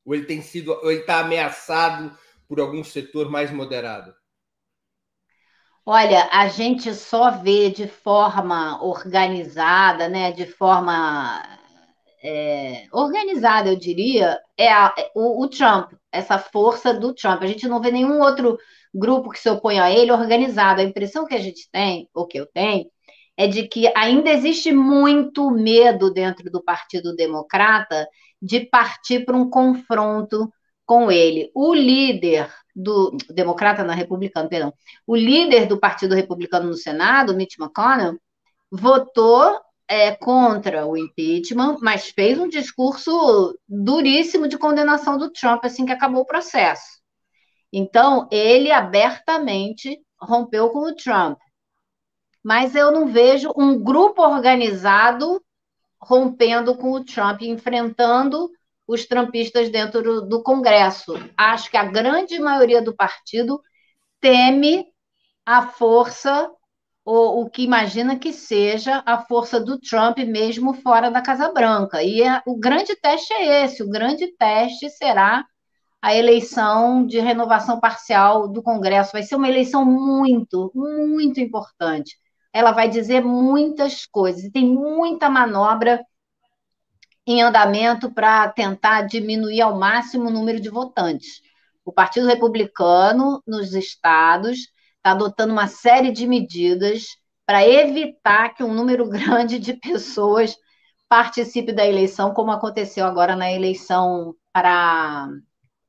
Ou 0.05 0.15
ele 0.15 0.27
tem 0.27 0.43
sido, 0.43 0.73
ou 0.73 0.91
ele 0.91 1.01
está 1.01 1.21
ameaçado 1.21 2.15
por 2.47 2.61
algum 2.61 2.85
setor 2.85 3.31
mais 3.31 3.51
moderado? 3.51 4.15
Olha, 5.91 6.29
a 6.31 6.49
gente 6.49 6.93
só 6.93 7.31
vê 7.31 7.71
de 7.71 7.87
forma 7.89 8.85
organizada, 8.85 10.07
né? 10.07 10.33
De 10.33 10.45
forma 10.45 11.43
é, 12.23 12.85
organizada, 12.93 13.71
eu 13.71 13.77
diria, 13.79 14.39
é 14.55 14.71
a, 14.71 14.95
o, 15.15 15.43
o 15.43 15.49
Trump, 15.49 15.93
essa 16.13 16.39
força 16.39 16.93
do 16.93 17.15
Trump. 17.15 17.43
A 17.43 17.47
gente 17.47 17.67
não 17.67 17.81
vê 17.81 17.91
nenhum 17.91 18.21
outro 18.21 18.59
grupo 18.93 19.31
que 19.31 19.39
se 19.39 19.49
opõe 19.49 19.81
a 19.81 19.91
ele 19.91 20.13
organizado. 20.13 20.83
A 20.83 20.85
impressão 20.85 21.25
que 21.25 21.35
a 21.35 21.41
gente 21.41 21.71
tem, 21.73 22.07
ou 22.13 22.27
que 22.27 22.39
eu 22.39 22.45
tenho, 22.45 22.85
é 23.35 23.47
de 23.47 23.67
que 23.67 23.91
ainda 23.97 24.29
existe 24.29 24.71
muito 24.71 25.51
medo 25.51 26.13
dentro 26.13 26.51
do 26.51 26.63
Partido 26.63 27.17
Democrata 27.17 28.07
de 28.43 28.61
partir 28.61 29.25
para 29.25 29.35
um 29.35 29.49
confronto 29.49 30.53
com 30.89 31.13
ele. 31.13 31.51
O 31.55 31.75
líder 31.75 32.51
do 32.75 33.15
democrata 33.29 33.85
na 33.85 33.93
republicano, 33.93 34.49
perdão, 34.49 34.73
o 35.07 35.15
líder 35.15 35.67
do 35.67 35.79
Partido 35.79 36.15
Republicano 36.15 36.69
no 36.69 36.75
Senado, 36.75 37.35
Mitch 37.35 37.59
McConnell, 37.59 38.19
votou 38.71 39.61
é, 39.87 40.15
contra 40.17 40.87
o 40.87 40.97
impeachment, 40.97 41.77
mas 41.83 42.09
fez 42.09 42.39
um 42.39 42.49
discurso 42.49 43.55
duríssimo 43.69 44.49
de 44.49 44.57
condenação 44.57 45.19
do 45.19 45.31
Trump 45.31 45.63
assim 45.63 45.85
que 45.85 45.93
acabou 45.93 46.23
o 46.23 46.27
processo. 46.27 46.99
Então, 47.71 48.27
ele 48.31 48.73
abertamente 48.73 50.01
rompeu 50.19 50.71
com 50.71 50.89
o 50.89 50.95
Trump. 50.95 51.39
Mas 52.43 52.75
eu 52.75 52.91
não 52.91 53.09
vejo 53.09 53.53
um 53.55 53.79
grupo 53.79 54.23
organizado 54.23 55.43
rompendo 56.01 56.75
com 56.77 56.93
o 56.93 57.05
Trump, 57.05 57.43
enfrentando 57.43 58.51
os 58.89 59.05
trumpistas 59.07 59.69
dentro 59.69 60.23
do 60.23 60.43
Congresso. 60.43 61.13
Acho 61.37 61.71
que 61.71 61.77
a 61.77 61.85
grande 61.85 62.39
maioria 62.39 62.81
do 62.81 62.97
partido 62.97 63.61
teme 64.19 64.87
a 65.45 65.67
força, 65.67 66.51
ou 67.05 67.43
o 67.43 67.51
que 67.51 67.63
imagina 67.63 68.19
que 68.19 68.33
seja 68.33 69.03
a 69.07 69.19
força 69.19 69.61
do 69.61 69.79
Trump 69.79 70.19
mesmo 70.19 70.73
fora 70.73 71.11
da 71.11 71.21
Casa 71.21 71.53
Branca. 71.53 72.03
E 72.03 72.23
é, 72.23 72.43
o 72.47 72.59
grande 72.59 72.97
teste 72.97 73.33
é 73.35 73.65
esse: 73.65 73.83
o 73.83 73.91
grande 73.91 74.29
teste 74.39 74.89
será 74.91 75.45
a 76.01 76.15
eleição 76.15 77.07
de 77.07 77.19
renovação 77.21 77.81
parcial 77.81 78.49
do 78.49 78.63
Congresso. 78.63 79.13
Vai 79.13 79.23
ser 79.23 79.37
uma 79.37 79.49
eleição 79.49 79.85
muito, 79.85 80.73
muito 80.75 81.41
importante. 81.41 82.17
Ela 82.53 82.73
vai 82.73 82.89
dizer 82.89 83.23
muitas 83.23 84.07
coisas, 84.07 84.45
e 84.45 84.51
tem 84.51 84.65
muita 84.65 85.29
manobra 85.29 86.03
em 87.31 87.43
andamento 87.43 88.11
para 88.11 88.49
tentar 88.49 89.03
diminuir 89.03 89.61
ao 89.61 89.79
máximo 89.79 90.29
o 90.29 90.33
número 90.33 90.59
de 90.59 90.71
votantes. 90.71 91.43
O 91.85 91.93
Partido 91.93 92.27
Republicano, 92.27 93.43
nos 93.47 93.75
estados, 93.75 94.61
está 94.97 95.11
adotando 95.11 95.53
uma 95.53 95.69
série 95.69 96.11
de 96.11 96.27
medidas 96.27 97.05
para 97.45 97.69
evitar 97.69 98.55
que 98.55 98.65
um 98.65 98.73
número 98.73 99.07
grande 99.11 99.59
de 99.59 99.75
pessoas 99.75 100.57
participe 101.07 101.71
da 101.71 101.87
eleição, 101.87 102.33
como 102.33 102.51
aconteceu 102.51 103.05
agora 103.05 103.37
na 103.37 103.53
eleição 103.53 104.35
para, 104.51 105.29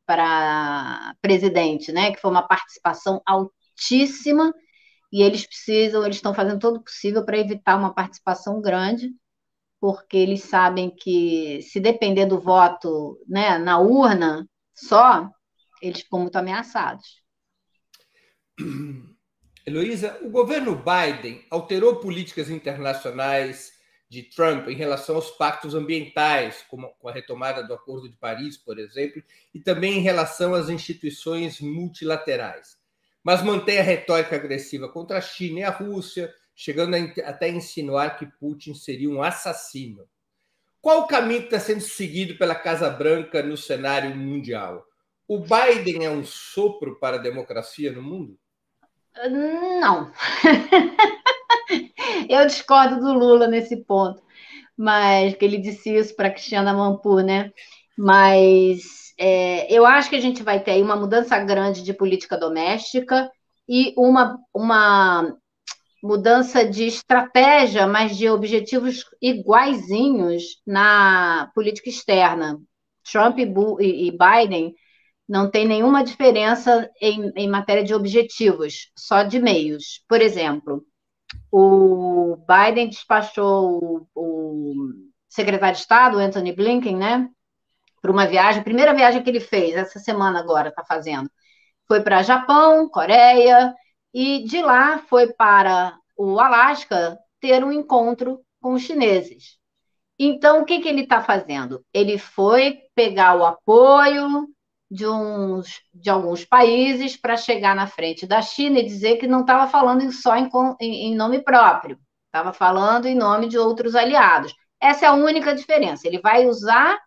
para 0.05 1.15
presidente, 1.21 1.93
né? 1.93 2.11
Que 2.11 2.19
foi 2.19 2.31
uma 2.31 2.45
participação 2.45 3.21
altíssima, 3.25 4.53
e 5.09 5.23
eles 5.23 5.47
precisam, 5.47 6.03
eles 6.03 6.17
estão 6.17 6.33
fazendo 6.33 6.59
todo 6.59 6.77
o 6.77 6.83
possível 6.83 7.23
para 7.23 7.37
evitar 7.37 7.77
uma 7.77 7.93
participação 7.93 8.59
grande, 8.61 9.09
porque 9.79 10.17
eles 10.17 10.43
sabem 10.43 10.89
que 10.89 11.61
se 11.61 11.79
depender 11.79 12.25
do 12.25 12.39
voto 12.39 13.17
né, 13.27 13.57
na 13.57 13.79
urna 13.79 14.47
só, 14.75 15.29
eles 15.81 16.01
ficam 16.01 16.19
muito 16.19 16.35
ameaçados. 16.35 17.21
Heloísa, 19.65 20.17
o 20.21 20.29
governo 20.29 20.75
Biden 20.75 21.45
alterou 21.49 21.97
políticas 21.97 22.49
internacionais 22.49 23.71
de 24.09 24.23
Trump 24.23 24.67
em 24.67 24.75
relação 24.75 25.15
aos 25.15 25.29
pactos 25.29 25.75
ambientais, 25.75 26.65
como 26.67 26.89
com 26.97 27.07
a 27.07 27.11
retomada 27.11 27.63
do 27.63 27.73
Acordo 27.73 28.09
de 28.09 28.17
Paris, 28.17 28.57
por 28.57 28.79
exemplo, 28.79 29.21
e 29.53 29.59
também 29.59 29.99
em 29.99 30.01
relação 30.01 30.55
às 30.55 30.69
instituições 30.69 31.61
multilaterais. 31.61 32.77
Mas 33.23 33.43
mantém 33.43 33.77
a 33.77 33.83
retórica 33.83 34.35
agressiva 34.35 34.89
contra 34.89 35.19
a 35.19 35.21
China 35.21 35.59
e 35.59 35.63
a 35.63 35.69
Rússia, 35.69 36.33
chegando 36.59 36.93
a 36.93 37.29
até 37.29 37.47
insinuar 37.47 38.17
que 38.17 38.25
Putin 38.25 38.73
seria 38.73 39.09
um 39.09 39.23
assassino. 39.23 40.05
Qual 40.81 40.99
o 40.99 41.07
caminho 41.07 41.39
que 41.39 41.45
está 41.45 41.57
sendo 41.57 41.79
seguido 41.79 42.37
pela 42.37 42.53
Casa 42.53 42.89
Branca 42.89 43.41
no 43.41 43.55
cenário 43.55 44.13
mundial? 44.13 44.83
O 45.25 45.39
Biden 45.39 46.03
é 46.03 46.09
um 46.09 46.25
sopro 46.25 46.99
para 46.99 47.15
a 47.15 47.21
democracia 47.21 47.93
no 47.93 48.03
mundo? 48.03 48.37
Não. 49.29 50.11
Eu 52.27 52.45
discordo 52.45 52.99
do 52.99 53.13
Lula 53.13 53.47
nesse 53.47 53.77
ponto, 53.77 54.21
mas 54.75 55.35
que 55.35 55.45
ele 55.45 55.59
disse 55.59 55.95
isso 55.95 56.13
para 56.13 56.29
Cristiana 56.29 56.73
Mampur, 56.73 57.23
né? 57.23 57.53
Mas 57.97 59.13
é, 59.17 59.73
eu 59.73 59.85
acho 59.85 60.09
que 60.09 60.15
a 60.15 60.21
gente 60.21 60.43
vai 60.43 60.61
ter 60.61 60.71
aí 60.71 60.81
uma 60.81 60.95
mudança 60.97 61.39
grande 61.39 61.83
de 61.83 61.93
política 61.93 62.37
doméstica 62.37 63.31
e 63.67 63.93
uma, 63.95 64.37
uma 64.53 65.37
mudança 66.01 66.65
de 66.65 66.85
estratégia, 66.85 67.85
mas 67.87 68.17
de 68.17 68.29
objetivos 68.29 69.05
iguaizinhos 69.21 70.61
na 70.65 71.51
política 71.53 71.89
externa. 71.89 72.59
Trump 73.03 73.39
e 73.39 74.11
Biden 74.11 74.73
não 75.27 75.49
tem 75.49 75.67
nenhuma 75.67 76.03
diferença 76.03 76.89
em, 77.01 77.31
em 77.35 77.47
matéria 77.47 77.83
de 77.83 77.93
objetivos, 77.93 78.91
só 78.97 79.23
de 79.23 79.39
meios. 79.39 80.03
Por 80.07 80.21
exemplo, 80.21 80.83
o 81.51 82.37
Biden 82.47 82.89
despachou 82.89 83.79
o, 83.79 84.07
o 84.15 84.73
secretário 85.27 85.75
de 85.75 85.81
Estado, 85.81 86.17
Anthony 86.17 86.53
Blinken, 86.53 86.97
né, 86.97 87.29
para 88.01 88.11
uma 88.11 88.25
viagem, 88.25 88.63
primeira 88.63 88.93
viagem 88.93 89.21
que 89.21 89.29
ele 89.29 89.39
fez, 89.39 89.75
essa 89.75 89.99
semana 89.99 90.39
agora 90.39 90.69
está 90.69 90.83
fazendo, 90.83 91.29
foi 91.87 92.01
para 92.01 92.23
Japão, 92.23 92.89
Coreia, 92.89 93.73
e 94.13 94.43
de 94.43 94.61
lá 94.61 94.99
foi 94.99 95.33
para 95.33 95.97
o 96.17 96.39
Alasca 96.39 97.17
ter 97.39 97.63
um 97.63 97.71
encontro 97.71 98.41
com 98.61 98.73
os 98.73 98.81
chineses. 98.81 99.57
Então, 100.17 100.61
o 100.61 100.65
que, 100.65 100.79
que 100.79 100.89
ele 100.89 101.03
está 101.03 101.21
fazendo? 101.21 101.85
Ele 101.93 102.17
foi 102.17 102.79
pegar 102.93 103.35
o 103.35 103.45
apoio 103.45 104.47
de, 104.91 105.07
uns, 105.07 105.81
de 105.93 106.09
alguns 106.09 106.43
países 106.43 107.15
para 107.15 107.37
chegar 107.37 107.75
na 107.75 107.87
frente 107.87 108.27
da 108.27 108.41
China 108.41 108.79
e 108.79 108.85
dizer 108.85 109.17
que 109.17 109.27
não 109.27 109.41
estava 109.41 109.69
falando 109.69 110.11
só 110.11 110.35
em, 110.35 110.49
em, 110.81 111.11
em 111.11 111.15
nome 111.15 111.41
próprio, 111.41 111.97
estava 112.25 112.51
falando 112.51 113.05
em 113.05 113.15
nome 113.15 113.47
de 113.47 113.57
outros 113.57 113.95
aliados. 113.95 114.53
Essa 114.81 115.05
é 115.05 115.07
a 115.09 115.13
única 115.13 115.53
diferença. 115.53 116.07
Ele 116.07 116.19
vai 116.19 116.45
usar 116.47 116.99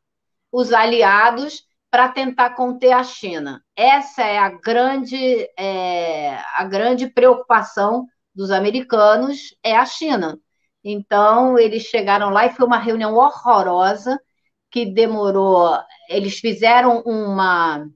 os 0.50 0.72
aliados 0.72 1.64
para 1.92 2.08
tentar 2.08 2.54
conter 2.54 2.92
a 2.92 3.04
China. 3.04 3.62
Essa 3.76 4.22
é 4.22 4.38
a 4.38 4.48
grande, 4.48 5.46
é, 5.58 6.38
a 6.54 6.64
grande 6.64 7.06
preocupação 7.06 8.06
dos 8.34 8.50
americanos 8.50 9.54
é 9.62 9.76
a 9.76 9.84
China. 9.84 10.38
Então, 10.82 11.58
eles 11.58 11.82
chegaram 11.82 12.30
lá 12.30 12.46
e 12.46 12.54
foi 12.54 12.64
uma 12.64 12.78
reunião 12.78 13.14
horrorosa 13.14 14.18
que 14.70 14.86
demorou. 14.86 15.78
Eles 16.08 16.38
fizeram 16.38 17.02
uma. 17.04 17.86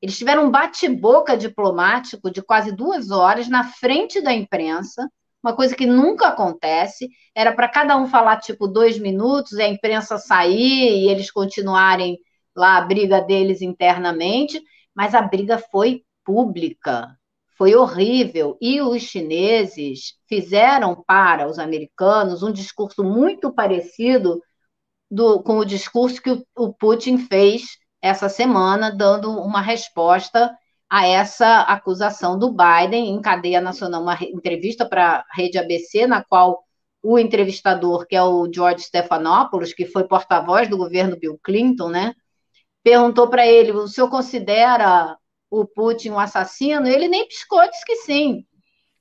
Eles 0.00 0.16
tiveram 0.16 0.46
um 0.46 0.50
bate-boca 0.50 1.36
diplomático 1.36 2.30
de 2.30 2.40
quase 2.40 2.70
duas 2.70 3.10
horas 3.10 3.48
na 3.48 3.64
frente 3.64 4.20
da 4.20 4.32
imprensa, 4.32 5.10
uma 5.42 5.56
coisa 5.56 5.74
que 5.74 5.86
nunca 5.86 6.28
acontece. 6.28 7.08
Era 7.34 7.52
para 7.52 7.68
cada 7.68 7.96
um 7.96 8.06
falar 8.06 8.36
tipo 8.36 8.68
dois 8.68 8.96
minutos, 8.96 9.58
a 9.58 9.66
imprensa 9.66 10.18
sair 10.18 11.02
e 11.02 11.08
eles 11.08 11.32
continuarem 11.32 12.16
lá 12.56 12.78
a 12.78 12.80
briga 12.82 13.20
deles 13.20 13.62
internamente, 13.62 14.62
mas 14.94 15.14
a 15.14 15.22
briga 15.22 15.58
foi 15.58 16.04
pública, 16.24 17.18
foi 17.56 17.74
horrível. 17.74 18.56
E 18.60 18.80
os 18.80 19.02
chineses 19.02 20.14
fizeram 20.28 21.02
para 21.06 21.48
os 21.48 21.58
americanos 21.58 22.42
um 22.42 22.52
discurso 22.52 23.02
muito 23.02 23.52
parecido 23.52 24.40
do, 25.10 25.42
com 25.42 25.58
o 25.58 25.64
discurso 25.64 26.20
que 26.22 26.30
o, 26.30 26.44
o 26.56 26.72
Putin 26.72 27.18
fez 27.18 27.78
essa 28.02 28.28
semana, 28.28 28.90
dando 28.90 29.30
uma 29.40 29.60
resposta 29.60 30.54
a 30.90 31.06
essa 31.06 31.62
acusação 31.62 32.38
do 32.38 32.52
Biden 32.52 33.08
em 33.08 33.20
cadeia 33.20 33.60
nacional, 33.60 34.02
uma 34.02 34.18
entrevista 34.22 34.86
para 34.86 35.18
a 35.18 35.24
rede 35.34 35.58
ABC, 35.58 36.06
na 36.06 36.22
qual 36.22 36.62
o 37.02 37.18
entrevistador, 37.18 38.06
que 38.06 38.16
é 38.16 38.22
o 38.22 38.48
George 38.52 38.84
Stephanopoulos, 38.84 39.72
que 39.72 39.86
foi 39.86 40.04
porta-voz 40.04 40.68
do 40.68 40.76
governo 40.76 41.18
Bill 41.18 41.38
Clinton, 41.42 41.88
né, 41.88 42.14
perguntou 42.84 43.28
para 43.28 43.44
ele: 43.44 43.72
o 43.72 43.88
senhor 43.88 44.08
considera 44.08 45.18
o 45.50 45.66
Putin 45.66 46.10
um 46.10 46.20
assassino? 46.20 46.86
Ele 46.86 47.08
nem 47.08 47.26
piscou, 47.26 47.68
disse 47.68 47.84
que 47.84 47.96
sim. 47.96 48.44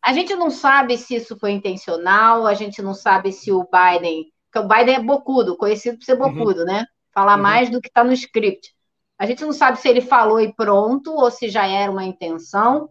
A 0.02 0.12
gente 0.12 0.36
não 0.36 0.50
sabe 0.50 0.98
se 0.98 1.16
isso 1.16 1.38
foi 1.38 1.52
intencional, 1.52 2.48
a 2.48 2.56
gente 2.56 2.82
não 2.82 2.96
sabe 2.96 3.32
se 3.32 3.52
o 3.52 3.64
Biden 3.64 4.34
porque 4.54 4.60
o 4.60 4.68
Biden 4.68 4.96
é 4.96 5.00
bocudo, 5.00 5.58
conhecido 5.58 5.98
por 5.98 6.06
ser 6.06 6.22
uhum. 6.22 6.32
bocudo, 6.32 6.60
uhum. 6.60 6.68
né? 6.68 6.86
Falar 7.12 7.38
uhum. 7.38 7.42
mais 7.42 7.72
do 7.72 7.82
que 7.82 7.88
está 7.88 8.04
no 8.04 8.14
script. 8.14 8.72
A 9.18 9.26
gente 9.26 9.44
não 9.44 9.52
sabe 9.52 9.80
se 9.80 9.90
ele 9.90 10.02
falou 10.02 10.40
e 10.40 10.54
pronto, 10.54 11.12
ou 11.12 11.32
se 11.32 11.50
já 11.50 11.66
era 11.66 11.92
uma 11.92 12.04
intenção, 12.04 12.90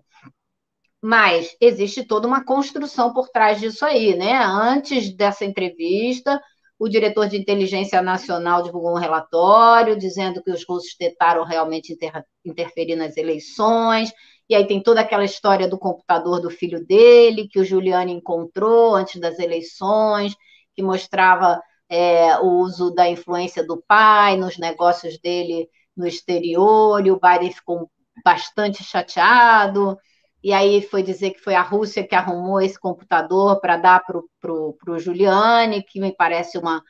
mas 1.01 1.57
existe 1.61 2.05
toda 2.05 2.27
uma 2.27 2.45
construção 2.45 3.13
por 3.13 3.29
trás 3.29 3.61
disso 3.61 3.85
aí, 3.85 4.17
né? 4.17 4.43
Antes 4.45 5.15
dessa 5.15 5.45
entrevista, 5.45 6.43
o 6.83 6.89
diretor 6.89 7.29
de 7.29 7.37
inteligência 7.37 8.03
nacional 8.03 8.61
divulgou 8.65 8.91
um 8.91 8.99
relatório 8.99 9.97
dizendo 9.97 10.43
que 10.43 10.51
os 10.51 10.67
russos 10.67 10.97
tentaram 10.97 11.45
realmente 11.45 11.93
inter 11.93 12.25
interferir 12.45 12.97
nas 12.97 13.17
eleições. 13.17 14.13
E 14.49 14.55
aí 14.57 14.67
tem 14.67 14.83
toda 14.83 15.01
aquela 15.01 15.25
história 15.25 15.69
do 15.69 15.79
computador 15.79 16.41
do 16.41 16.51
filho 16.51 16.85
dele, 16.85 17.47
que 17.47 17.61
o 17.61 17.65
Giuliani 17.65 18.15
encontrou 18.15 18.97
antes 18.97 19.21
das 19.21 19.39
eleições, 19.39 20.35
que 20.75 20.83
mostrava 20.83 21.63
é, 21.89 22.37
o 22.39 22.49
uso 22.59 22.91
da 22.91 23.09
influência 23.09 23.65
do 23.65 23.81
pai 23.87 24.37
nos 24.37 24.59
negócios 24.59 25.21
dele 25.21 25.69
no 25.97 26.05
exterior, 26.05 27.07
e 27.07 27.13
o 27.13 27.21
Biden 27.21 27.53
ficou 27.53 27.89
bastante 28.25 28.83
chateado, 28.83 29.97
e 30.43 30.53
aí 30.53 30.83
foi 30.83 31.03
dizer 31.03 31.31
que 31.31 31.41
foi 31.41 31.55
a 31.55 31.63
Rússia 31.63 32.07
que 32.07 32.15
arrumou 32.15 32.61
esse 32.61 32.79
computador 32.79 33.61
para 33.61 33.77
dar 33.77 34.03
para 34.05 34.53
o 34.53 34.99
Giuliani, 34.99 35.83
que 35.83 36.01
me 36.01 36.15
parece 36.15 36.59
uma, 36.59 36.83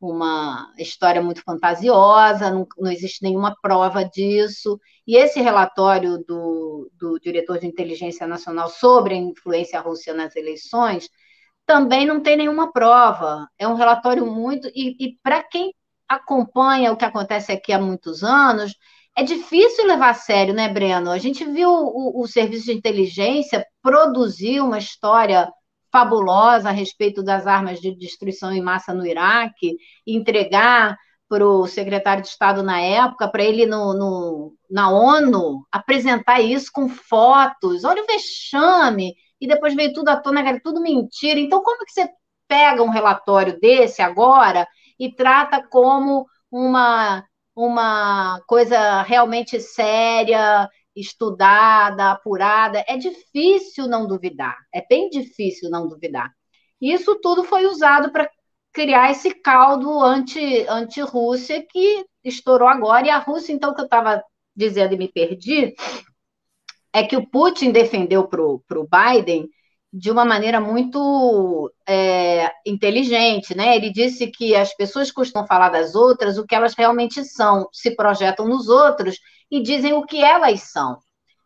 uma 0.00 0.72
história 0.78 1.22
muito 1.22 1.42
fantasiosa, 1.42 2.50
não, 2.50 2.66
não, 2.78 2.90
existe 2.90 3.22
nenhuma 3.22 3.56
prova 3.62 4.04
disso. 4.04 4.78
E 5.06 5.16
esse 5.16 5.40
relatório 5.40 6.18
do, 6.18 6.90
do 6.98 7.18
diretor 7.20 7.58
de 7.58 7.66
inteligência 7.66 8.26
nacional 8.26 8.68
sobre 8.68 9.14
a 9.14 9.18
influência 9.18 9.80
russa 9.80 10.12
nas 10.14 10.36
eleições 10.36 11.08
também 11.66 12.06
não 12.06 12.20
tem 12.20 12.36
nenhuma 12.36 12.72
prova. 12.72 13.48
É 13.58 13.66
um 13.66 13.74
relatório 13.74 14.26
muito. 14.26 14.68
E, 14.74 14.96
e 14.98 15.18
para 15.22 15.42
quem 15.42 15.74
acompanha 16.08 16.92
o 16.92 16.96
que 16.96 17.04
acontece 17.04 17.52
aqui 17.52 17.72
há 17.72 17.78
muitos 17.80 18.22
anos, 18.22 18.74
é 19.16 19.22
difícil 19.22 19.86
levar 19.86 20.10
a 20.10 20.14
sério, 20.14 20.54
né, 20.54 20.68
Breno? 20.68 21.10
A 21.10 21.18
gente 21.18 21.44
viu 21.44 21.70
o, 21.70 22.22
o 22.22 22.26
serviço 22.26 22.66
de 22.66 22.72
inteligência 22.72 23.66
produzir 23.82 24.60
uma 24.60 24.78
história 24.78 25.50
fabulosa 25.90 26.70
a 26.70 26.72
respeito 26.72 27.22
das 27.22 27.46
armas 27.46 27.80
de 27.80 27.94
destruição 27.94 28.50
em 28.52 28.62
massa 28.62 28.94
no 28.94 29.06
Iraque, 29.06 29.76
entregar 30.06 30.96
para 31.28 31.46
o 31.46 31.66
secretário 31.66 32.22
de 32.22 32.28
Estado 32.28 32.62
na 32.62 32.80
época, 32.80 33.28
para 33.28 33.42
ele 33.42 33.66
no, 33.66 33.94
no, 33.94 34.54
na 34.70 34.90
ONU 34.90 35.66
apresentar 35.70 36.40
isso 36.40 36.70
com 36.72 36.88
fotos. 36.88 37.84
Olha 37.84 38.02
o 38.02 38.06
vexame. 38.06 39.14
E 39.40 39.46
depois 39.46 39.74
veio 39.74 39.92
tudo 39.92 40.08
à 40.08 40.16
tona, 40.16 40.40
era 40.40 40.60
tudo 40.60 40.80
mentira. 40.80 41.40
Então, 41.40 41.62
como 41.62 41.84
que 41.84 41.92
você 41.92 42.08
pega 42.46 42.82
um 42.82 42.90
relatório 42.90 43.58
desse 43.58 44.02
agora 44.02 44.68
e 44.98 45.10
trata 45.14 45.66
como 45.66 46.26
uma, 46.50 47.24
uma 47.54 48.40
coisa 48.46 49.02
realmente 49.02 49.60
séria, 49.60 50.68
estudada, 50.94 52.12
apurada? 52.12 52.84
É 52.88 52.96
difícil 52.96 53.86
não 53.88 54.06
duvidar. 54.06 54.56
É 54.74 54.84
bem 54.86 55.08
difícil 55.10 55.70
não 55.70 55.88
duvidar. 55.88 56.30
Isso 56.80 57.14
tudo 57.20 57.44
foi 57.44 57.66
usado 57.66 58.10
para 58.10 58.28
criar 58.72 59.10
esse 59.10 59.34
caldo 59.34 60.00
anti, 60.00 60.66
anti-Rússia 60.68 61.64
que 61.68 62.04
estourou 62.24 62.68
agora. 62.68 63.06
E 63.06 63.10
a 63.10 63.18
Rússia, 63.18 63.52
então, 63.52 63.74
que 63.74 63.80
eu 63.80 63.84
estava 63.84 64.22
dizendo 64.54 64.94
e 64.94 64.98
me 64.98 65.08
perdi, 65.08 65.74
é 66.92 67.02
que 67.02 67.16
o 67.16 67.26
Putin 67.26 67.70
defendeu 67.70 68.26
para 68.26 68.42
o 68.42 68.88
Biden 68.88 69.48
de 69.92 70.10
uma 70.10 70.24
maneira 70.24 70.58
muito 70.58 71.70
é, 71.86 72.50
inteligente, 72.64 73.54
né? 73.54 73.76
Ele 73.76 73.92
disse 73.92 74.28
que 74.28 74.54
as 74.54 74.74
pessoas 74.74 75.10
costumam 75.12 75.46
falar 75.46 75.68
das 75.68 75.94
outras 75.94 76.38
o 76.38 76.46
que 76.46 76.54
elas 76.54 76.74
realmente 76.74 77.22
são, 77.24 77.68
se 77.70 77.94
projetam 77.94 78.48
nos 78.48 78.68
outros 78.68 79.18
e 79.50 79.60
dizem 79.62 79.92
o 79.92 80.06
que 80.06 80.22
elas 80.22 80.62
são, 80.62 80.96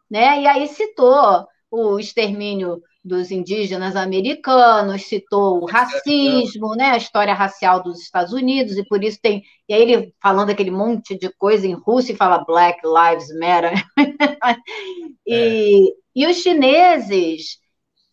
né? 0.09 0.41
E 0.43 0.47
aí 0.47 0.69
citou 0.69 1.45
o 1.71 1.99
extermínio 1.99 2.81
dos 3.05 3.31
indígenas 3.31 3.97
americanos, 3.97 5.03
citou 5.07 5.63
o 5.63 5.67
racismo, 5.67 6.75
né, 6.77 6.91
a 6.91 6.97
história 6.97 7.33
racial 7.33 7.83
dos 7.83 8.01
Estados 8.01 8.33
Unidos, 8.33 8.77
e 8.77 8.85
por 8.85 9.03
isso 9.03 9.19
tem. 9.23 9.43
E 9.69 9.75
aí 9.75 9.83
ele 9.83 10.15
falando 10.21 10.51
aquele 10.51 10.73
monte 10.73 11.17
de 11.17 11.31
coisa 11.37 11.67
em 11.67 11.75
russo 11.75 12.13
e 12.13 12.17
fala 12.17 12.45
Black 12.45 12.81
Lives 12.85 13.29
Matter. 13.39 13.85
e, 15.27 15.89
é. 15.89 15.93
e 16.15 16.27
os 16.27 16.37
chineses 16.39 17.59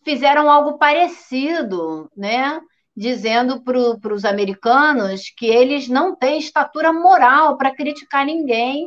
fizeram 0.04 0.50
algo 0.50 0.78
parecido, 0.78 2.10
né? 2.16 2.60
Dizendo 2.96 3.62
para 3.62 4.14
os 4.14 4.24
americanos 4.24 5.32
que 5.36 5.46
eles 5.46 5.88
não 5.88 6.14
têm 6.14 6.38
estatura 6.38 6.92
moral 6.92 7.56
para 7.56 7.74
criticar 7.74 8.24
ninguém 8.24 8.86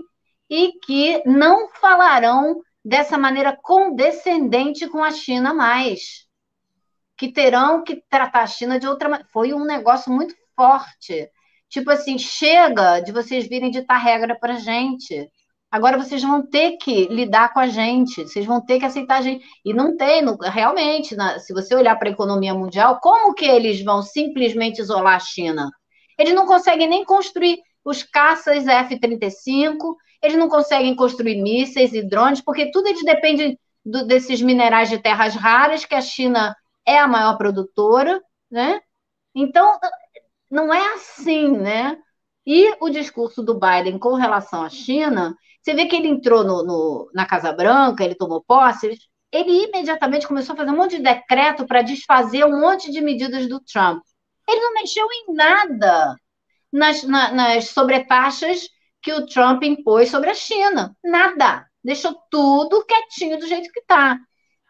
e 0.49 0.73
que 0.85 1.21
não 1.25 1.69
falarão 1.69 2.61
dessa 2.83 3.17
maneira 3.17 3.57
condescendente 3.61 4.87
com 4.87 5.03
a 5.03 5.11
China 5.11 5.53
mais. 5.53 6.25
Que 7.17 7.31
terão 7.31 7.83
que 7.83 8.01
tratar 8.09 8.43
a 8.43 8.47
China 8.47 8.79
de 8.79 8.87
outra 8.87 9.09
maneira. 9.09 9.29
Foi 9.33 9.53
um 9.53 9.65
negócio 9.65 10.11
muito 10.11 10.33
forte. 10.55 11.29
Tipo 11.67 11.91
assim, 11.91 12.17
chega 12.17 13.01
de 13.01 13.11
vocês 13.11 13.47
virem 13.47 13.69
ditar 13.69 13.97
regra 13.97 14.37
para 14.39 14.53
gente. 14.53 15.29
Agora 15.69 15.97
vocês 15.97 16.21
vão 16.21 16.45
ter 16.45 16.77
que 16.77 17.07
lidar 17.07 17.53
com 17.53 17.59
a 17.59 17.67
gente, 17.67 18.23
vocês 18.23 18.45
vão 18.45 18.61
ter 18.61 18.79
que 18.79 18.85
aceitar 18.85 19.17
a 19.17 19.21
gente. 19.21 19.45
E 19.65 19.73
não 19.73 19.97
tem, 19.97 20.23
realmente, 20.43 21.15
na, 21.15 21.39
se 21.39 21.53
você 21.53 21.75
olhar 21.75 21.97
para 21.97 22.07
a 22.07 22.11
economia 22.11 22.53
mundial, 22.53 22.99
como 23.01 23.33
que 23.33 23.45
eles 23.45 23.83
vão 23.83 24.01
simplesmente 24.01 24.79
isolar 24.79 25.15
a 25.15 25.19
China? 25.19 25.69
Eles 26.17 26.33
não 26.33 26.45
conseguem 26.45 26.87
nem 26.87 27.03
construir 27.03 27.59
os 27.83 28.01
caças 28.01 28.65
F-35, 28.65 29.95
eles 30.21 30.37
não 30.37 30.49
conseguem 30.49 30.95
construir 30.95 31.41
mísseis 31.41 31.93
e 31.93 32.01
drones, 32.01 32.41
porque 32.41 32.71
tudo 32.71 32.87
eles 32.87 33.03
dependem 33.03 33.59
do, 33.85 34.05
desses 34.05 34.41
minerais 34.41 34.89
de 34.89 34.97
terras 34.97 35.35
raras, 35.35 35.85
que 35.85 35.95
a 35.95 36.01
China 36.01 36.55
é 36.85 36.97
a 36.97 37.07
maior 37.07 37.37
produtora, 37.37 38.21
né? 38.49 38.79
Então, 39.35 39.79
não 40.49 40.73
é 40.73 40.93
assim, 40.93 41.49
né? 41.51 41.97
E 42.45 42.73
o 42.79 42.89
discurso 42.89 43.43
do 43.43 43.59
Biden 43.59 43.99
com 43.99 44.15
relação 44.15 44.63
à 44.63 44.69
China, 44.69 45.35
você 45.67 45.73
vê 45.73 45.85
que 45.85 45.97
ele 45.97 46.07
entrou 46.07 46.45
no, 46.45 46.63
no, 46.63 47.11
na 47.13 47.25
Casa 47.25 47.51
Branca, 47.51 48.01
ele 48.01 48.15
tomou 48.15 48.41
posse, 48.41 48.97
ele 49.29 49.65
imediatamente 49.65 50.25
começou 50.25 50.53
a 50.53 50.55
fazer 50.55 50.71
um 50.71 50.77
monte 50.77 50.95
de 50.95 51.03
decreto 51.03 51.67
para 51.67 51.81
desfazer 51.81 52.45
um 52.45 52.61
monte 52.61 52.89
de 52.89 53.01
medidas 53.01 53.49
do 53.49 53.59
Trump. 53.59 54.01
Ele 54.47 54.61
não 54.61 54.73
mexeu 54.75 55.05
em 55.11 55.33
nada 55.33 56.15
nas, 56.71 57.03
na, 57.03 57.33
nas 57.33 57.69
sobretaxas 57.71 58.69
que 59.01 59.11
o 59.11 59.25
Trump 59.25 59.61
impôs 59.63 60.09
sobre 60.09 60.29
a 60.29 60.33
China. 60.33 60.95
Nada. 61.03 61.67
Deixou 61.83 62.15
tudo 62.31 62.85
quietinho 62.85 63.37
do 63.37 63.45
jeito 63.45 63.69
que 63.73 63.81
está. 63.81 64.17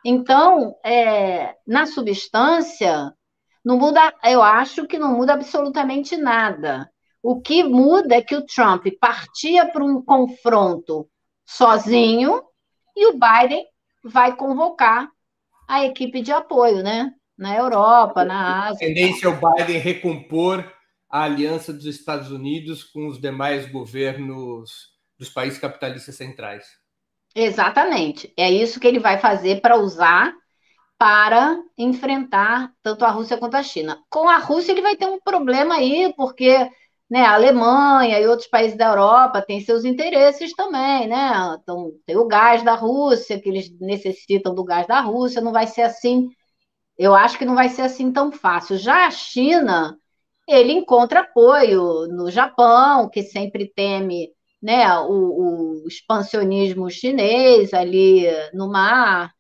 Então, 0.04 0.76
é, 0.84 1.56
na 1.68 1.86
substância, 1.86 3.14
não 3.64 3.78
muda, 3.78 4.16
eu 4.24 4.41
acho 4.41 4.88
que 4.88 4.98
não 4.98 5.16
muda 5.16 5.34
absolutamente 5.34 6.18
nada. 6.18 6.89
O 7.30 7.42
que 7.42 7.62
muda 7.62 8.16
é 8.16 8.22
que 8.22 8.38
o 8.38 8.46
Trump 8.46 8.88
partia 9.02 9.70
para 9.70 9.84
um 9.84 10.02
confronto 10.02 11.10
sozinho 11.46 12.42
e 12.96 13.06
o 13.08 13.20
Biden 13.20 13.66
vai 14.02 14.34
convocar 14.34 15.10
a 15.68 15.84
equipe 15.84 16.22
de 16.22 16.32
apoio, 16.32 16.82
né? 16.82 17.12
Na 17.38 17.54
Europa, 17.54 18.24
na 18.24 18.68
Ásia. 18.68 18.76
A 18.76 18.94
tendência 18.94 19.26
é 19.26 19.30
o 19.30 19.34
Biden 19.34 19.78
recompor 19.78 20.74
a 21.10 21.24
aliança 21.24 21.74
dos 21.74 21.86
Estados 21.86 22.32
Unidos 22.32 22.82
com 22.82 23.10
os 23.10 23.20
demais 23.20 23.70
governos 23.70 24.94
dos 25.20 25.28
países 25.28 25.60
capitalistas 25.60 26.16
centrais. 26.16 26.66
Exatamente. 27.36 28.32
É 28.38 28.50
isso 28.50 28.80
que 28.80 28.88
ele 28.88 29.00
vai 29.00 29.18
fazer 29.18 29.60
para 29.60 29.76
usar 29.76 30.34
para 30.98 31.62
enfrentar 31.78 32.72
tanto 32.82 33.04
a 33.04 33.10
Rússia 33.10 33.38
quanto 33.38 33.56
a 33.56 33.64
China. 33.64 34.02
Com 34.10 34.30
a 34.30 34.38
Rússia, 34.38 34.72
ele 34.72 34.82
vai 34.82 34.96
ter 34.96 35.08
um 35.08 35.20
problema 35.20 35.76
aí, 35.76 36.14
porque 36.16 36.72
né, 37.10 37.22
a 37.22 37.34
Alemanha 37.36 38.20
e 38.20 38.28
outros 38.28 38.47
países 38.49 38.78
da 38.78 38.89
Europa 38.89 39.41
têm 39.41 39.62
seus 39.62 39.86
interesses 39.86 40.53
também, 40.53 41.08
né? 41.08 41.55
Então, 41.62 41.91
tem 42.05 42.18
o 42.18 42.28
gás 42.28 42.64
da 42.64 42.76
Rússia, 42.76 43.39
que 43.39 43.47
eles 43.49 43.70
necessitam 43.80 44.53
do 44.53 44.64
gás 44.64 44.86
da 44.88 44.99
Rússia, 45.01 45.41
não 45.41 45.53
vai 45.53 45.68
ser 45.68 45.84
assim. 45.84 46.30
Eu 46.97 47.16
acho 47.16 47.38
que 47.38 47.45
não 47.45 47.55
vai 47.55 47.70
ser 47.70 47.84
assim 47.84 48.12
tão 48.12 48.32
fácil. 48.32 48.78
Já 48.78 49.08
a 49.08 49.12
China 49.12 49.97
ele 50.47 50.74
encontra 50.74 51.22
apoio 51.22 52.08
no 52.08 52.32
Japão, 52.32 53.10
que 53.10 53.24
sempre 53.24 53.72
teme 53.76 54.30
né, 54.62 54.88
o, 55.01 55.84
o 55.84 55.88
expansionismo 55.88 56.89
chinês 56.89 57.74
ali 57.74 58.26
no 58.53 58.70
mar. 58.72 59.32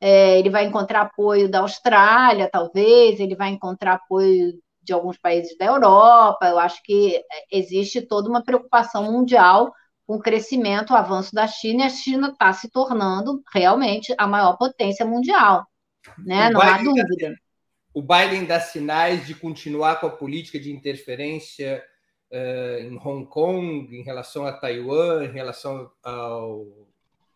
É, 0.00 0.38
ele 0.38 0.50
vai 0.50 0.66
encontrar 0.66 1.02
apoio 1.02 1.50
da 1.50 1.60
Austrália, 1.60 2.50
talvez, 2.50 3.20
ele 3.20 3.36
vai 3.36 3.50
encontrar 3.50 3.94
apoio 3.94 4.54
de 4.82 4.92
alguns 4.92 5.18
países 5.18 5.56
da 5.56 5.66
Europa. 5.66 6.46
Eu 6.46 6.58
acho 6.58 6.82
que 6.82 7.22
existe 7.50 8.02
toda 8.02 8.28
uma 8.28 8.44
preocupação 8.44 9.10
mundial 9.10 9.72
com 10.06 10.16
o 10.16 10.20
crescimento, 10.20 10.92
o 10.92 10.96
avanço 10.96 11.34
da 11.34 11.46
China, 11.46 11.84
e 11.84 11.86
a 11.86 11.90
China 11.90 12.28
está 12.28 12.52
se 12.52 12.70
tornando 12.70 13.42
realmente 13.52 14.14
a 14.18 14.26
maior 14.26 14.56
potência 14.56 15.06
mundial. 15.06 15.66
Né? 16.18 16.50
Não 16.50 16.60
há 16.60 16.78
dúvida 16.78 17.34
o 17.94 18.00
Biden 18.00 18.44
dá 18.44 18.58
sinais 18.58 19.26
de 19.26 19.34
continuar 19.34 20.00
com 20.00 20.06
a 20.06 20.10
política 20.10 20.58
de 20.58 20.72
interferência 20.72 21.82
uh, 22.30 22.78
em 22.80 22.96
Hong 22.96 23.26
Kong, 23.26 23.94
em 23.94 24.02
relação 24.02 24.46
a 24.46 24.52
Taiwan, 24.52 25.24
em 25.24 25.32
relação 25.32 25.90
ao. 26.02 26.66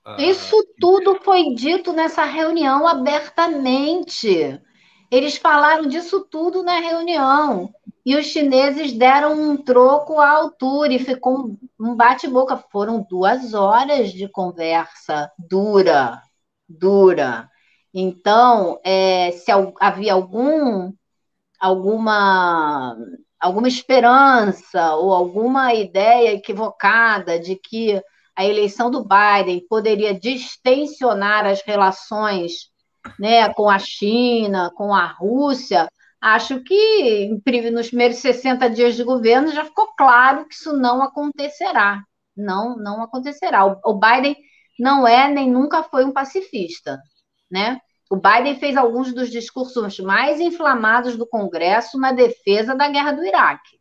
A... 0.05 0.22
Isso 0.22 0.57
tudo 0.80 1.20
foi 1.22 1.55
dito 1.55 1.92
nessa 1.92 2.24
reunião 2.24 2.86
abertamente. 2.86 4.59
Eles 5.11 5.37
falaram 5.37 5.87
disso 5.87 6.27
tudo 6.31 6.63
na 6.63 6.81
reunião. 6.81 7.73
E 8.05 8.15
os 8.17 8.27
chineses 8.27 8.93
deram 8.93 9.33
um 9.33 9.57
troco 9.57 10.21
à 10.21 10.31
altura 10.31 10.93
e 10.93 10.99
ficou 10.99 11.57
um 11.79 11.95
bate-boca. 11.95 12.57
Foram 12.71 13.05
duas 13.09 13.53
horas 13.53 14.13
de 14.13 14.29
conversa 14.29 15.31
dura, 15.39 16.23
dura. 16.69 17.49
Então, 17.93 18.79
é, 18.85 19.33
se 19.33 19.51
havia 19.81 20.13
algum, 20.13 20.93
alguma, 21.59 22.97
alguma 23.41 23.69
esperança 23.69 24.95
ou 24.97 25.13
alguma 25.13 25.75
ideia 25.75 26.33
equivocada 26.35 27.39
de 27.41 27.57
que 27.57 28.01
a 28.37 28.45
eleição 28.45 28.91
do 28.91 29.03
Biden 29.05 29.67
poderia 29.67 30.13
distensionar 30.15 31.47
as 31.47 31.63
relações 31.63 32.71
né, 33.19 33.53
com 33.55 33.69
a 33.69 33.79
China, 33.79 34.71
com 34.75 34.95
a 34.95 35.07
Rússia, 35.07 35.89
acho 36.21 36.61
que 36.61 37.41
nos 37.73 37.89
primeiros 37.89 38.19
60 38.19 38.69
dias 38.71 38.97
de 38.97 39.05
governo 39.05 39.53
já 39.53 39.65
ficou 39.65 39.89
claro 39.97 40.47
que 40.47 40.55
isso 40.55 40.73
não 40.73 41.03
acontecerá. 41.03 42.03
Não, 42.37 42.77
não 42.77 43.03
acontecerá. 43.03 43.65
O 43.65 43.95
Biden 43.95 44.37
não 44.79 45.07
é 45.07 45.29
nem 45.29 45.51
nunca 45.51 45.83
foi 45.83 46.05
um 46.05 46.13
pacifista, 46.13 47.01
né? 47.51 47.81
O 48.11 48.17
Biden 48.17 48.59
fez 48.59 48.77
alguns 48.77 49.13
dos 49.13 49.31
discursos 49.31 49.99
mais 49.99 50.41
inflamados 50.41 51.17
do 51.17 51.27
Congresso 51.27 51.99
na 51.99 52.13
defesa 52.13 52.75
da 52.75 52.89
guerra 52.89 53.13
do 53.13 53.25
Iraque. 53.25 53.81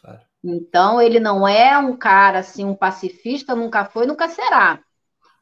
Claro. 0.00 0.20
Então, 0.42 1.00
ele 1.00 1.20
não 1.20 1.46
é 1.46 1.76
um 1.76 1.96
cara 1.96 2.38
assim, 2.38 2.64
um 2.64 2.74
pacifista, 2.74 3.54
nunca 3.54 3.84
foi, 3.84 4.06
nunca 4.06 4.28
será. 4.28 4.82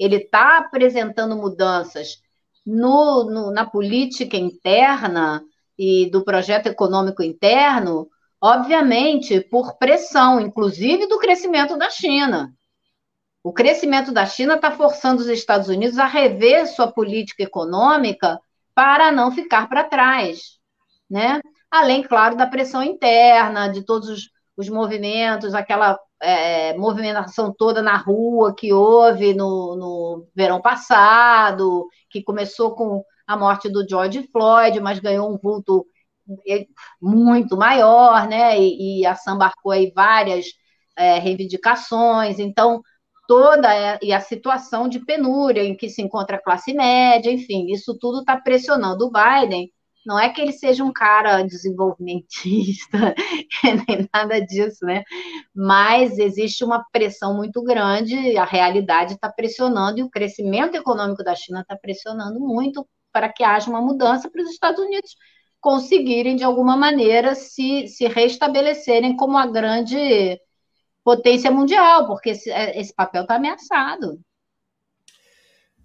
Ele 0.01 0.16
está 0.16 0.59
apresentando 0.59 1.36
mudanças 1.36 2.22
no, 2.66 3.24
no, 3.24 3.51
na 3.53 3.64
política 3.64 4.36
interna 4.36 5.44
e 5.78 6.11
do 6.11 6.24
projeto 6.24 6.66
econômico 6.66 7.22
interno 7.22 8.09
obviamente 8.40 9.40
por 9.40 9.76
pressão, 9.76 10.40
inclusive 10.40 11.07
do 11.07 11.18
crescimento 11.18 11.76
da 11.76 11.90
China. 11.90 12.53
O 13.42 13.53
crescimento 13.53 14.12
da 14.12 14.24
China 14.26 14.55
está 14.55 14.70
forçando 14.70 15.20
os 15.20 15.28
Estados 15.28 15.68
Unidos 15.68 15.98
a 15.98 16.07
rever 16.07 16.66
sua 16.66 16.90
política 16.90 17.42
econômica 17.42 18.40
para 18.74 19.12
não 19.12 19.30
ficar 19.30 19.68
para 19.68 19.84
trás, 19.84 20.59
né? 21.09 21.40
Além, 21.70 22.03
claro, 22.03 22.36
da 22.36 22.46
pressão 22.46 22.82
interna, 22.82 23.68
de 23.68 23.84
todos 23.84 24.09
os, 24.09 24.30
os 24.57 24.68
movimentos, 24.68 25.55
aquela 25.55 25.98
é, 26.20 26.76
movimentação 26.76 27.52
toda 27.52 27.82
na 27.82 27.96
rua 27.96 28.54
que 28.54 28.72
houve 28.72 29.34
no, 29.34 29.76
no 29.76 30.28
verão 30.34 30.60
passado, 30.60 31.86
que 32.10 32.22
começou 32.22 32.74
com 32.74 33.04
a 33.26 33.36
morte 33.36 33.68
do 33.68 33.86
George 33.88 34.28
Floyd, 34.32 34.80
mas 34.80 34.98
ganhou 34.98 35.32
um 35.32 35.38
vulto 35.38 35.86
é, 36.48 36.66
muito 37.00 37.56
maior, 37.56 38.28
né? 38.28 38.58
E, 38.60 39.00
e 39.00 39.06
a 39.06 39.16
embarcou 39.28 39.72
aí 39.72 39.92
várias 39.94 40.46
é, 40.96 41.18
reivindicações. 41.18 42.38
Então, 42.38 42.82
toda 43.26 43.98
e 44.02 44.12
a 44.12 44.20
situação 44.20 44.88
de 44.88 45.00
penúria 45.00 45.62
em 45.64 45.76
que 45.76 45.88
se 45.88 46.02
encontra 46.02 46.36
a 46.36 46.42
classe 46.42 46.74
média, 46.74 47.30
enfim, 47.30 47.72
isso 47.72 47.96
tudo 47.98 48.20
está 48.20 48.36
pressionando 48.36 49.06
o 49.06 49.12
Biden. 49.12 49.70
Não 50.05 50.18
é 50.18 50.30
que 50.30 50.40
ele 50.40 50.53
seja 50.53 50.82
um 50.82 50.92
cara 50.92 51.42
desenvolvimentista, 51.42 53.14
nem 53.62 54.09
nada 54.12 54.40
disso, 54.40 54.84
né? 54.84 55.05
Mas 55.55 56.18
existe 56.18 56.64
uma 56.64 56.84
pressão 56.90 57.36
muito 57.36 57.62
grande, 57.62 58.36
a 58.36 58.44
realidade 58.44 59.14
está 59.14 59.30
pressionando 59.30 60.01
e 60.01 60.03
o 60.03 60.11
crescimento 60.11 60.74
econômico 60.74 61.22
da 61.22 61.34
China 61.34 61.61
está 61.61 61.76
pressionando 61.76 62.40
muito 62.40 62.88
para 63.12 63.28
que 63.28 63.44
haja 63.44 63.68
uma 63.68 63.82
mudança 63.82 64.30
para 64.30 64.42
os 64.42 64.51
Estados 64.51 64.82
Unidos 64.82 65.14
conseguirem, 65.61 66.36
de 66.36 66.44
alguma 66.44 66.76
maneira, 66.76 67.34
se, 67.34 67.86
se 67.86 68.07
restabelecerem 68.07 69.16
como 69.16 69.36
a 69.36 69.46
grande 69.46 70.40
potência 71.05 71.51
mundial, 71.51 72.07
porque 72.07 72.30
esse, 72.30 72.51
é, 72.51 72.80
esse 72.80 72.94
papel 72.94 73.22
está 73.22 73.36
ameaçado. 73.36 74.18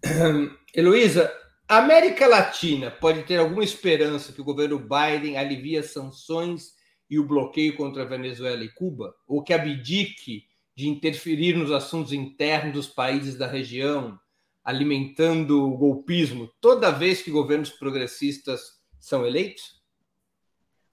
Heloísa, 0.74 1.32
a 1.68 1.78
América 1.78 2.28
Latina 2.28 2.92
pode 2.92 3.24
ter 3.24 3.38
alguma 3.38 3.64
esperança 3.64 4.32
que 4.32 4.42
o 4.42 4.44
governo 4.46 4.80
Biden 4.80 5.38
alivie 5.38 5.78
as 5.78 5.92
sanções 5.92 6.74
e 7.10 7.18
o 7.18 7.28
bloqueio 7.28 7.76
contra 7.76 8.04
a 8.04 8.06
Venezuela 8.06 8.64
e 8.64 8.70
Cuba? 8.70 9.16
Ou 9.28 9.44
que 9.44 9.54
abdique 9.54 10.44
de 10.76 10.88
interferir 10.88 11.56
nos 11.56 11.72
assuntos 11.72 12.14
internos 12.14 12.74
dos 12.74 12.88
países 12.88 13.36
da 13.36 13.48
região, 13.48 14.20
alimentando 14.64 15.64
o 15.64 15.78
golpismo 15.78 16.50
toda 16.62 16.92
vez 16.92 17.22
que 17.22 17.32
governos 17.32 17.70
progressistas 17.70 18.80
são 19.00 19.26
eleitos? 19.26 19.82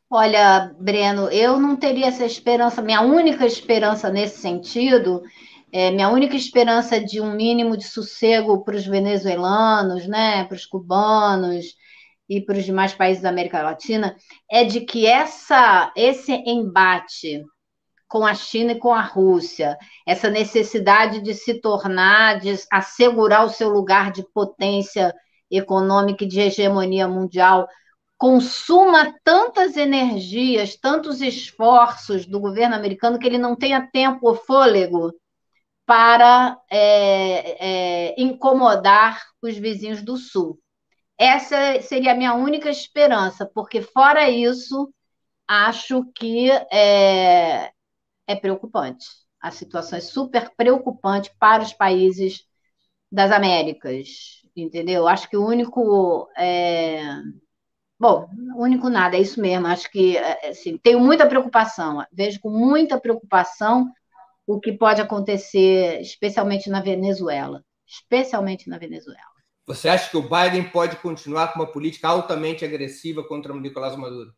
Olha, 0.08 0.74
Breno, 0.78 1.30
eu 1.30 1.58
não 1.58 1.74
teria 1.74 2.06
essa 2.06 2.24
esperança. 2.24 2.82
Minha 2.82 3.00
única 3.00 3.46
esperança 3.46 4.10
nesse 4.10 4.38
sentido, 4.40 5.22
é, 5.72 5.90
minha 5.90 6.10
única 6.10 6.36
esperança 6.36 7.00
de 7.00 7.20
um 7.20 7.32
mínimo 7.32 7.76
de 7.76 7.84
sossego 7.84 8.62
para 8.62 8.76
os 8.76 8.86
venezuelanos, 8.86 10.06
né, 10.06 10.44
para 10.44 10.54
os 10.54 10.66
cubanos 10.66 11.74
e 12.28 12.40
para 12.42 12.58
os 12.58 12.64
demais 12.64 12.92
países 12.92 13.22
da 13.22 13.30
América 13.30 13.62
Latina, 13.62 14.14
é 14.50 14.64
de 14.64 14.82
que 14.82 15.06
essa, 15.06 15.90
esse 15.96 16.32
embate 16.46 17.42
com 18.06 18.26
a 18.26 18.34
China 18.34 18.72
e 18.72 18.78
com 18.78 18.92
a 18.92 19.00
Rússia, 19.00 19.78
essa 20.06 20.28
necessidade 20.28 21.22
de 21.22 21.32
se 21.32 21.54
tornar, 21.60 22.38
de 22.38 22.54
assegurar 22.70 23.46
o 23.46 23.48
seu 23.48 23.70
lugar 23.70 24.12
de 24.12 24.22
potência 24.34 25.14
econômica 25.50 26.24
e 26.24 26.28
de 26.28 26.38
hegemonia 26.38 27.08
mundial 27.08 27.66
consuma 28.18 29.12
tantas 29.24 29.76
energias, 29.76 30.76
tantos 30.76 31.20
esforços 31.20 32.26
do 32.26 32.38
governo 32.38 32.76
americano 32.76 33.18
que 33.18 33.26
ele 33.26 33.38
não 33.38 33.56
tenha 33.56 33.88
tempo 33.90 34.28
ou 34.28 34.34
fôlego 34.34 35.12
para 35.92 36.58
é, 36.70 38.08
é, 38.08 38.14
incomodar 38.16 39.20
os 39.42 39.58
vizinhos 39.58 40.00
do 40.00 40.16
Sul. 40.16 40.58
Essa 41.18 41.82
seria 41.82 42.12
a 42.12 42.14
minha 42.14 42.32
única 42.32 42.70
esperança, 42.70 43.44
porque 43.44 43.82
fora 43.82 44.30
isso, 44.30 44.90
acho 45.46 46.02
que 46.14 46.50
é, 46.50 47.70
é 48.26 48.36
preocupante. 48.40 49.04
A 49.38 49.50
situação 49.50 49.98
é 49.98 50.00
super 50.00 50.50
preocupante 50.56 51.30
para 51.38 51.62
os 51.62 51.74
países 51.74 52.42
das 53.10 53.30
Américas, 53.30 54.40
entendeu? 54.56 55.06
Acho 55.06 55.28
que 55.28 55.36
o 55.36 55.46
único 55.46 56.26
é, 56.38 57.02
Bom, 58.00 58.30
único 58.56 58.88
nada, 58.88 59.16
é 59.16 59.20
isso 59.20 59.38
mesmo. 59.42 59.66
Acho 59.66 59.90
que 59.90 60.16
é, 60.16 60.48
assim, 60.48 60.78
tenho 60.78 60.98
muita 61.00 61.28
preocupação, 61.28 62.02
vejo 62.10 62.40
com 62.40 62.48
muita 62.48 62.98
preocupação 62.98 63.92
o 64.46 64.60
que 64.60 64.72
pode 64.72 65.00
acontecer, 65.00 66.00
especialmente 66.00 66.68
na 66.68 66.80
Venezuela. 66.80 67.64
Especialmente 67.86 68.68
na 68.68 68.78
Venezuela. 68.78 69.20
Você 69.66 69.88
acha 69.88 70.10
que 70.10 70.16
o 70.16 70.22
Biden 70.28 70.70
pode 70.70 70.96
continuar 70.96 71.52
com 71.52 71.60
uma 71.60 71.70
política 71.70 72.08
altamente 72.08 72.64
agressiva 72.64 73.22
contra 73.22 73.52
o 73.52 73.60
Nicolás 73.60 73.94
Maduro? 73.96 74.32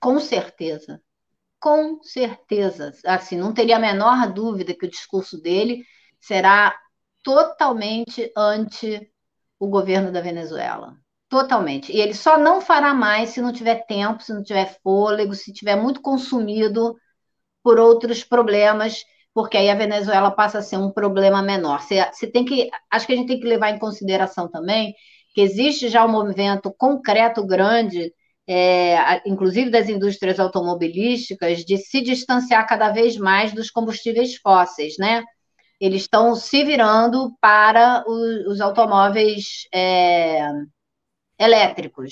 Com 0.00 0.18
certeza. 0.18 1.00
Com 1.60 2.02
certeza. 2.02 2.92
Assim, 3.04 3.36
não 3.36 3.54
teria 3.54 3.76
a 3.76 3.80
menor 3.80 4.32
dúvida 4.32 4.74
que 4.74 4.86
o 4.86 4.90
discurso 4.90 5.40
dele 5.40 5.84
será 6.20 6.76
totalmente 7.22 8.32
anti 8.36 9.10
o 9.58 9.68
governo 9.68 10.10
da 10.12 10.20
Venezuela. 10.20 10.96
Totalmente. 11.28 11.92
E 11.92 12.00
ele 12.00 12.14
só 12.14 12.38
não 12.38 12.60
fará 12.60 12.94
mais 12.94 13.30
se 13.30 13.40
não 13.40 13.52
tiver 13.52 13.84
tempo, 13.86 14.22
se 14.22 14.32
não 14.32 14.42
tiver 14.42 14.78
fôlego, 14.82 15.34
se 15.34 15.52
tiver 15.52 15.76
muito 15.76 16.00
consumido 16.00 16.96
por 17.62 17.80
outros 17.80 18.22
problemas, 18.22 19.04
porque 19.36 19.58
aí 19.58 19.68
a 19.68 19.74
Venezuela 19.74 20.30
passa 20.30 20.60
a 20.60 20.62
ser 20.62 20.78
um 20.78 20.90
problema 20.90 21.42
menor. 21.42 21.82
Você, 21.82 22.02
você 22.10 22.26
tem 22.26 22.42
que, 22.42 22.70
acho 22.90 23.06
que 23.06 23.12
a 23.12 23.16
gente 23.16 23.28
tem 23.28 23.38
que 23.38 23.46
levar 23.46 23.68
em 23.68 23.78
consideração 23.78 24.48
também 24.48 24.94
que 25.34 25.42
existe 25.42 25.90
já 25.90 26.06
um 26.06 26.10
movimento 26.10 26.74
concreto 26.78 27.46
grande, 27.46 28.14
é, 28.48 29.20
inclusive 29.28 29.68
das 29.68 29.90
indústrias 29.90 30.40
automobilísticas, 30.40 31.66
de 31.66 31.76
se 31.76 32.00
distanciar 32.00 32.66
cada 32.66 32.88
vez 32.88 33.18
mais 33.18 33.52
dos 33.52 33.70
combustíveis 33.70 34.36
fósseis, 34.36 34.94
né? 34.98 35.22
Eles 35.78 36.02
estão 36.02 36.34
se 36.34 36.64
virando 36.64 37.36
para 37.38 38.04
os, 38.08 38.46
os 38.46 38.60
automóveis 38.62 39.68
é, 39.70 40.48
elétricos. 41.38 42.10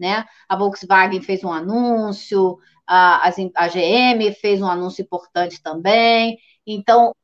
Né? 0.00 0.24
A 0.48 0.56
Volkswagen 0.56 1.20
fez 1.20 1.44
um 1.44 1.52
anúncio, 1.52 2.56
a, 2.86 3.28
a 3.28 3.68
GM 3.68 4.32
fez 4.40 4.62
um 4.62 4.66
anúncio 4.66 5.02
importante 5.02 5.62
também. 5.62 6.38
Então, 6.66 7.14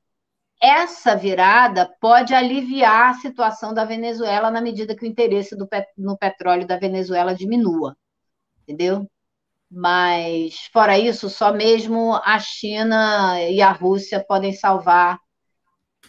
essa 0.60 1.14
virada 1.14 1.88
pode 2.00 2.34
aliviar 2.34 3.10
a 3.10 3.14
situação 3.14 3.72
da 3.72 3.84
Venezuela 3.84 4.50
na 4.50 4.60
medida 4.60 4.96
que 4.96 5.04
o 5.04 5.08
interesse 5.08 5.56
do, 5.56 5.68
no 5.96 6.18
petróleo 6.18 6.66
da 6.66 6.76
Venezuela 6.76 7.34
diminua, 7.34 7.96
entendeu? 8.62 9.08
Mas, 9.70 10.66
fora 10.72 10.98
isso, 10.98 11.28
só 11.28 11.52
mesmo 11.52 12.14
a 12.24 12.38
China 12.38 13.40
e 13.42 13.60
a 13.60 13.70
Rússia 13.70 14.24
podem 14.26 14.52
salvar 14.52 15.18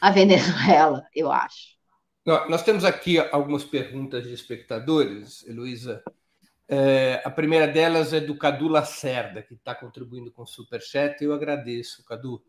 a 0.02 0.10
Venezuela, 0.12 1.06
eu 1.14 1.32
acho. 1.32 1.78
Nós 2.26 2.64
temos 2.64 2.86
aqui 2.86 3.18
algumas 3.18 3.64
perguntas 3.64 4.24
de 4.24 4.34
espectadores, 4.34 5.46
Heloísa. 5.48 6.04
É, 6.68 7.22
a 7.26 7.32
primeira 7.32 7.68
delas 7.68 8.14
é 8.14 8.20
do 8.20 8.38
Cadu 8.38 8.68
Lacerda, 8.68 9.42
que 9.42 9.56
está 9.56 9.74
contribuindo 9.74 10.32
com 10.32 10.44
o 10.44 10.48
Superchat. 10.48 11.24
Eu 11.24 11.34
agradeço, 11.34 12.06
Cadu. 12.06 12.44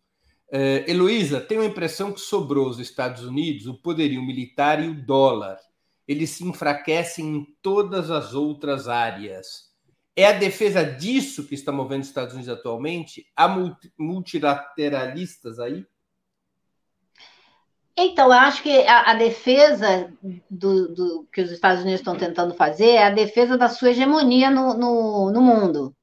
É, 0.53 0.84
Heloísa, 0.90 1.40
tenho 1.40 1.62
a 1.62 1.66
impressão 1.66 2.12
que 2.12 2.20
sobrou 2.20 2.66
aos 2.66 2.80
Estados 2.80 3.24
Unidos 3.24 3.66
o 3.66 3.74
poderio 3.74 4.20
militar 4.20 4.82
e 4.82 4.88
o 4.88 4.94
dólar. 4.94 5.59
Eles 6.09 6.30
se 6.30 6.44
enfraquecem 6.44 7.24
em 7.24 7.57
todas 7.62 8.11
as 8.11 8.34
outras 8.34 8.88
áreas. 8.88 9.70
É 10.16 10.26
a 10.26 10.32
defesa 10.32 10.84
disso 10.84 11.46
que 11.46 11.55
está 11.55 11.70
movendo 11.70 12.03
os 12.03 12.09
Estados 12.09 12.34
Unidos 12.34 12.53
atualmente? 12.53 13.24
Há 13.36 13.48
multilateralistas 13.96 15.61
aí? 15.61 15.86
Então, 17.96 18.26
eu 18.26 18.32
acho 18.32 18.62
que 18.62 18.86
a, 18.86 19.12
a 19.12 19.14
defesa 19.14 20.12
do, 20.51 20.94
do, 20.94 21.28
que 21.32 21.42
os 21.42 21.53
Estados 21.53 21.82
Unidos 21.82 22.01
estão 22.01 22.16
tentando 22.16 22.55
fazer 22.55 22.92
é 22.92 23.05
a 23.05 23.11
defesa 23.11 23.57
da 23.57 23.68
sua 23.68 23.90
hegemonia 23.90 24.51
no, 24.51 24.74
no, 24.74 25.30
no 25.30 25.40
mundo. 25.40 25.94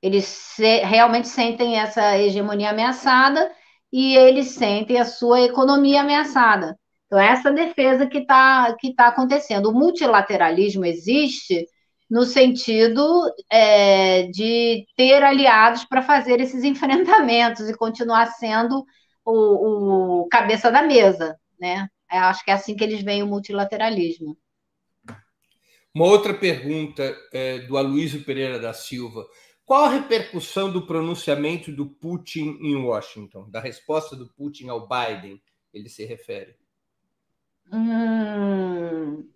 Eles 0.00 0.24
se, 0.24 0.78
realmente 0.78 1.28
sentem 1.28 1.78
essa 1.78 2.18
hegemonia 2.18 2.70
ameaçada 2.70 3.52
e 3.92 4.16
eles 4.16 4.52
sentem 4.52 4.98
a 4.98 5.04
sua 5.04 5.42
economia 5.42 6.00
ameaçada. 6.00 6.78
Então, 7.06 7.18
é 7.18 7.26
essa 7.28 7.52
defesa 7.52 8.06
que 8.06 8.18
está 8.18 8.74
que 8.78 8.94
tá 8.94 9.08
acontecendo. 9.08 9.68
O 9.68 9.74
multilateralismo 9.74 10.84
existe 10.84 11.66
no 12.08 12.24
sentido 12.24 13.04
é, 13.50 14.24
de 14.28 14.86
ter 14.96 15.22
aliados 15.22 15.84
para 15.84 16.02
fazer 16.02 16.40
esses 16.40 16.64
enfrentamentos 16.64 17.68
e 17.68 17.76
continuar 17.76 18.26
sendo 18.26 18.84
o, 19.24 20.22
o 20.22 20.28
cabeça 20.28 20.70
da 20.70 20.82
mesa, 20.82 21.36
né? 21.60 21.86
Eu 22.10 22.20
acho 22.20 22.44
que 22.44 22.50
é 22.50 22.54
assim 22.54 22.74
que 22.74 22.84
eles 22.84 23.02
veem 23.02 23.22
o 23.22 23.26
multilateralismo. 23.26 24.36
Uma 25.94 26.06
outra 26.06 26.32
pergunta 26.32 27.14
é, 27.32 27.58
do 27.60 27.76
Aloysio 27.76 28.24
Pereira 28.24 28.58
da 28.58 28.72
Silva. 28.72 29.26
Qual 29.72 29.86
a 29.86 29.88
repercussão 29.88 30.70
do 30.70 30.86
pronunciamento 30.86 31.72
do 31.72 31.86
Putin 31.86 32.58
em 32.60 32.76
Washington, 32.76 33.48
da 33.48 33.58
resposta 33.58 34.14
do 34.14 34.28
Putin 34.34 34.68
ao 34.68 34.86
Biden? 34.86 35.42
Ele 35.72 35.88
se 35.88 36.04
refere. 36.04 36.54
Hum, 37.72 39.26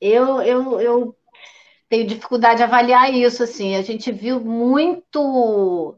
eu, 0.00 0.42
eu, 0.42 0.80
eu 0.80 1.16
tenho 1.88 2.08
dificuldade 2.08 2.56
de 2.56 2.64
avaliar 2.64 3.14
isso. 3.14 3.44
Assim, 3.44 3.76
a 3.76 3.82
gente 3.82 4.10
viu 4.10 4.40
muito, 4.40 5.96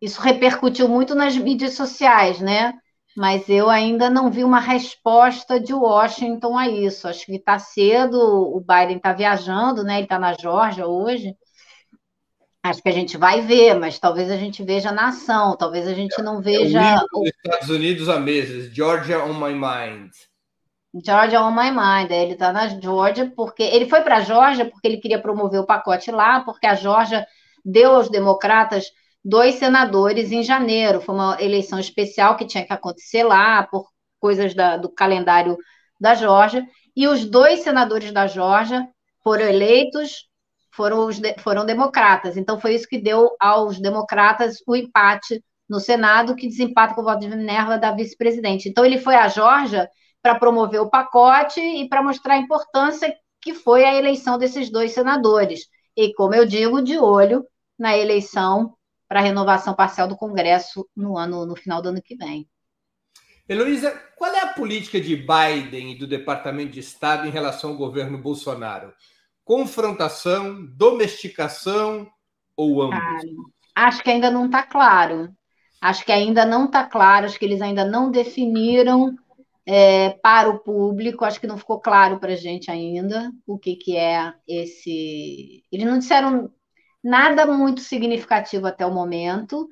isso 0.00 0.20
repercutiu 0.20 0.88
muito 0.88 1.12
nas 1.12 1.36
mídias 1.36 1.74
sociais, 1.74 2.40
né? 2.40 2.72
Mas 3.16 3.48
eu 3.48 3.68
ainda 3.68 4.08
não 4.08 4.30
vi 4.30 4.44
uma 4.44 4.60
resposta 4.60 5.58
de 5.58 5.74
Washington 5.74 6.56
a 6.56 6.68
isso. 6.68 7.08
Acho 7.08 7.26
que 7.26 7.34
está 7.34 7.58
cedo. 7.58 8.16
O 8.16 8.60
Biden 8.60 8.98
está 8.98 9.12
viajando, 9.12 9.82
né? 9.82 9.94
Ele 9.94 10.04
está 10.04 10.20
na 10.20 10.34
Geórgia 10.34 10.86
hoje. 10.86 11.36
Acho 12.64 12.80
que 12.80 12.88
a 12.88 12.92
gente 12.92 13.16
vai 13.16 13.40
ver, 13.40 13.74
mas 13.74 13.98
talvez 13.98 14.30
a 14.30 14.36
gente 14.36 14.62
veja 14.62 14.92
na 14.92 15.08
ação, 15.08 15.56
talvez 15.56 15.88
a 15.88 15.94
gente 15.94 16.22
não 16.22 16.40
veja. 16.40 16.80
É 16.80 16.96
o 17.12 17.24
Estados 17.26 17.68
Unidos 17.68 18.08
há 18.08 18.20
meses, 18.20 18.72
Georgia 18.72 19.24
on 19.24 19.34
my 19.34 19.52
mind. 19.52 20.10
Georgia 21.04 21.42
on 21.42 21.50
my 21.50 21.70
mind. 21.70 22.10
Ele 22.10 22.34
está 22.34 22.52
na 22.52 22.68
Georgia 22.68 23.32
porque 23.34 23.62
ele 23.62 23.88
foi 23.88 24.02
para 24.02 24.18
a 24.18 24.20
Georgia 24.20 24.64
porque 24.70 24.86
ele 24.86 24.98
queria 24.98 25.20
promover 25.20 25.60
o 25.60 25.66
pacote 25.66 26.10
lá, 26.12 26.40
porque 26.40 26.66
a 26.66 26.74
Georgia 26.74 27.26
deu 27.64 27.96
aos 27.96 28.08
democratas 28.08 28.86
dois 29.24 29.56
senadores 29.56 30.30
em 30.30 30.42
janeiro. 30.42 31.00
Foi 31.00 31.14
uma 31.14 31.36
eleição 31.40 31.80
especial 31.80 32.36
que 32.36 32.46
tinha 32.46 32.64
que 32.64 32.72
acontecer 32.72 33.24
lá 33.24 33.64
por 33.64 33.88
coisas 34.20 34.54
da, 34.54 34.76
do 34.76 34.88
calendário 34.88 35.56
da 36.00 36.14
Georgia. 36.14 36.64
E 36.94 37.08
os 37.08 37.24
dois 37.24 37.60
senadores 37.60 38.12
da 38.12 38.26
Georgia 38.26 38.86
foram 39.22 39.46
eleitos 39.46 40.28
foram, 40.72 41.06
os, 41.06 41.20
foram 41.38 41.64
democratas. 41.64 42.36
Então, 42.36 42.58
foi 42.58 42.74
isso 42.74 42.88
que 42.88 42.98
deu 42.98 43.30
aos 43.38 43.80
democratas 43.80 44.58
o 44.66 44.74
empate 44.74 45.42
no 45.68 45.78
Senado, 45.78 46.34
que 46.34 46.48
desempata 46.48 46.94
com 46.94 47.02
o 47.02 47.04
voto 47.04 47.20
de 47.20 47.28
Minerva 47.28 47.78
da 47.78 47.92
vice-presidente. 47.92 48.68
Então, 48.68 48.84
ele 48.84 48.98
foi 48.98 49.14
à 49.14 49.28
Georgia 49.28 49.88
para 50.20 50.38
promover 50.38 50.80
o 50.80 50.90
pacote 50.90 51.60
e 51.60 51.88
para 51.88 52.02
mostrar 52.02 52.34
a 52.34 52.38
importância 52.38 53.14
que 53.40 53.54
foi 53.54 53.84
a 53.84 53.94
eleição 53.94 54.38
desses 54.38 54.70
dois 54.70 54.92
senadores. 54.92 55.66
E, 55.96 56.14
como 56.14 56.34
eu 56.34 56.46
digo, 56.46 56.82
de 56.82 56.98
olho 56.98 57.44
na 57.78 57.96
eleição 57.96 58.74
para 59.08 59.20
a 59.20 59.22
renovação 59.22 59.74
parcial 59.74 60.08
do 60.08 60.16
Congresso 60.16 60.88
no 60.96 61.18
ano 61.18 61.44
no 61.44 61.54
final 61.54 61.82
do 61.82 61.90
ano 61.90 62.02
que 62.02 62.16
vem. 62.16 62.48
Heloísa, 63.48 63.90
qual 64.16 64.32
é 64.32 64.40
a 64.40 64.52
política 64.54 65.00
de 65.00 65.16
Biden 65.16 65.92
e 65.92 65.98
do 65.98 66.06
Departamento 66.06 66.70
de 66.70 66.80
Estado 66.80 67.26
em 67.26 67.30
relação 67.30 67.70
ao 67.70 67.76
governo 67.76 68.16
Bolsonaro? 68.16 68.94
Confrontação, 69.44 70.64
domesticação 70.76 72.08
ou 72.56 72.82
ambos? 72.82 73.00
acho 73.74 74.02
que 74.02 74.10
ainda 74.10 74.30
não 74.30 74.46
está 74.46 74.62
claro. 74.62 75.30
Acho 75.80 76.04
que 76.04 76.12
ainda 76.12 76.44
não 76.44 76.66
está 76.66 76.84
claro, 76.84 77.26
acho 77.26 77.38
que 77.38 77.44
eles 77.44 77.60
ainda 77.60 77.84
não 77.84 78.10
definiram 78.10 79.16
é, 79.66 80.10
para 80.10 80.48
o 80.48 80.60
público, 80.60 81.24
acho 81.24 81.40
que 81.40 81.46
não 81.46 81.58
ficou 81.58 81.80
claro 81.80 82.18
para 82.20 82.32
a 82.32 82.36
gente 82.36 82.70
ainda 82.70 83.32
o 83.46 83.58
que, 83.58 83.76
que 83.76 83.96
é 83.96 84.32
esse. 84.46 85.64
Eles 85.72 85.86
não 85.86 85.98
disseram 85.98 86.50
nada 87.02 87.46
muito 87.46 87.80
significativo 87.80 88.66
até 88.66 88.86
o 88.86 88.94
momento 88.94 89.68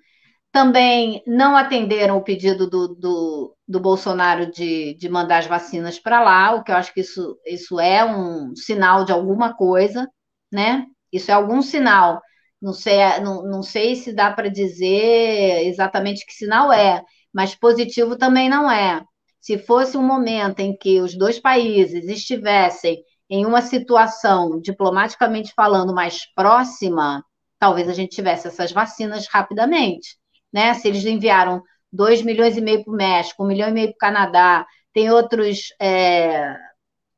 também 0.52 1.22
não 1.26 1.56
atenderam 1.56 2.16
o 2.16 2.24
pedido 2.24 2.68
do, 2.68 2.88
do, 2.94 3.56
do 3.68 3.80
Bolsonaro 3.80 4.50
de, 4.50 4.94
de 4.94 5.08
mandar 5.08 5.38
as 5.38 5.46
vacinas 5.46 5.98
para 5.98 6.22
lá, 6.22 6.54
o 6.54 6.64
que 6.64 6.72
eu 6.72 6.76
acho 6.76 6.92
que 6.92 7.00
isso, 7.00 7.38
isso 7.46 7.78
é 7.78 8.04
um 8.04 8.54
sinal 8.56 9.04
de 9.04 9.12
alguma 9.12 9.54
coisa, 9.54 10.08
né? 10.52 10.86
Isso 11.12 11.30
é 11.30 11.34
algum 11.34 11.62
sinal. 11.62 12.20
Não 12.60 12.72
sei, 12.72 12.98
não, 13.22 13.42
não 13.44 13.62
sei 13.62 13.94
se 13.96 14.12
dá 14.12 14.32
para 14.32 14.48
dizer 14.48 15.66
exatamente 15.66 16.26
que 16.26 16.32
sinal 16.32 16.72
é, 16.72 17.02
mas 17.32 17.54
positivo 17.54 18.16
também 18.16 18.48
não 18.48 18.70
é. 18.70 19.02
Se 19.40 19.56
fosse 19.58 19.96
um 19.96 20.02
momento 20.06 20.60
em 20.60 20.76
que 20.76 21.00
os 21.00 21.16
dois 21.16 21.38
países 21.40 22.06
estivessem 22.06 23.02
em 23.30 23.46
uma 23.46 23.62
situação, 23.62 24.60
diplomaticamente 24.60 25.52
falando, 25.54 25.94
mais 25.94 26.26
próxima, 26.34 27.24
talvez 27.58 27.88
a 27.88 27.94
gente 27.94 28.14
tivesse 28.14 28.48
essas 28.48 28.72
vacinas 28.72 29.26
rapidamente 29.30 30.19
né? 30.52 30.74
Se 30.74 30.88
eles 30.88 31.04
enviaram 31.04 31.62
2 31.92 32.22
milhões 32.22 32.56
e 32.56 32.60
meio 32.60 32.84
para 32.84 32.92
o 32.92 32.96
México, 32.96 33.44
1 33.44 33.46
milhão 33.46 33.68
e 33.68 33.72
meio 33.72 33.88
para 33.88 33.94
o 33.94 33.98
Canadá, 33.98 34.66
tem 34.92 35.10
outros 35.10 35.74
é, 35.80 36.56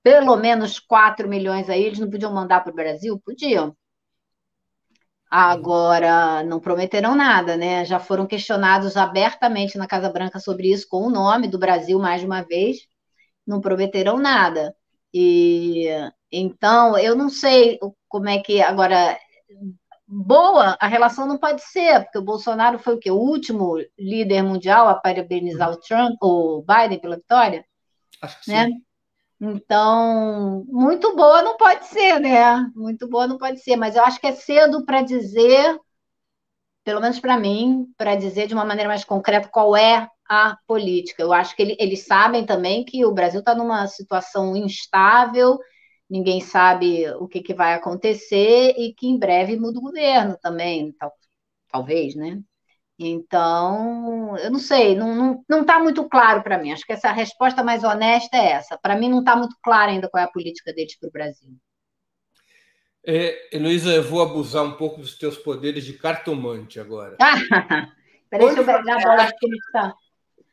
pelo 0.03 0.37
menos 0.37 0.79
4 0.81 1.29
milhões 1.29 1.69
aí, 1.71 1.85
eles 1.85 1.99
não 1.99 2.11
podiam 2.11 2.33
mandar 2.33 2.61
para 2.63 2.73
o 2.73 2.75
Brasil? 2.75 3.21
Podiam. 3.25 3.77
Agora, 5.31 6.43
não 6.45 6.61
prometeram 6.61 7.15
nada, 7.15 7.57
né? 7.57 7.85
Já 7.87 7.99
foram 7.99 8.27
questionados 8.27 8.97
abertamente 8.99 9.79
na 9.79 9.87
Casa 9.87 10.11
Branca 10.11 10.39
sobre 10.39 10.71
isso, 10.71 10.87
com 10.89 11.07
o 11.07 11.11
nome 11.11 11.49
do 11.49 11.59
Brasil 11.59 11.99
mais 11.99 12.23
uma 12.23 12.43
vez, 12.43 12.87
não 13.47 13.61
prometeram 13.61 14.19
nada. 14.19 14.75
E 15.15 15.89
então, 16.31 16.99
eu 16.99 17.15
não 17.17 17.31
sei 17.31 17.79
como 18.09 18.29
é 18.29 18.39
que 18.43 18.61
agora 18.63 19.19
boa 20.13 20.77
a 20.79 20.87
relação 20.87 21.27
não 21.27 21.39
pode 21.39 21.63
ser, 21.63 22.03
porque 22.03 22.19
o 22.19 22.25
Bolsonaro 22.25 22.79
foi 22.79 22.95
o 22.95 22.99
quê? 22.99 23.11
O 23.11 23.17
último 23.17 23.77
líder 23.99 24.43
mundial 24.43 24.87
a 24.89 24.95
parabenizar 24.95 25.71
o 25.71 25.79
Trump, 25.79 26.17
o 26.21 26.63
Biden 26.63 27.01
pela 27.01 27.17
vitória? 27.17 27.65
Acho 28.21 28.41
que 28.43 28.51
né? 28.51 28.67
sim. 28.67 28.83
Então, 29.41 30.65
muito 30.69 31.17
boa 31.17 31.43
não 31.43 31.57
pode 31.57 31.87
ser, 31.87 32.21
né? 32.21 32.71
Muito 32.77 33.09
boa 33.09 33.27
não 33.27 33.39
pode 33.39 33.61
ser, 33.61 33.75
mas 33.77 33.97
eu 33.97 34.05
acho 34.05 34.21
que 34.21 34.27
é 34.27 34.33
cedo 34.33 34.85
para 34.85 35.03
dizer, 35.03 35.77
pelo 36.85 37.01
menos 37.01 37.19
para 37.19 37.37
mim, 37.39 37.87
para 37.97 38.15
dizer 38.15 38.47
de 38.47 38.55
uma 38.55 38.65
maneira 38.65 38.89
mais 38.89 39.05
concreta 39.05 39.49
qual 39.49 39.75
é 39.75 40.09
a 40.29 40.57
política. 40.67 41.23
Eu 41.23 41.33
acho 41.33 41.57
que 41.57 41.63
ele, 41.63 41.77
eles 41.81 42.07
sabem 42.07 42.45
também 42.47 42.85
que 42.85 43.05
o 43.05 43.13
Brasil 43.13 43.41
está 43.41 43.55
numa 43.55 43.87
situação 43.89 44.55
instável, 44.55 45.59
ninguém 46.13 46.43
sabe 46.43 47.09
o 47.15 47.27
que, 47.27 47.41
que 47.41 47.55
vai 47.55 47.73
acontecer 47.73 48.75
e 48.77 48.93
que 48.93 49.07
em 49.09 49.19
breve 49.19 49.57
muda 49.59 49.79
o 49.79 49.83
governo 49.83 50.37
também, 50.43 50.93
tal, 50.93 51.11
talvez, 51.71 52.15
né? 52.15 52.39
Então, 52.99 54.37
eu 54.37 54.51
não 54.51 54.59
sei, 54.59 54.95
não 54.95 55.09
está 55.11 55.25
não, 55.25 55.45
não 55.49 55.65
tá 55.65 55.79
muito 55.79 56.07
claro 56.11 56.43
para 56.43 56.59
mim. 56.59 56.71
Acho 56.71 56.85
que 56.85 56.93
essa 56.93 57.11
resposta 57.11 57.65
mais 57.65 57.83
honesta 57.83 58.37
é 58.37 58.51
essa. 58.51 58.77
Para 58.77 58.95
mim, 58.95 59.09
não 59.09 59.21
está 59.21 59.35
muito 59.35 59.57
claro 59.63 59.91
ainda 59.91 60.09
qual 60.11 60.23
é 60.23 60.27
a 60.27 60.31
política 60.31 60.71
deles 60.75 60.97
para 60.99 61.09
o 61.09 61.13
Brasil. 61.13 61.51
É, 63.05 63.57
Heloísa, 63.57 63.91
eu 63.91 64.03
vou 64.03 64.21
abusar 64.21 64.63
um 64.65 64.73
pouco 64.73 65.01
dos 65.01 65.17
teus 65.17 65.39
poderes 65.39 65.83
de 65.83 65.95
cartomante 65.95 66.79
agora. 66.79 67.17
Peraí, 68.29 68.47
deixa 68.47 68.61
eu 68.61 68.67
pegar 68.67 68.97
a 68.97 69.01
bola 69.01 69.31
está. 69.41 69.95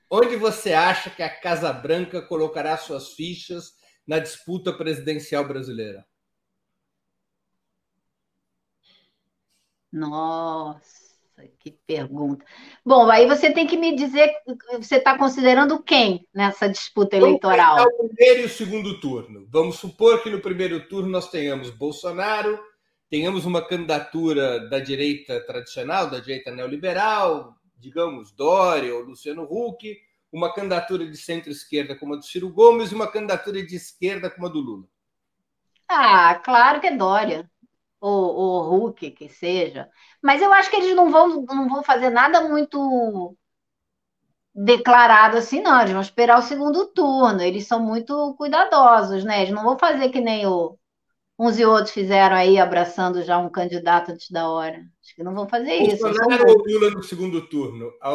Onde 0.09 0.37
você 0.37 0.71
acha 0.71 1.09
que 1.09 1.21
a 1.21 1.29
Casa 1.29 1.71
Branca 1.71 2.21
colocará 2.21 2.77
suas 2.77 3.09
fichas 3.09 3.77
na 4.09 4.17
disputa 4.17 4.73
presidencial 4.73 5.47
brasileira? 5.47 6.03
Nossa, 9.91 11.15
que 11.59 11.77
pergunta. 11.85 12.43
Bom, 12.83 13.07
aí 13.11 13.27
você 13.27 13.53
tem 13.53 13.67
que 13.67 13.77
me 13.77 13.95
dizer, 13.95 14.33
você 14.79 14.95
está 14.95 15.15
considerando 15.15 15.83
quem 15.83 16.27
nessa 16.33 16.67
disputa 16.67 17.17
eleitoral? 17.17 17.77
Vamos 17.77 17.93
o 17.99 18.07
primeiro 18.07 18.41
e 18.41 18.45
o 18.45 18.49
segundo 18.49 18.99
turno. 18.99 19.47
Vamos 19.47 19.75
supor 19.75 20.23
que 20.23 20.31
no 20.31 20.41
primeiro 20.41 20.87
turno 20.87 21.09
nós 21.09 21.29
tenhamos 21.29 21.69
Bolsonaro, 21.69 22.59
tenhamos 23.11 23.45
uma 23.45 23.61
candidatura 23.61 24.67
da 24.69 24.79
direita 24.79 25.39
tradicional, 25.45 26.09
da 26.09 26.19
direita 26.19 26.49
neoliberal, 26.49 27.55
digamos 27.77 28.31
Dória 28.31 28.95
ou 28.95 29.03
Luciano 29.03 29.43
Huck, 29.43 29.95
uma 30.31 30.53
candidatura 30.53 31.05
de 31.09 31.17
centro-esquerda 31.17 31.95
como 31.95 32.13
a 32.13 32.17
do 32.17 32.25
Ciro 32.25 32.51
Gomes 32.51 32.91
e 32.91 32.95
uma 32.95 33.11
candidatura 33.11 33.65
de 33.65 33.75
esquerda 33.75 34.29
como 34.29 34.47
a 34.47 34.49
do 34.49 34.59
Lula? 34.59 34.87
Ah, 35.87 36.35
claro 36.43 36.79
que 36.79 36.87
é 36.87 36.95
Dória. 36.95 37.49
Ou, 37.99 38.35
ou 38.35 38.85
Huck, 38.87 39.11
que 39.11 39.27
seja. 39.27 39.89
Mas 40.21 40.41
eu 40.41 40.53
acho 40.53 40.69
que 40.69 40.77
eles 40.77 40.95
não 40.95 41.11
vão, 41.11 41.43
não 41.43 41.67
vão 41.67 41.83
fazer 41.83 42.09
nada 42.09 42.47
muito 42.47 43.35
declarado 44.55 45.37
assim, 45.37 45.61
não. 45.61 45.79
Eles 45.81 45.91
vão 45.91 46.01
esperar 46.01 46.39
o 46.39 46.43
segundo 46.43 46.87
turno. 46.87 47.41
Eles 47.41 47.67
são 47.67 47.79
muito 47.79 48.35
cuidadosos, 48.35 49.23
né? 49.23 49.41
Eles 49.41 49.53
não 49.53 49.63
vão 49.63 49.77
fazer 49.77 50.09
que 50.09 50.21
nem 50.21 50.45
o, 50.45 50.77
uns 51.37 51.57
e 51.57 51.65
outros 51.65 51.91
fizeram 51.93 52.35
aí, 52.35 52.57
abraçando 52.57 53.23
já 53.23 53.37
um 53.37 53.49
candidato 53.49 54.11
antes 54.11 54.29
da 54.29 54.47
hora. 54.49 54.77
Acho 55.03 55.15
que 55.15 55.23
não 55.23 55.33
vão 55.33 55.47
fazer 55.47 55.73
isso. 55.75 56.03
Bolsonaro 56.03 56.49
ou 56.49 56.63
Lula 56.65 56.91
no 56.91 57.03
segundo 57.03 57.47
turno? 57.47 57.91
a 58.01 58.13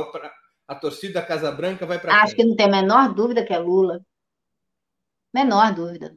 torcida 0.73 1.15
da 1.15 1.27
Casa 1.27 1.51
Branca 1.51 1.85
vai 1.85 1.99
para 1.99 2.23
Acho 2.23 2.37
que 2.37 2.45
não 2.45 2.55
tem 2.55 2.67
a 2.67 2.71
menor 2.71 3.13
dúvida 3.13 3.45
que 3.45 3.53
é 3.53 3.59
Lula. 3.59 4.01
Menor 5.35 5.75
dúvida. 5.75 6.17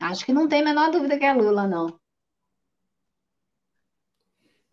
Acho 0.00 0.24
que 0.24 0.32
não 0.32 0.48
tem 0.48 0.62
a 0.62 0.64
menor 0.64 0.90
dúvida 0.90 1.18
que 1.18 1.24
é 1.24 1.32
Lula, 1.32 1.66
não. 1.66 1.98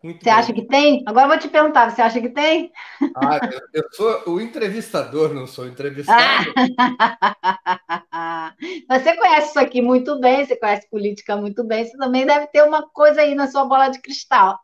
Muito 0.02 0.20
você 0.20 0.30
bem. 0.30 0.34
acha 0.34 0.54
que 0.54 0.66
tem? 0.66 1.04
Agora 1.08 1.26
eu 1.26 1.30
vou 1.30 1.40
te 1.40 1.50
perguntar, 1.50 1.90
você 1.90 2.02
acha 2.02 2.22
que 2.22 2.30
tem? 2.30 2.72
Ah, 3.16 3.40
eu, 3.74 3.84
sou 3.92 4.36
o 4.36 4.40
entrevistador, 4.40 5.34
não 5.34 5.48
sou 5.48 5.68
entrevistado. 5.68 6.54
você 8.88 9.18
conhece 9.18 9.50
isso 9.50 9.60
aqui 9.60 9.82
muito 9.82 10.20
bem, 10.20 10.46
você 10.46 10.56
conhece 10.56 10.88
política 10.90 11.36
muito 11.36 11.64
bem, 11.64 11.84
você 11.84 11.98
também 11.98 12.26
deve 12.26 12.48
ter 12.48 12.64
uma 12.64 12.88
coisa 12.90 13.22
aí 13.22 13.34
na 13.34 13.48
sua 13.48 13.66
bola 13.66 13.90
de 13.90 14.00
cristal. 14.00 14.58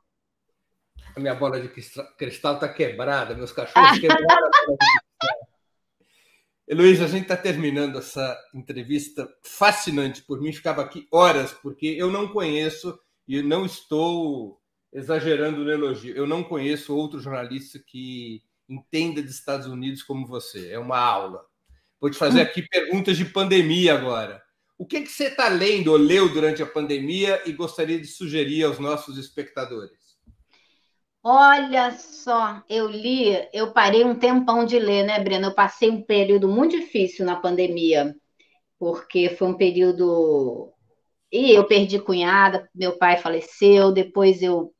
A 1.15 1.19
minha 1.19 1.35
bola 1.35 1.61
de 1.61 1.69
cristal 2.17 2.55
está 2.55 2.67
quebrada, 2.67 3.35
meus 3.35 3.51
cachorros 3.51 3.99
quebraram. 3.99 4.49
Heloísa, 6.67 7.05
a 7.05 7.07
gente 7.07 7.23
está 7.23 7.35
terminando 7.35 7.99
essa 7.99 8.37
entrevista 8.53 9.29
fascinante. 9.43 10.23
Por 10.23 10.41
mim, 10.41 10.53
ficava 10.53 10.81
aqui 10.81 11.07
horas, 11.11 11.51
porque 11.51 11.87
eu 11.87 12.09
não 12.09 12.29
conheço 12.29 12.97
e 13.27 13.41
não 13.41 13.65
estou 13.65 14.59
exagerando 14.91 15.63
no 15.63 15.71
elogio. 15.71 16.15
Eu 16.15 16.25
não 16.25 16.43
conheço 16.43 16.95
outro 16.95 17.19
jornalista 17.19 17.79
que 17.79 18.41
entenda 18.67 19.21
de 19.21 19.29
Estados 19.29 19.67
Unidos 19.67 20.03
como 20.03 20.25
você. 20.25 20.71
É 20.71 20.79
uma 20.79 20.97
aula. 20.97 21.45
Vou 21.99 22.09
te 22.09 22.17
fazer 22.17 22.41
aqui 22.41 22.61
perguntas 22.67 23.17
de 23.17 23.25
pandemia 23.25 23.93
agora. 23.93 24.41
O 24.77 24.85
que, 24.85 25.01
que 25.01 25.09
você 25.09 25.25
está 25.25 25.47
lendo 25.49 25.89
ou 25.91 25.97
leu 25.97 26.29
durante 26.29 26.63
a 26.63 26.65
pandemia 26.65 27.41
e 27.45 27.53
gostaria 27.53 27.99
de 27.99 28.07
sugerir 28.07 28.63
aos 28.63 28.79
nossos 28.79 29.17
espectadores? 29.17 30.02
Olha 31.25 31.91
só, 31.91 32.61
eu 32.69 32.87
li, 32.87 33.29
eu 33.53 33.71
parei 33.71 34.03
um 34.03 34.15
tempão 34.15 34.65
de 34.65 34.77
ler, 34.77 35.03
né, 35.05 35.19
Breno? 35.23 35.47
Eu 35.47 35.55
passei 35.55 35.89
um 35.89 36.01
período 36.03 36.49
muito 36.49 36.77
difícil 36.77 37.25
na 37.25 37.35
pandemia, 37.37 38.13
porque 38.79 39.29
foi 39.29 39.47
um 39.49 39.57
período. 39.57 40.71
E 41.31 41.51
eu 41.53 41.67
perdi 41.67 41.99
cunhada, 41.99 42.69
meu 42.75 42.97
pai 42.97 43.17
faleceu, 43.17 43.91
depois 43.91 44.41
eu 44.43 44.73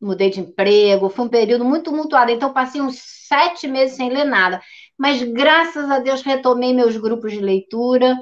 mudei 0.00 0.30
de 0.30 0.40
emprego, 0.40 1.10
foi 1.10 1.26
um 1.26 1.28
período 1.30 1.64
muito 1.64 1.86
tumultuado, 1.86 2.30
então 2.32 2.52
passei 2.52 2.80
uns 2.80 2.98
sete 3.28 3.68
meses 3.68 3.96
sem 3.96 4.10
ler 4.10 4.24
nada. 4.24 4.62
Mas 4.98 5.22
graças 5.22 5.90
a 5.90 5.98
Deus 6.00 6.22
retomei 6.22 6.74
meus 6.74 6.96
grupos 6.96 7.32
de 7.32 7.40
leitura 7.40 8.16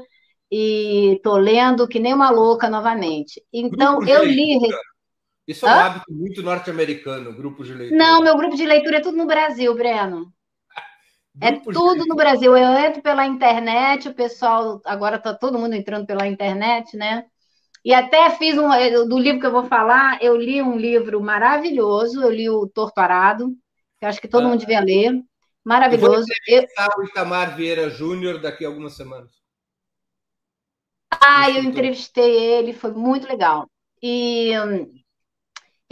e 0.50 1.14
estou 1.16 1.36
lendo 1.38 1.88
que 1.88 2.00
nem 2.00 2.14
uma 2.14 2.30
louca 2.30 2.70
novamente. 2.70 3.42
Então 3.52 4.00
eu 4.06 4.24
li. 4.24 4.58
Isso 5.46 5.66
é 5.66 5.68
um 5.68 5.72
Hã? 5.72 5.80
hábito 5.84 6.12
muito 6.12 6.42
norte-americano, 6.42 7.32
grupo 7.32 7.64
de 7.64 7.74
leitura. 7.74 7.98
Não, 7.98 8.22
meu 8.22 8.36
grupo 8.36 8.56
de 8.56 8.64
leitura 8.64 8.98
é 8.98 9.00
tudo 9.00 9.16
no 9.16 9.26
Brasil, 9.26 9.74
Breno. 9.74 10.32
é 11.40 11.52
tudo 11.52 12.06
no 12.06 12.14
Brasil. 12.14 12.56
Eu 12.56 12.72
entro 12.78 13.02
pela 13.02 13.26
internet, 13.26 14.08
o 14.08 14.14
pessoal 14.14 14.80
agora 14.84 15.16
está 15.16 15.34
todo 15.34 15.58
mundo 15.58 15.74
entrando 15.74 16.06
pela 16.06 16.26
internet, 16.26 16.96
né? 16.96 17.26
E 17.84 17.92
até 17.92 18.30
fiz 18.30 18.56
um 18.56 18.68
do 19.08 19.18
livro 19.18 19.40
que 19.40 19.46
eu 19.46 19.50
vou 19.52 19.64
falar, 19.64 20.22
eu 20.22 20.36
li 20.36 20.62
um 20.62 20.76
livro 20.76 21.20
maravilhoso, 21.20 22.22
eu 22.22 22.30
li 22.30 22.48
o 22.48 22.68
Torturado, 22.68 23.52
que 23.98 24.06
acho 24.06 24.20
que 24.20 24.28
todo 24.28 24.46
ah. 24.46 24.48
mundo 24.50 24.60
devia 24.60 24.80
ler. 24.80 25.20
Maravilhoso. 25.64 26.26
Eu 26.46 26.66
vou 26.76 27.04
o 27.04 27.08
Itamar 27.08 27.56
Vieira 27.56 27.90
Júnior 27.90 28.40
daqui 28.40 28.64
a 28.64 28.68
algumas 28.68 28.96
semanas. 28.96 29.30
Ah, 31.24 31.50
eu 31.50 31.62
entrevistei 31.62 32.36
ele, 32.36 32.72
foi 32.72 32.92
muito 32.92 33.28
legal. 33.28 33.68
E 34.02 34.50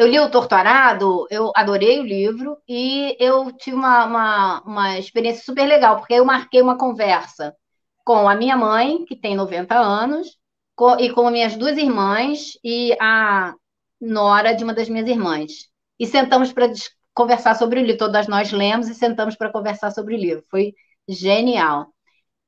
eu 0.01 0.07
li 0.07 0.19
o 0.19 0.31
Torturado, 0.31 1.27
eu 1.31 1.53
adorei 1.55 2.01
o 2.01 2.03
livro 2.03 2.57
e 2.67 3.15
eu 3.21 3.53
tive 3.53 3.77
uma, 3.77 4.07
uma, 4.07 4.61
uma 4.63 4.99
experiência 4.99 5.45
super 5.45 5.67
legal, 5.67 5.99
porque 5.99 6.15
eu 6.15 6.25
marquei 6.25 6.63
uma 6.63 6.79
conversa 6.79 7.55
com 8.03 8.27
a 8.27 8.35
minha 8.35 8.57
mãe, 8.57 9.05
que 9.05 9.15
tem 9.15 9.37
90 9.37 9.75
anos, 9.79 10.39
com, 10.75 10.99
e 10.99 11.13
com 11.13 11.29
minhas 11.31 11.55
duas 11.55 11.77
irmãs 11.77 12.53
e 12.65 12.97
a 12.99 13.55
nora 14.01 14.55
de 14.55 14.65
uma 14.65 14.73
das 14.73 14.89
minhas 14.89 15.07
irmãs. 15.07 15.53
E 15.99 16.07
sentamos 16.07 16.51
para 16.51 16.73
conversar 17.13 17.55
sobre 17.55 17.79
o 17.79 17.83
livro. 17.83 17.99
Todas 17.99 18.27
nós 18.27 18.51
lemos 18.53 18.89
e 18.89 18.95
sentamos 18.95 19.37
para 19.37 19.53
conversar 19.53 19.91
sobre 19.91 20.15
o 20.15 20.19
livro. 20.19 20.43
Foi 20.51 20.73
genial. 21.07 21.89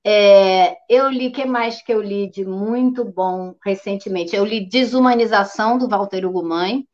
É, 0.02 0.74
eu 0.88 1.10
li, 1.10 1.30
que 1.30 1.44
mais 1.44 1.82
que 1.82 1.92
eu 1.92 2.00
li 2.00 2.30
de 2.30 2.46
muito 2.46 3.04
bom 3.04 3.54
recentemente? 3.62 4.34
Eu 4.34 4.46
li 4.46 4.66
Desumanização, 4.66 5.76
do 5.76 5.86
Walter 5.86 6.24
Hugo 6.24 6.42
Mãe, 6.42 6.86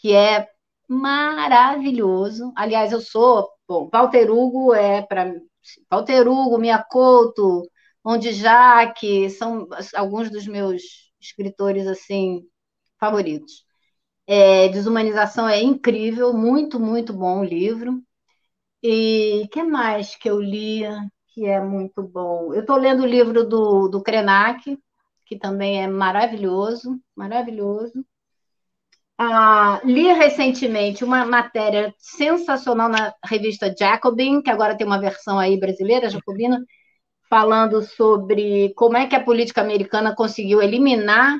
que 0.00 0.14
é 0.14 0.48
maravilhoso. 0.88 2.52
Aliás, 2.56 2.92
eu 2.92 3.00
sou. 3.00 3.48
Bom, 3.68 3.88
Walter 3.92 4.30
Hugo 4.30 4.74
é 4.74 5.02
para. 5.02 5.34
Walter 5.90 6.28
Hugo, 6.28 6.58
Couto, 6.90 7.62
onde 8.04 8.32
Jaque, 8.32 9.30
são 9.30 9.68
alguns 9.94 10.30
dos 10.30 10.46
meus 10.46 10.82
escritores 11.20 11.86
assim 11.86 12.42
favoritos. 12.98 13.64
É, 14.26 14.68
Desumanização 14.68 15.48
é 15.48 15.62
incrível, 15.62 16.32
muito, 16.32 16.80
muito 16.80 17.12
bom 17.12 17.40
o 17.40 17.44
livro. 17.44 18.02
E 18.82 19.48
que 19.52 19.62
mais 19.62 20.16
que 20.16 20.30
eu 20.30 20.40
li 20.40 20.82
que 21.34 21.46
é 21.46 21.60
muito 21.60 22.02
bom? 22.02 22.52
Eu 22.54 22.60
estou 22.62 22.76
lendo 22.76 23.02
o 23.02 23.06
livro 23.06 23.44
do, 23.48 23.88
do 23.88 24.02
Krenak, 24.02 24.78
que 25.26 25.38
também 25.38 25.82
é 25.82 25.86
maravilhoso, 25.88 27.00
maravilhoso. 27.16 28.04
Ah, 29.22 29.82
li 29.84 30.10
recentemente 30.14 31.04
uma 31.04 31.26
matéria 31.26 31.94
sensacional 31.98 32.88
na 32.88 33.12
revista 33.22 33.70
Jacobin, 33.78 34.40
que 34.40 34.48
agora 34.48 34.74
tem 34.74 34.86
uma 34.86 34.98
versão 34.98 35.38
aí 35.38 35.60
brasileira, 35.60 36.08
Jacobina, 36.08 36.58
falando 37.28 37.82
sobre 37.82 38.72
como 38.74 38.96
é 38.96 39.06
que 39.06 39.14
a 39.14 39.22
política 39.22 39.60
americana 39.60 40.14
conseguiu 40.14 40.62
eliminar 40.62 41.38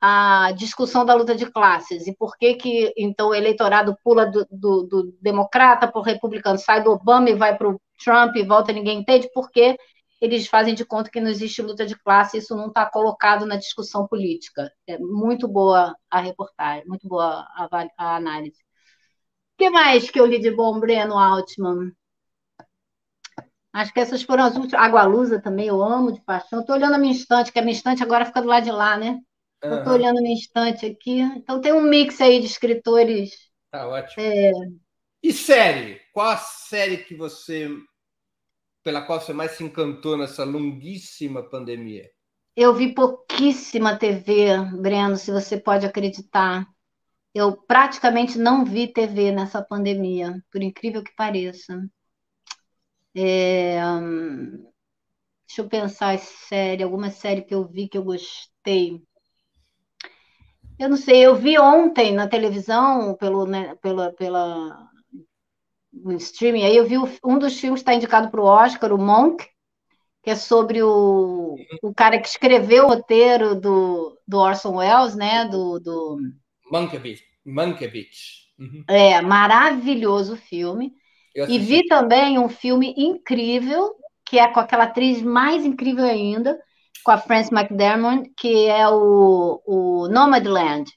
a 0.00 0.52
discussão 0.56 1.04
da 1.04 1.14
luta 1.14 1.34
de 1.34 1.50
classes 1.50 2.06
e 2.06 2.16
por 2.16 2.36
que 2.38 2.54
que 2.54 2.92
então 2.96 3.28
o 3.30 3.34
eleitorado 3.34 3.96
pula 4.02 4.26
do, 4.26 4.46
do, 4.50 4.84
do 4.84 5.12
democrata 5.20 5.86
para 5.88 6.00
o 6.00 6.04
republicano, 6.04 6.58
sai 6.58 6.82
do 6.82 6.92
Obama 6.92 7.30
e 7.30 7.34
vai 7.34 7.56
para 7.56 7.68
o 7.68 7.80
Trump 8.02 8.36
e 8.36 8.44
volta, 8.44 8.72
ninguém 8.72 9.00
entende, 9.00 9.30
porque 9.34 9.76
eles 10.24 10.46
fazem 10.46 10.74
de 10.74 10.86
conta 10.86 11.10
que 11.10 11.20
não 11.20 11.30
existe 11.30 11.60
luta 11.60 11.84
de 11.84 11.94
classe, 11.96 12.38
isso 12.38 12.56
não 12.56 12.68
está 12.68 12.86
colocado 12.86 13.44
na 13.44 13.56
discussão 13.56 14.06
política. 14.06 14.72
É 14.86 14.98
muito 14.98 15.46
boa 15.46 15.94
a 16.10 16.18
reportagem, 16.18 16.86
muito 16.86 17.06
boa 17.06 17.46
a, 17.54 17.68
a 17.98 18.16
análise. 18.16 18.56
O 18.56 19.58
que 19.58 19.68
mais 19.68 20.10
que 20.10 20.18
eu 20.18 20.24
li 20.24 20.40
de 20.40 20.50
bom, 20.50 20.80
Breno 20.80 21.18
Altman? 21.18 21.92
Acho 23.70 23.92
que 23.92 24.00
essas 24.00 24.22
foram 24.22 24.44
as 24.44 24.56
últimas. 24.56 24.82
Água 24.82 25.02
Lusa 25.04 25.42
também, 25.42 25.66
eu 25.66 25.82
amo 25.82 26.12
de 26.12 26.22
paixão. 26.22 26.60
Estou 26.60 26.74
olhando 26.74 26.94
a 26.94 26.98
minha 26.98 27.12
estante, 27.12 27.52
que 27.52 27.58
a 27.58 27.62
minha 27.62 27.74
estante 27.74 28.02
agora 28.02 28.24
fica 28.24 28.40
do 28.40 28.48
lado 28.48 28.64
de 28.64 28.70
lá, 28.70 28.96
né? 28.96 29.18
Uhum. 29.62 29.78
Estou 29.78 29.92
olhando 29.92 30.18
a 30.20 30.22
minha 30.22 30.34
estante 30.34 30.86
aqui. 30.86 31.20
Então 31.20 31.60
tem 31.60 31.72
um 31.72 31.82
mix 31.82 32.18
aí 32.20 32.40
de 32.40 32.46
escritores. 32.46 33.32
Tá 33.70 33.86
ótimo. 33.86 34.24
É... 34.24 34.52
E 35.22 35.32
série? 35.32 36.00
Qual 36.14 36.28
a 36.28 36.36
série 36.36 36.98
que 36.98 37.14
você 37.14 37.68
pela 38.84 39.02
qual 39.02 39.18
você 39.18 39.32
mais 39.32 39.52
se 39.52 39.64
encantou 39.64 40.16
nessa 40.16 40.44
longuíssima 40.44 41.42
pandemia? 41.42 42.08
Eu 42.54 42.74
vi 42.74 42.94
pouquíssima 42.94 43.98
TV, 43.98 44.54
Breno, 44.78 45.16
se 45.16 45.32
você 45.32 45.58
pode 45.58 45.86
acreditar. 45.86 46.66
Eu 47.34 47.56
praticamente 47.56 48.38
não 48.38 48.64
vi 48.64 48.92
TV 48.92 49.32
nessa 49.32 49.60
pandemia, 49.60 50.40
por 50.52 50.62
incrível 50.62 51.02
que 51.02 51.12
pareça. 51.16 51.82
É... 53.16 53.80
Deixa 55.46 55.62
eu 55.62 55.68
pensar 55.68 56.14
em 56.14 56.18
série, 56.18 56.82
alguma 56.82 57.10
série 57.10 57.42
que 57.42 57.54
eu 57.54 57.66
vi 57.66 57.88
que 57.88 57.98
eu 57.98 58.04
gostei. 58.04 59.02
Eu 60.78 60.88
não 60.88 60.96
sei, 60.96 61.24
eu 61.24 61.34
vi 61.34 61.58
ontem 61.58 62.12
na 62.12 62.28
televisão, 62.28 63.16
pelo, 63.16 63.46
né, 63.46 63.74
pela, 63.76 64.12
pela 64.12 64.90
no 66.04 66.16
streaming, 66.16 66.64
aí 66.64 66.76
eu 66.76 66.84
vi 66.84 66.96
um 66.98 67.38
dos 67.38 67.58
filmes 67.58 67.80
que 67.80 67.82
está 67.82 67.94
indicado 67.94 68.30
para 68.30 68.40
o 68.40 68.44
Oscar, 68.44 68.92
o 68.92 68.98
Monk, 68.98 69.44
que 70.22 70.30
é 70.30 70.36
sobre 70.36 70.82
o, 70.82 71.56
o 71.82 71.94
cara 71.94 72.18
que 72.18 72.28
escreveu 72.28 72.84
o 72.84 72.88
roteiro 72.88 73.54
do, 73.54 74.18
do 74.26 74.38
Orson 74.38 74.76
Welles, 74.76 75.14
né? 75.16 75.46
Do, 75.46 75.78
do... 75.80 76.18
Mankiewicz. 76.70 77.22
Mankiewicz. 77.44 78.44
Uhum. 78.58 78.84
É, 78.88 79.20
maravilhoso 79.20 80.36
filme. 80.36 80.92
E 81.34 81.58
vi 81.58 81.84
também 81.86 82.38
um 82.38 82.48
filme 82.48 82.94
incrível, 82.96 83.96
que 84.24 84.38
é 84.38 84.46
com 84.48 84.60
aquela 84.60 84.84
atriz 84.84 85.20
mais 85.20 85.64
incrível 85.64 86.04
ainda, 86.04 86.58
com 87.02 87.10
a 87.10 87.18
Frances 87.18 87.52
McDermott, 87.52 88.30
que 88.36 88.66
é 88.66 88.88
o, 88.88 89.60
o 89.66 90.08
Nomadland. 90.08 90.90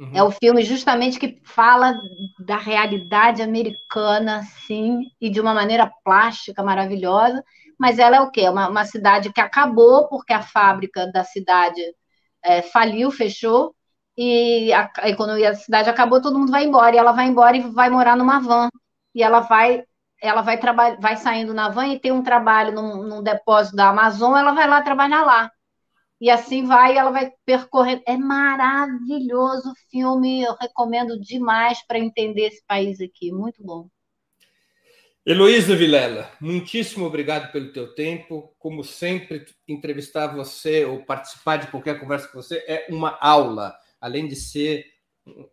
Uhum. 0.00 0.12
É 0.14 0.22
o 0.22 0.30
filme 0.30 0.62
justamente 0.62 1.18
que 1.18 1.38
fala 1.44 2.00
da 2.38 2.56
realidade 2.56 3.42
americana, 3.42 4.42
sim, 4.66 5.02
e 5.20 5.28
de 5.28 5.38
uma 5.38 5.52
maneira 5.52 5.92
plástica 6.02 6.62
maravilhosa. 6.62 7.44
Mas 7.78 7.98
ela 7.98 8.16
é 8.16 8.20
o 8.20 8.30
quê? 8.30 8.48
Uma, 8.48 8.68
uma 8.68 8.84
cidade 8.86 9.30
que 9.30 9.40
acabou 9.42 10.08
porque 10.08 10.32
a 10.32 10.40
fábrica 10.40 11.06
da 11.12 11.22
cidade 11.22 11.82
é, 12.42 12.62
faliu, 12.62 13.10
fechou, 13.10 13.74
e 14.16 14.72
a, 14.72 14.90
a, 14.98 15.08
economia 15.10 15.50
da 15.50 15.56
cidade 15.56 15.90
acabou, 15.90 16.20
todo 16.22 16.38
mundo 16.38 16.50
vai 16.50 16.64
embora. 16.64 16.94
E 16.96 16.98
ela 16.98 17.12
vai 17.12 17.26
embora 17.26 17.56
e 17.56 17.60
vai 17.60 17.90
morar 17.90 18.16
numa 18.16 18.40
van. 18.40 18.70
E 19.14 19.22
ela 19.22 19.40
vai 19.40 19.84
ela 20.22 20.42
vai, 20.42 20.58
vai 20.98 21.16
saindo 21.16 21.54
na 21.54 21.68
van 21.70 21.88
e 21.88 21.98
tem 21.98 22.12
um 22.12 22.22
trabalho 22.22 22.72
num, 22.72 23.02
num 23.04 23.22
depósito 23.22 23.76
da 23.76 23.88
Amazon, 23.88 24.36
ela 24.36 24.52
vai 24.52 24.68
lá 24.68 24.82
trabalhar 24.82 25.22
lá. 25.24 25.50
E 26.20 26.28
assim 26.28 26.66
vai, 26.66 26.96
ela 26.96 27.10
vai 27.10 27.32
percorrer. 27.44 28.02
É 28.06 28.16
maravilhoso 28.16 29.70
o 29.70 29.90
filme, 29.90 30.42
eu 30.42 30.54
recomendo 30.54 31.18
demais 31.18 31.84
para 31.86 31.98
entender 31.98 32.48
esse 32.48 32.62
país 32.66 33.00
aqui, 33.00 33.32
muito 33.32 33.62
bom. 33.62 33.88
Heloísa 35.24 35.76
Vilela, 35.76 36.30
muitíssimo 36.40 37.04
obrigado 37.04 37.52
pelo 37.52 37.72
teu 37.72 37.94
tempo. 37.94 38.54
Como 38.58 38.82
sempre, 38.82 39.44
entrevistar 39.68 40.28
você 40.28 40.84
ou 40.84 41.04
participar 41.04 41.58
de 41.58 41.68
qualquer 41.68 42.00
conversa 42.00 42.28
com 42.28 42.42
você 42.42 42.64
é 42.66 42.86
uma 42.88 43.18
aula, 43.20 43.74
além 44.00 44.26
de 44.26 44.34
ser 44.34 44.86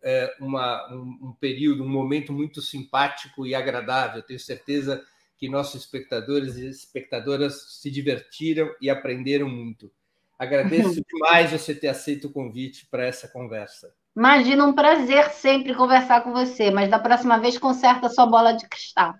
é, 0.02 0.34
uma, 0.40 0.92
um, 0.92 1.28
um 1.28 1.36
período, 1.38 1.84
um 1.84 1.88
momento 1.88 2.32
muito 2.32 2.60
simpático 2.60 3.46
e 3.46 3.54
agradável. 3.54 4.22
Tenho 4.22 4.40
certeza 4.40 5.04
que 5.36 5.48
nossos 5.48 5.82
espectadores 5.82 6.56
e 6.56 6.66
espectadoras 6.66 7.78
se 7.80 7.90
divertiram 7.90 8.74
e 8.80 8.90
aprenderam 8.90 9.48
muito. 9.48 9.92
Agradeço 10.38 11.02
demais 11.12 11.50
você 11.50 11.74
ter 11.74 11.88
aceito 11.88 12.28
o 12.28 12.32
convite 12.32 12.86
para 12.86 13.04
essa 13.04 13.26
conversa. 13.26 13.92
Imagina, 14.16 14.64
um 14.64 14.72
prazer 14.72 15.30
sempre 15.30 15.74
conversar 15.74 16.22
com 16.22 16.32
você, 16.32 16.70
mas 16.70 16.90
da 16.90 16.98
próxima 16.98 17.38
vez 17.38 17.58
conserta 17.58 18.06
a 18.06 18.10
sua 18.10 18.26
bola 18.26 18.52
de 18.52 18.68
cristal. 18.68 19.14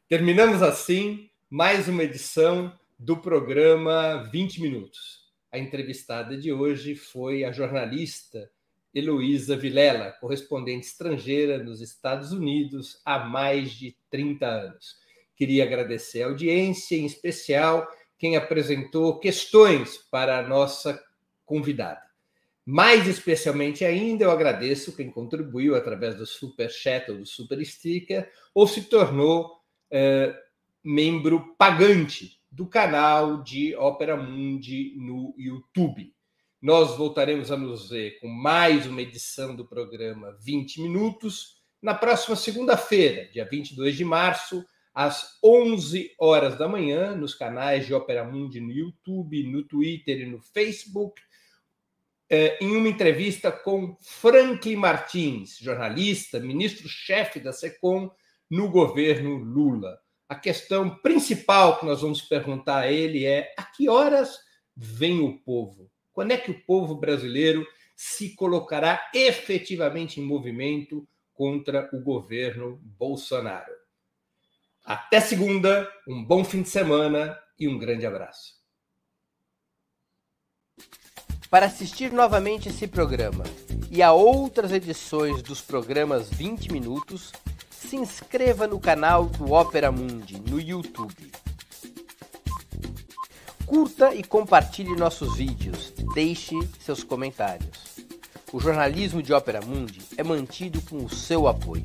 Terminamos 0.08 0.62
assim 0.62 1.28
mais 1.50 1.88
uma 1.88 2.02
edição 2.02 2.72
do 2.98 3.16
programa 3.16 4.28
20 4.30 4.60
Minutos. 4.60 5.26
A 5.50 5.58
entrevistada 5.58 6.36
de 6.36 6.52
hoje 6.52 6.94
foi 6.94 7.44
a 7.44 7.52
jornalista 7.52 8.50
Heloísa 8.94 9.56
Vilela, 9.56 10.12
correspondente 10.12 10.86
estrangeira 10.86 11.62
nos 11.62 11.80
Estados 11.80 12.32
Unidos 12.32 13.00
há 13.04 13.18
mais 13.18 13.72
de 13.72 13.96
30 14.10 14.46
anos. 14.46 14.96
Queria 15.36 15.64
agradecer 15.64 16.22
a 16.22 16.26
audiência, 16.26 16.96
em 16.96 17.06
especial 17.06 17.88
quem 18.18 18.36
apresentou 18.36 19.18
questões 19.18 19.96
para 20.10 20.38
a 20.38 20.42
nossa 20.42 21.00
convidada. 21.46 22.02
Mais 22.66 23.06
especialmente 23.06 23.84
ainda, 23.84 24.24
eu 24.24 24.30
agradeço 24.30 24.94
quem 24.94 25.10
contribuiu 25.10 25.74
através 25.74 26.16
do 26.16 26.26
Super 26.26 26.70
Chat 26.70 27.10
ou 27.10 27.18
do 27.18 27.26
Super 27.26 27.64
Sticker 27.64 28.30
ou 28.54 28.66
se 28.66 28.82
tornou 28.82 29.58
é, 29.90 30.34
membro 30.84 31.54
pagante 31.56 32.38
do 32.50 32.66
canal 32.66 33.42
de 33.42 33.74
Ópera 33.76 34.16
Mundi 34.16 34.94
no 34.98 35.34
YouTube. 35.38 36.12
Nós 36.60 36.96
voltaremos 36.96 37.50
a 37.52 37.56
nos 37.56 37.88
ver 37.88 38.18
com 38.20 38.28
mais 38.28 38.86
uma 38.86 39.00
edição 39.00 39.54
do 39.54 39.66
programa 39.66 40.36
20 40.40 40.82
Minutos 40.82 41.62
na 41.80 41.94
próxima 41.94 42.34
segunda-feira, 42.34 43.30
dia 43.32 43.44
22 43.44 43.96
de 43.96 44.04
março, 44.04 44.64
às 44.94 45.38
11 45.42 46.14
horas 46.18 46.56
da 46.56 46.68
manhã, 46.68 47.14
nos 47.14 47.34
canais 47.34 47.86
de 47.86 47.94
Opera 47.94 48.24
Mundi 48.24 48.60
no 48.60 48.72
YouTube, 48.72 49.42
no 49.44 49.62
Twitter 49.62 50.20
e 50.20 50.26
no 50.26 50.40
Facebook, 50.40 51.20
eh, 52.30 52.58
em 52.60 52.76
uma 52.76 52.88
entrevista 52.88 53.50
com 53.50 53.96
Franklin 54.00 54.76
Martins, 54.76 55.56
jornalista, 55.58 56.38
ministro-chefe 56.38 57.40
da 57.40 57.52
SECOM 57.52 58.10
no 58.50 58.70
governo 58.70 59.36
Lula. 59.36 59.98
A 60.28 60.34
questão 60.34 60.98
principal 60.98 61.78
que 61.78 61.86
nós 61.86 62.02
vamos 62.02 62.20
perguntar 62.20 62.80
a 62.80 62.92
ele 62.92 63.24
é: 63.24 63.54
a 63.56 63.62
que 63.62 63.88
horas 63.88 64.38
vem 64.76 65.20
o 65.20 65.38
povo? 65.38 65.90
Quando 66.12 66.32
é 66.32 66.36
que 66.36 66.50
o 66.50 66.64
povo 66.64 66.96
brasileiro 66.96 67.66
se 67.96 68.34
colocará 68.34 69.10
efetivamente 69.14 70.20
em 70.20 70.24
movimento 70.24 71.08
contra 71.32 71.88
o 71.92 72.00
governo 72.00 72.78
Bolsonaro? 72.82 73.77
Até 74.88 75.20
segunda, 75.20 75.86
um 76.08 76.24
bom 76.24 76.42
fim 76.42 76.62
de 76.62 76.70
semana 76.70 77.38
e 77.58 77.68
um 77.68 77.76
grande 77.76 78.06
abraço. 78.06 78.54
Para 81.50 81.66
assistir 81.66 82.10
novamente 82.10 82.70
esse 82.70 82.86
programa 82.86 83.44
e 83.90 84.02
a 84.02 84.14
outras 84.14 84.72
edições 84.72 85.42
dos 85.42 85.60
programas 85.60 86.30
20 86.30 86.72
Minutos, 86.72 87.32
se 87.70 87.96
inscreva 87.96 88.66
no 88.66 88.80
canal 88.80 89.26
do 89.26 89.52
Opera 89.52 89.92
Mundi 89.92 90.40
no 90.40 90.58
YouTube. 90.58 91.32
Curta 93.66 94.14
e 94.14 94.24
compartilhe 94.24 94.96
nossos 94.96 95.36
vídeos. 95.36 95.92
Deixe 96.14 96.54
seus 96.80 97.04
comentários. 97.04 97.98
O 98.50 98.58
jornalismo 98.58 99.22
de 99.22 99.34
Ópera 99.34 99.60
Mundi 99.60 100.00
é 100.16 100.22
mantido 100.22 100.80
com 100.80 101.04
o 101.04 101.10
seu 101.10 101.46
apoio. 101.46 101.84